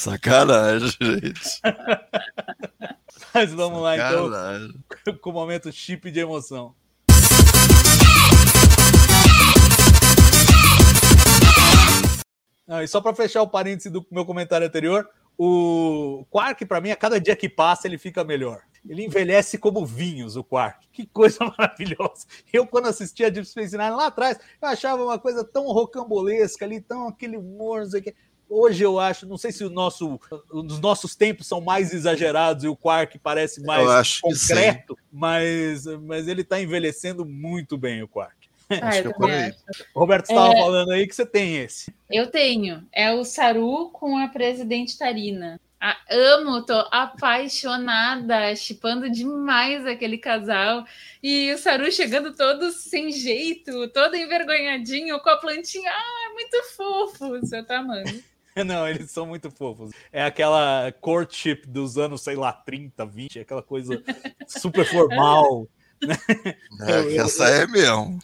[0.00, 1.60] Sacanagem, gente.
[3.34, 4.82] Mas vamos lá então, Sacanagem.
[5.20, 6.74] com o momento chip de emoção.
[12.66, 15.06] Ah, e só para fechar o parêntese do meu comentário anterior,
[15.36, 18.62] o Quark, para mim, a cada dia que passa, ele fica melhor.
[18.88, 20.88] Ele envelhece como vinhos, o Quark.
[20.90, 22.26] Que coisa maravilhosa.
[22.50, 26.64] Eu, quando assistia a Deep Space Nine lá atrás, eu achava uma coisa tão rocambolesca
[26.64, 28.14] ali, tão aquele humor, não sei o quê.
[28.50, 30.18] Hoje eu acho, não sei se o nosso,
[30.52, 36.42] os nossos tempos são mais exagerados e o Quark parece mais concreto, mas, mas ele
[36.42, 38.34] está envelhecendo muito bem, o Quark.
[38.82, 39.02] Ah, é
[39.94, 40.60] Roberto estava É.
[40.60, 41.92] falando aí que você tem esse.
[42.10, 42.86] Eu tenho.
[42.92, 45.60] É o Saru com a presidente Tarina.
[45.80, 50.84] Ah, amo, tô apaixonada, chipando demais aquele casal.
[51.22, 55.90] E o Saru chegando todo sem jeito, todo envergonhadinho, com a plantinha.
[55.90, 57.40] Ah, é muito fofo.
[57.40, 58.22] Você tá amando.
[58.64, 59.92] Não, eles são muito fofos.
[60.12, 64.02] É aquela courtship dos anos, sei lá, 30, 20, aquela coisa
[64.46, 65.66] super formal.
[66.80, 68.18] É, essa é mesmo.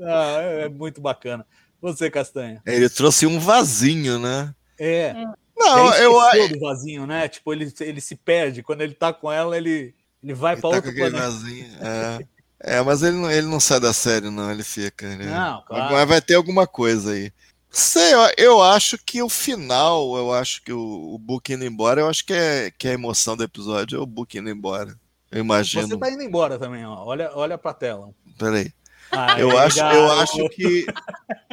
[0.00, 1.46] Ah, é muito bacana.
[1.82, 2.62] Você, Castanha.
[2.64, 4.54] Ele trouxe um vasinho, né?
[4.78, 5.12] É.
[5.54, 7.28] Não, Ele eu do vasinho, né?
[7.28, 8.62] Tipo, ele, ele se perde.
[8.62, 11.30] Quando ele tá com ela, ele, ele vai ele para tá outro aquele planeta.
[11.30, 11.66] vasinho.
[11.82, 12.26] É.
[12.60, 14.50] É, mas ele não, ele não sai da série, não.
[14.50, 15.06] Ele fica.
[15.06, 15.26] Ele...
[15.26, 15.94] Não, claro.
[15.94, 17.32] Mas vai ter alguma coisa aí.
[17.70, 22.00] Sei, eu, eu acho que o final, eu acho que o, o Book indo embora,
[22.00, 24.98] eu acho que é, que é a emoção do episódio é o Book indo embora.
[25.30, 25.86] Eu imagino.
[25.86, 27.04] Você tá indo embora também, ó.
[27.04, 28.10] Olha, olha pra tela.
[28.38, 28.72] Peraí.
[29.10, 30.86] Aí, Eu acho, eu acho que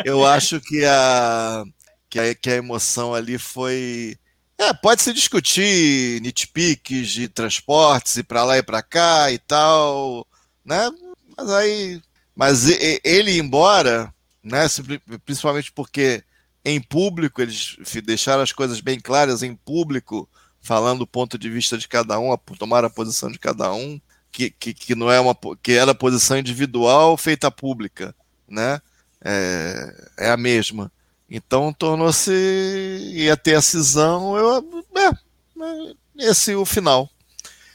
[0.04, 1.64] eu acho que a,
[2.10, 4.18] que a que a emoção ali foi
[4.58, 10.28] é, pode se discutir nitpicks de transportes e para lá e para cá e tal,
[10.66, 10.90] né?
[11.38, 12.02] Mas aí
[12.36, 12.68] mas
[13.04, 14.14] ele ir embora,
[14.46, 14.68] né,
[15.26, 16.24] principalmente porque
[16.64, 20.30] em público eles deixaram as coisas bem claras em público,
[20.62, 24.00] falando o ponto de vista de cada um, a- tomaram a posição de cada um
[24.32, 28.16] que, que, que não é uma que era posição individual feita pública,
[28.48, 28.80] né?
[29.24, 30.92] É, é a mesma.
[31.30, 32.32] Então tornou-se
[33.14, 37.10] ia ter a cisão, eu é, é, esse é o final.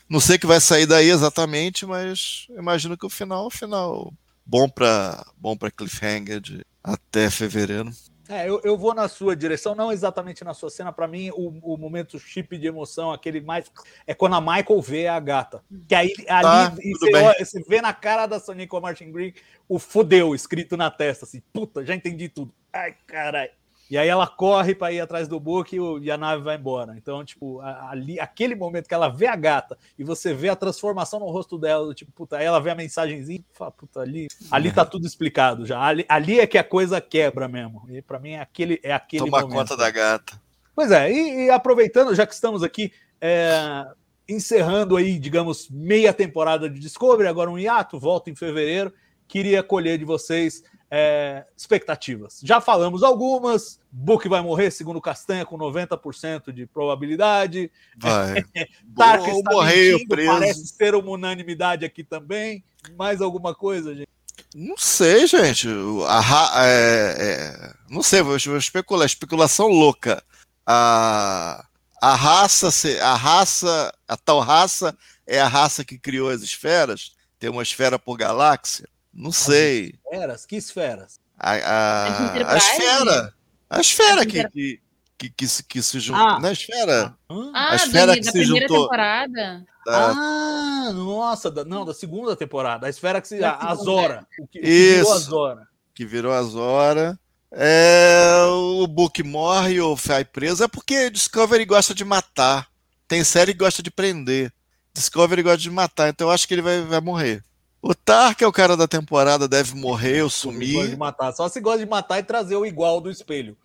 [0.09, 4.13] Não sei o que vai sair daí exatamente, mas imagino que o final, o final
[4.51, 7.91] bom para bom para cliffhanger de até fevereiro.
[8.29, 10.93] É, eu, eu vou na sua direção, não exatamente na sua cena.
[10.93, 13.71] Pra mim, o, o momento chip de emoção, aquele mais.
[14.07, 15.65] É quando a Michael vê a gata.
[15.89, 18.81] Que aí ali Tá, e tudo você, olha- você vê na cara da Sonic ou
[18.81, 19.33] Martin Green
[19.69, 22.53] o fudeu escrito na testa, assim, puta, já entendi tudo.
[22.73, 23.51] Ai, caralho.
[23.91, 26.57] E aí ela corre pra ir atrás do Book e, o- e a nave vai
[26.57, 26.95] embora.
[26.97, 31.19] Então, tipo, ali, aquele momento que ela vê a gata e você vê a transformação
[31.19, 34.71] no rosto dela, tipo, puta, aí ela vê a mensagenzinha e fala, puta, ali, ali
[34.71, 35.81] tá tudo explicado já.
[35.81, 37.85] Ali, ali é que a coisa quebra mesmo.
[37.91, 39.57] E pra mim é aquele, é aquele Tomar momento.
[39.59, 40.41] conta da gata.
[40.73, 43.85] Pois é, e, e aproveitando, já que estamos aqui, é,
[44.29, 48.93] encerrando aí, digamos, meia temporada de Discovery, agora um hiato, volta em fevereiro,
[49.27, 52.41] queria colher de vocês é, expectativas.
[52.43, 58.43] Já falamos algumas, Book vai morrer, segundo Castanha, com 90% de probabilidade, Vai.
[58.97, 60.33] Tark está morrer mentindo, preso.
[60.33, 62.65] parece ser uma unanimidade aqui também,
[62.97, 64.09] mais alguma coisa, gente?
[64.55, 65.69] Não sei, gente.
[66.09, 69.07] A, é- é- não sei, vou, vou especular.
[69.07, 70.23] Especulação louca.
[70.67, 71.65] A,
[72.03, 72.69] a raça,
[73.03, 74.97] a raça, a tal raça
[75.27, 77.13] é a raça que criou as esferas.
[77.39, 78.89] Tem uma esfera por galáxia.
[79.13, 79.95] Não sei.
[80.05, 80.47] Esferas?
[80.47, 81.21] Que esferas?
[81.39, 83.35] A, a, As a esfera.
[83.69, 84.81] A esfera As que, que,
[85.19, 86.23] que, que, se- que se juntou.
[86.27, 86.41] Ah.
[86.41, 87.15] Na esfera.
[87.31, 87.53] Hã?
[87.55, 88.85] Ah, esfera da, que da se primeira juntou.
[88.85, 89.65] temporada.
[89.87, 92.87] da- Ah, nossa, da- não, da segunda temporada.
[92.87, 93.39] A esfera que se.
[93.39, 93.75] Da A, a.
[93.75, 94.27] Zora.
[94.39, 95.31] O que, o que virou a Isso.
[95.31, 95.69] Zora.
[95.95, 97.17] que virou as horas.
[97.53, 100.63] É, o Book morre ou vai preso.
[100.63, 102.69] É porque Discovery gosta de matar.
[103.09, 104.53] Tem série que gosta de prender.
[104.95, 107.43] Discovery gosta de matar, então eu acho que ele vai, vai morrer.
[107.83, 110.97] O Tark é o cara da temporada, deve morrer ou Gosta de sumir.
[110.99, 111.33] matar.
[111.33, 113.57] Só se gosta de matar e trazer o igual do espelho.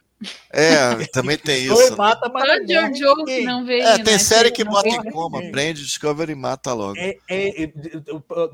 [0.50, 1.98] É, também tem isso.
[1.98, 2.66] mata, mas Só não
[2.96, 3.46] George ninguém.
[3.46, 3.84] não veio.
[3.84, 4.18] É, tem né?
[4.20, 5.52] série que bota em coma, ninguém.
[5.52, 6.98] prende, Discovery e mata logo.
[6.98, 7.74] É, é, é,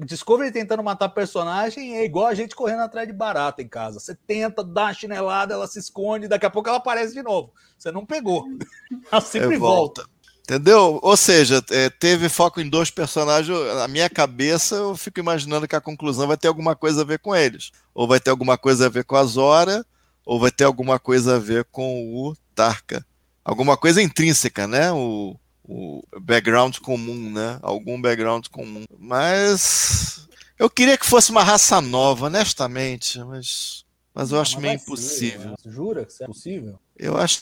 [0.04, 4.00] Discovery tentando matar personagem é igual a gente correndo atrás de barata em casa.
[4.00, 7.54] Você tenta dar uma chinelada, ela se esconde, daqui a pouco ela aparece de novo.
[7.78, 8.44] Você não pegou.
[9.12, 10.04] Ela sempre É, volta.
[10.52, 11.00] Entendeu?
[11.02, 13.58] Ou seja, é, teve foco em dois personagens.
[13.74, 17.20] Na minha cabeça, eu fico imaginando que a conclusão vai ter alguma coisa a ver
[17.20, 17.72] com eles.
[17.96, 19.86] Ou vai ter alguma coisa a ver com a Zora,
[20.26, 23.06] ou vai ter alguma coisa a ver com o Tarka.
[23.46, 24.92] Alguma coisa intrínseca, né?
[24.92, 27.58] O, o background comum, né?
[27.62, 28.84] Algum background comum.
[29.00, 30.28] Mas
[30.60, 34.80] eu queria que fosse uma raça nova, honestamente, mas, mas eu acho Mas meio vai
[34.80, 35.52] ser, impossível.
[35.52, 35.56] né?
[35.66, 36.80] Jura que isso é possível?
[36.98, 37.42] Eu acho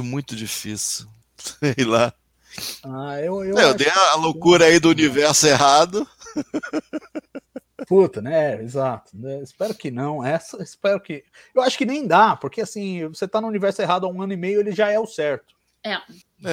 [0.00, 1.06] muito difícil.
[1.38, 2.12] Sei lá.
[2.84, 6.06] Ah, eu, eu, Eu, dei a loucura aí do universo errado.
[7.86, 8.62] Puta, né?
[8.62, 9.12] Exato.
[9.14, 9.40] né?
[9.42, 10.24] Espero que não.
[10.24, 11.24] Essa, espero que.
[11.54, 14.32] Eu acho que nem dá, porque assim, você tá no universo errado há um ano
[14.32, 15.54] e meio, ele já é o certo.
[15.82, 15.92] É.
[15.92, 16.00] É.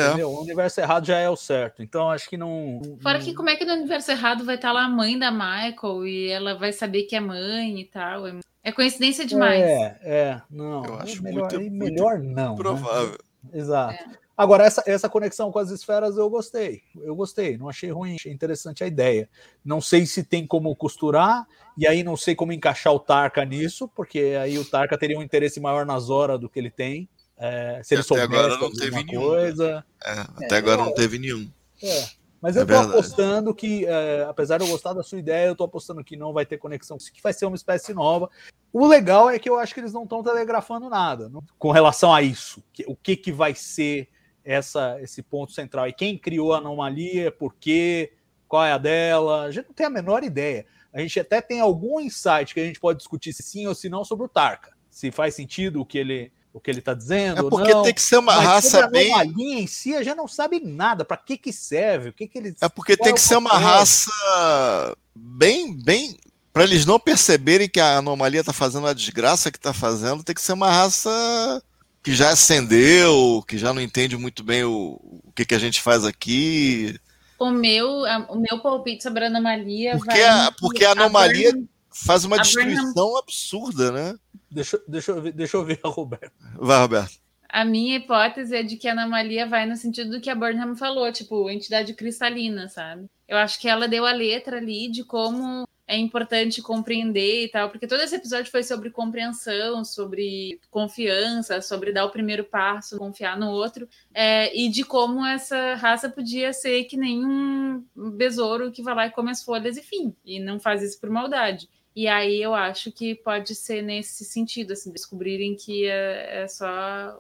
[0.08, 0.30] Entendeu?
[0.30, 1.82] O universo errado já é o certo.
[1.84, 2.80] Então acho que não.
[3.02, 5.32] Fora não- que como é que no universo errado vai estar lá a mãe da
[5.32, 8.28] Michael e ela vai saber que é mãe e tal.
[8.28, 9.62] É, é coincidência demais.
[9.62, 10.86] É, é, não.
[10.86, 12.52] Eu é acho melhor, muito- aí muito melhor não.
[12.52, 12.56] né?
[12.56, 13.18] Provável.
[13.54, 14.04] Exato.
[14.38, 16.82] Agora, essa, essa conexão com as esferas eu gostei.
[17.02, 19.30] Eu gostei, não achei ruim, achei interessante a ideia.
[19.64, 21.48] Não sei se tem como costurar,
[21.78, 25.24] e aí não sei como encaixar o Tarka nisso, porque aí o Tarka teria um
[25.24, 27.08] interesse maior na Zora do que ele tem.
[27.38, 29.86] é, se ele Até soubesse agora não alguma teve nenhum, coisa.
[30.06, 30.12] É,
[30.46, 31.50] até agora não teve nenhum.
[31.82, 32.06] É.
[32.42, 32.92] Mas É eu tô verdade.
[32.94, 36.32] apostando que, é, apesar de eu gostar da sua ideia, eu tô apostando que não
[36.32, 38.30] vai ter conexão, que vai ser uma espécie nova.
[38.72, 42.14] O legal é que eu acho que eles não estão telegrafando nada não- com relação
[42.14, 42.62] a isso.
[42.72, 44.10] Que- o que, que vai ser
[44.46, 45.88] essa, esse ponto central?
[45.88, 48.14] E quem criou a anomalia, por quê,
[48.48, 49.44] qual é a dela?
[49.44, 50.66] A gente não tem a menor ideia.
[50.94, 53.90] A gente até tem algum insight que a gente pode discutir se sim ou se
[53.90, 54.72] não sobre o Tarka.
[54.90, 57.48] Se faz sentido o que ele o que ele está dizendo.
[57.48, 57.84] É porque não.
[57.84, 59.14] tem que ser uma Mas raça sobre a bem.
[59.14, 61.04] anomalia em si, a gente não sabe nada.
[61.04, 62.10] Para que que serve?
[62.10, 66.18] O que que eles É porque qual tem é que ser uma raça bem, bem.
[66.54, 70.34] Para eles não perceberem que a anomalia tá fazendo a desgraça que tá fazendo, tem
[70.34, 71.62] que ser uma raça
[72.06, 75.82] que já acendeu, que já não entende muito bem o, o que, que a gente
[75.82, 76.98] faz aqui.
[77.40, 81.52] O meu, a- o meu palpite sobre a anomalia Porque vai a- porque a anomalia-
[81.52, 81.68] Burnham-
[81.98, 84.16] Faz uma A destruição absurda, né?
[84.52, 86.34] Deixa, deixa, eu ver, deixa eu ver a Roberto.
[86.58, 87.14] Vai, Roberto.
[87.48, 90.76] A minha hipótese é de que a anomalia vai no sentido do que a Burnham
[90.76, 93.06] falou, tipo, entidade cristalina, sabe?
[93.30, 97.70] Eu acho que ela deu a letra ali de como é importante compreender e tal,
[97.70, 103.38] porque todo esse episódio foi sobre compreensão, sobre confiança, sobre dar o primeiro passo, confiar
[103.38, 107.84] no outro, é, e de como essa raça podia ser que nem um
[108.18, 111.10] besouro que vai lá e come as folhas e fim, e não faz isso por
[111.10, 111.70] maldade.
[111.96, 116.68] E aí eu acho que pode ser nesse sentido, assim, descobrirem que é, é só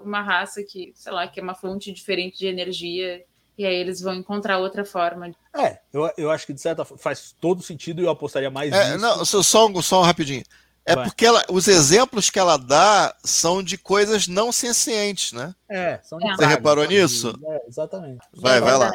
[0.04, 3.24] uma raça que, sei lá, que é uma fonte diferente de energia,
[3.57, 5.32] e aí eles vão encontrar outra forma.
[5.56, 8.73] É, eu, eu acho que de certa forma faz todo sentido e eu apostaria mais
[8.73, 8.98] É, nisso.
[8.99, 10.44] não, só, só, um, só um rapidinho.
[10.88, 11.06] É Vai.
[11.06, 15.56] porque ela- os exemplos que ela dá são de coisas não sencientes, né?
[15.68, 16.95] É, são Você detalhes, reparou sabe?
[16.95, 17.40] nisso?
[17.44, 18.19] É, exatamente.
[18.34, 18.91] Vai, É vai lá.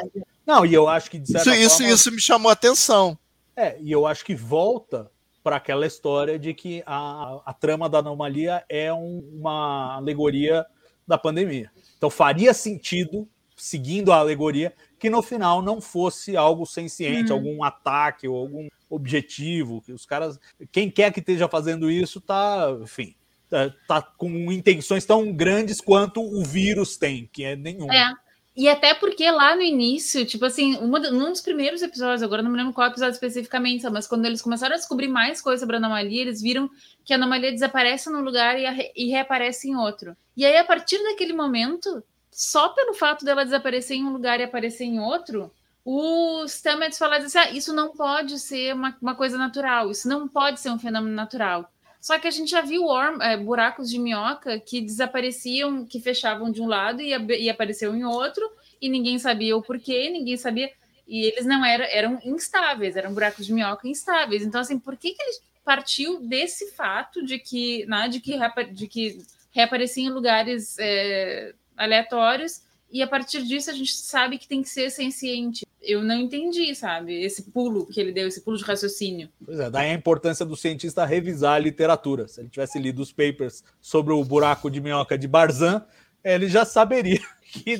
[0.47, 1.93] Não, e eu acho que de Isso, certa isso, forma.
[1.93, 3.17] isso me chamou a atenção.
[3.55, 5.11] É, e eu acho que volta
[5.43, 10.65] para aquela história de que a, a trama da anomalia é um- uma alegoria
[11.05, 11.69] da pandemia.
[11.97, 13.27] Então faria sentido,
[13.61, 17.37] seguindo a alegoria, que no final não fosse algo senciente, Uhum.
[17.37, 20.39] algum ataque ou algum objetivo, que os caras,
[20.71, 23.13] quem quer que esteja fazendo isso, tá, enfim,
[23.47, 27.91] tá, tá com intenções tão grandes quanto o vírus tem, que é nenhum.
[27.93, 28.11] É.
[28.55, 32.51] E até porque lá no início, tipo assim, uma, num dos primeiros episódios, agora não
[32.51, 35.79] me lembro qual episódio especificamente, mas quando eles começaram a descobrir mais coisas sobre a
[35.79, 36.69] anomalia, eles viram
[37.05, 40.17] que a anomalia desaparece num lugar e, a e reaparece em outro.
[40.35, 44.43] E aí, a partir daquele momento, só pelo fato dela desaparecer em um lugar e
[44.43, 45.51] aparecer em outro,
[45.83, 50.27] os Stamets falaram assim: ah, isso não pode ser uma, uma coisa natural, isso não
[50.27, 51.69] pode ser um fenômeno natural.
[51.99, 56.51] Só que a gente já viu worm, é, buracos de minhoca que desapareciam, que fechavam
[56.51, 58.49] de um lado e, e apareciam em outro,
[58.81, 60.71] e ninguém sabia o porquê, ninguém sabia.
[61.07, 64.43] E eles não eram, eram instáveis, eram buracos de minhoca instáveis.
[64.43, 68.35] Então, assim, por que, que ele partiu desse fato de que, né, de que,
[68.71, 69.17] de que
[69.51, 74.69] reaparecia em lugares é, aleatórios, e a partir disso a gente sabe que tem que
[74.69, 75.65] ser senciente.
[75.81, 77.23] Eu não entendi, sabe?
[77.23, 79.29] Esse pulo que ele deu, esse pulo de raciocínio.
[79.43, 82.27] Pois é, daí a importância do cientista revisar a literatura.
[82.27, 85.83] Se ele tivesse lido os papers sobre o buraco de minhoca de Barzan,
[86.23, 87.77] ele já saberia que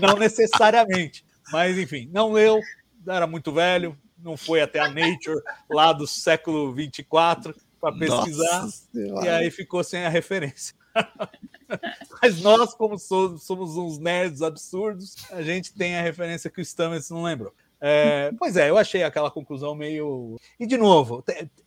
[0.00, 1.24] não necessariamente.
[1.52, 2.60] Mas, enfim, não leu,
[3.06, 8.88] era muito velho, não foi até a Nature lá do século 24 para pesquisar, Nossa
[8.94, 10.74] e aí ficou sem a referência.
[12.22, 16.64] Mas nós, como so- somos uns nerds absurdos, a gente tem a referência que o
[16.64, 17.52] Stamets não lembrou.
[17.80, 20.36] É, pois é, eu achei aquela conclusão meio.
[20.58, 21.22] E de novo,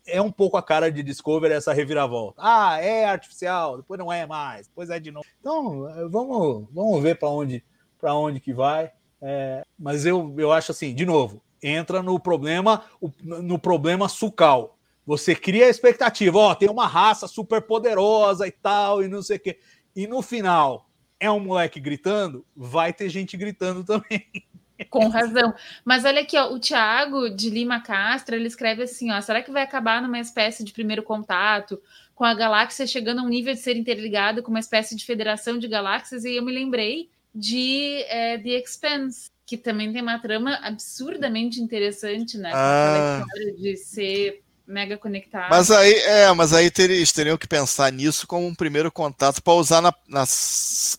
[0.07, 2.41] é um pouco a cara de Discovery essa reviravolta.
[2.43, 5.25] Ah, é artificial, depois não é mais, depois é de novo.
[5.39, 7.63] Então, é, vamos, vamos ver para onde,
[8.03, 8.91] onde que vai.
[9.21, 12.83] É, mas eu, eu acho assim, de novo, entra no problema,
[13.21, 14.77] no problema sucal.
[15.05, 19.37] Você cria a expectativa, ó, tem uma raça super poderosa e tal, e não sei
[19.37, 19.59] o quê.
[19.99, 20.89] E no final
[21.19, 24.25] é um moleque gritando, vai ter gente gritando também.
[24.89, 25.53] Com razão.
[25.83, 29.51] Mas olha aqui, ó, o Tiago de Lima Castro, ele escreve assim, ó, será que
[29.51, 31.81] vai acabar numa espécie de primeiro contato
[32.15, 35.57] com a galáxia chegando a um nível de ser interligado com uma espécie de federação
[35.57, 36.23] de galáxias?
[36.23, 42.37] E eu me lembrei de é, The Expanse, que também tem uma trama absurdamente interessante,
[42.37, 42.51] né?
[42.53, 43.17] Ah.
[43.17, 45.49] aquela história de ser mega conectado.
[45.49, 49.41] Mas aí, é, mas aí ter- eles teriam que pensar nisso como um primeiro contato
[49.41, 50.23] para usar na, na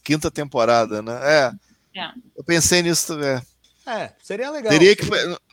[0.03, 1.19] quinta temporada, né?
[1.23, 1.53] É.
[2.01, 2.11] É.
[2.37, 3.41] Eu pensei nisso também.
[3.87, 4.71] É, seria legal.
[4.71, 5.05] Teria que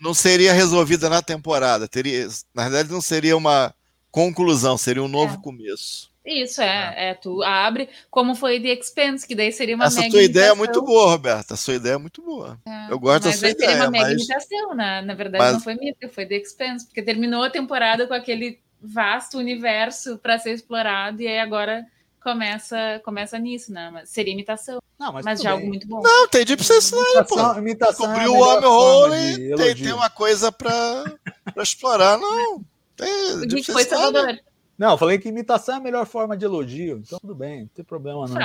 [0.02, 3.73] não seria resolvida na temporada, teria, na verdade não seria uma
[4.11, 5.41] conclusão, seria um novo É.
[5.41, 6.10] começo.
[6.28, 10.12] Isso, é, é, tu abre, como foi The Expanse, que daí seria uma Essa mega
[10.12, 11.54] tua ideia é muito boa, Roberta.
[11.54, 12.60] A sua ideia é muito boa.
[12.90, 15.02] Eu gosto da sua aí seria ideia, uma mega mas imitação, né?
[15.04, 18.60] Na verdade, mas- não foi minha, foi The Expanse, porque terminou a temporada com aquele
[18.82, 21.86] vasto universo para ser explorado, e aí agora
[22.22, 23.90] começa, começa nisso, né?
[23.91, 25.70] Mas seria imitação, Não, mas, mas tudo de algo bem.
[25.70, 26.02] muito bom.
[26.04, 27.36] não, tem Deep Space Nine, pô.
[27.36, 31.06] Imitação, imitação é o Wormhole, de tem, tem uma coisa pra,
[31.54, 32.18] pra explorar.
[32.18, 32.62] Não,
[32.98, 34.41] tem O Deep Space Nine.
[34.78, 37.68] Não, eu falei que imitação é a melhor forma de elogio, então tudo bem, não
[37.68, 38.38] tem problema não.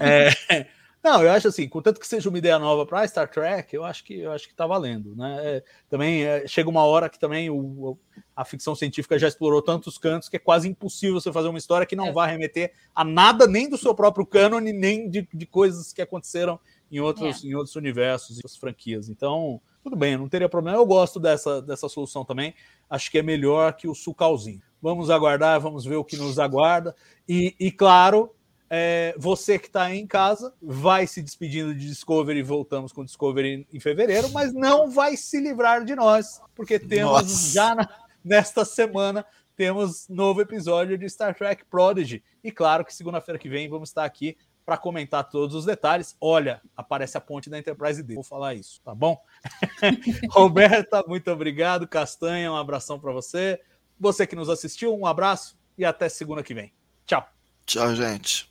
[0.00, 0.30] É,
[1.02, 4.04] não, eu acho assim, contanto que seja uma ideia nova para Star Trek, eu acho
[4.04, 5.38] que eu acho que tá valendo, né?
[5.42, 7.98] É, também é, chega uma hora que também o,
[8.34, 11.86] a ficção científica já explorou tantos cantos que é quase impossível você fazer uma história
[11.86, 12.12] que não É.
[12.12, 16.60] vai remeter a nada nem do seu próprio cânone, nem de, de coisas que aconteceram
[16.92, 19.08] em outros, em outros universos e outras franquias.
[19.08, 20.78] Então, tudo bem, não teria problema.
[20.78, 22.54] Eu gosto dessa, dessa solução também.
[22.88, 24.62] Acho que é melhor que o sucalzinho.
[24.80, 26.94] Vamos aguardar, vamos ver o que nos aguarda.
[27.28, 28.34] E, e claro,
[28.68, 32.42] é, você que está aí em casa vai se despedindo de Discovery.
[32.42, 37.52] Voltamos com Discovery em fevereiro, mas não vai se livrar de nós, porque temos Nossa.
[37.52, 37.88] já na-
[38.24, 39.24] nesta semana
[39.56, 42.22] temos novo episódio de Star Trek Prodigy.
[42.44, 44.36] E claro que segunda-feira que vem vamos estar aqui
[44.66, 46.16] para comentar todos os detalhes.
[46.20, 48.14] Olha, aparece a ponte da Enterprise D.
[48.14, 49.16] Vou falar isso, tá bom?
[50.30, 51.86] Roberta, muito obrigado.
[51.86, 53.60] Castanha, um abração para você.
[53.98, 56.72] Você que nos assistiu, um abraço e até segunda que vem.
[57.06, 57.26] Tchau.
[57.64, 58.50] Tchau, gente.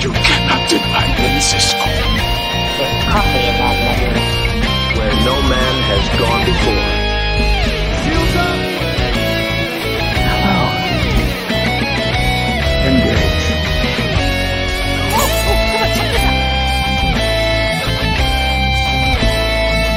[0.00, 1.78] You cannot deny Cisco.
[2.78, 4.14] There's coffee in that letter.
[4.96, 6.87] Where no man has gone before.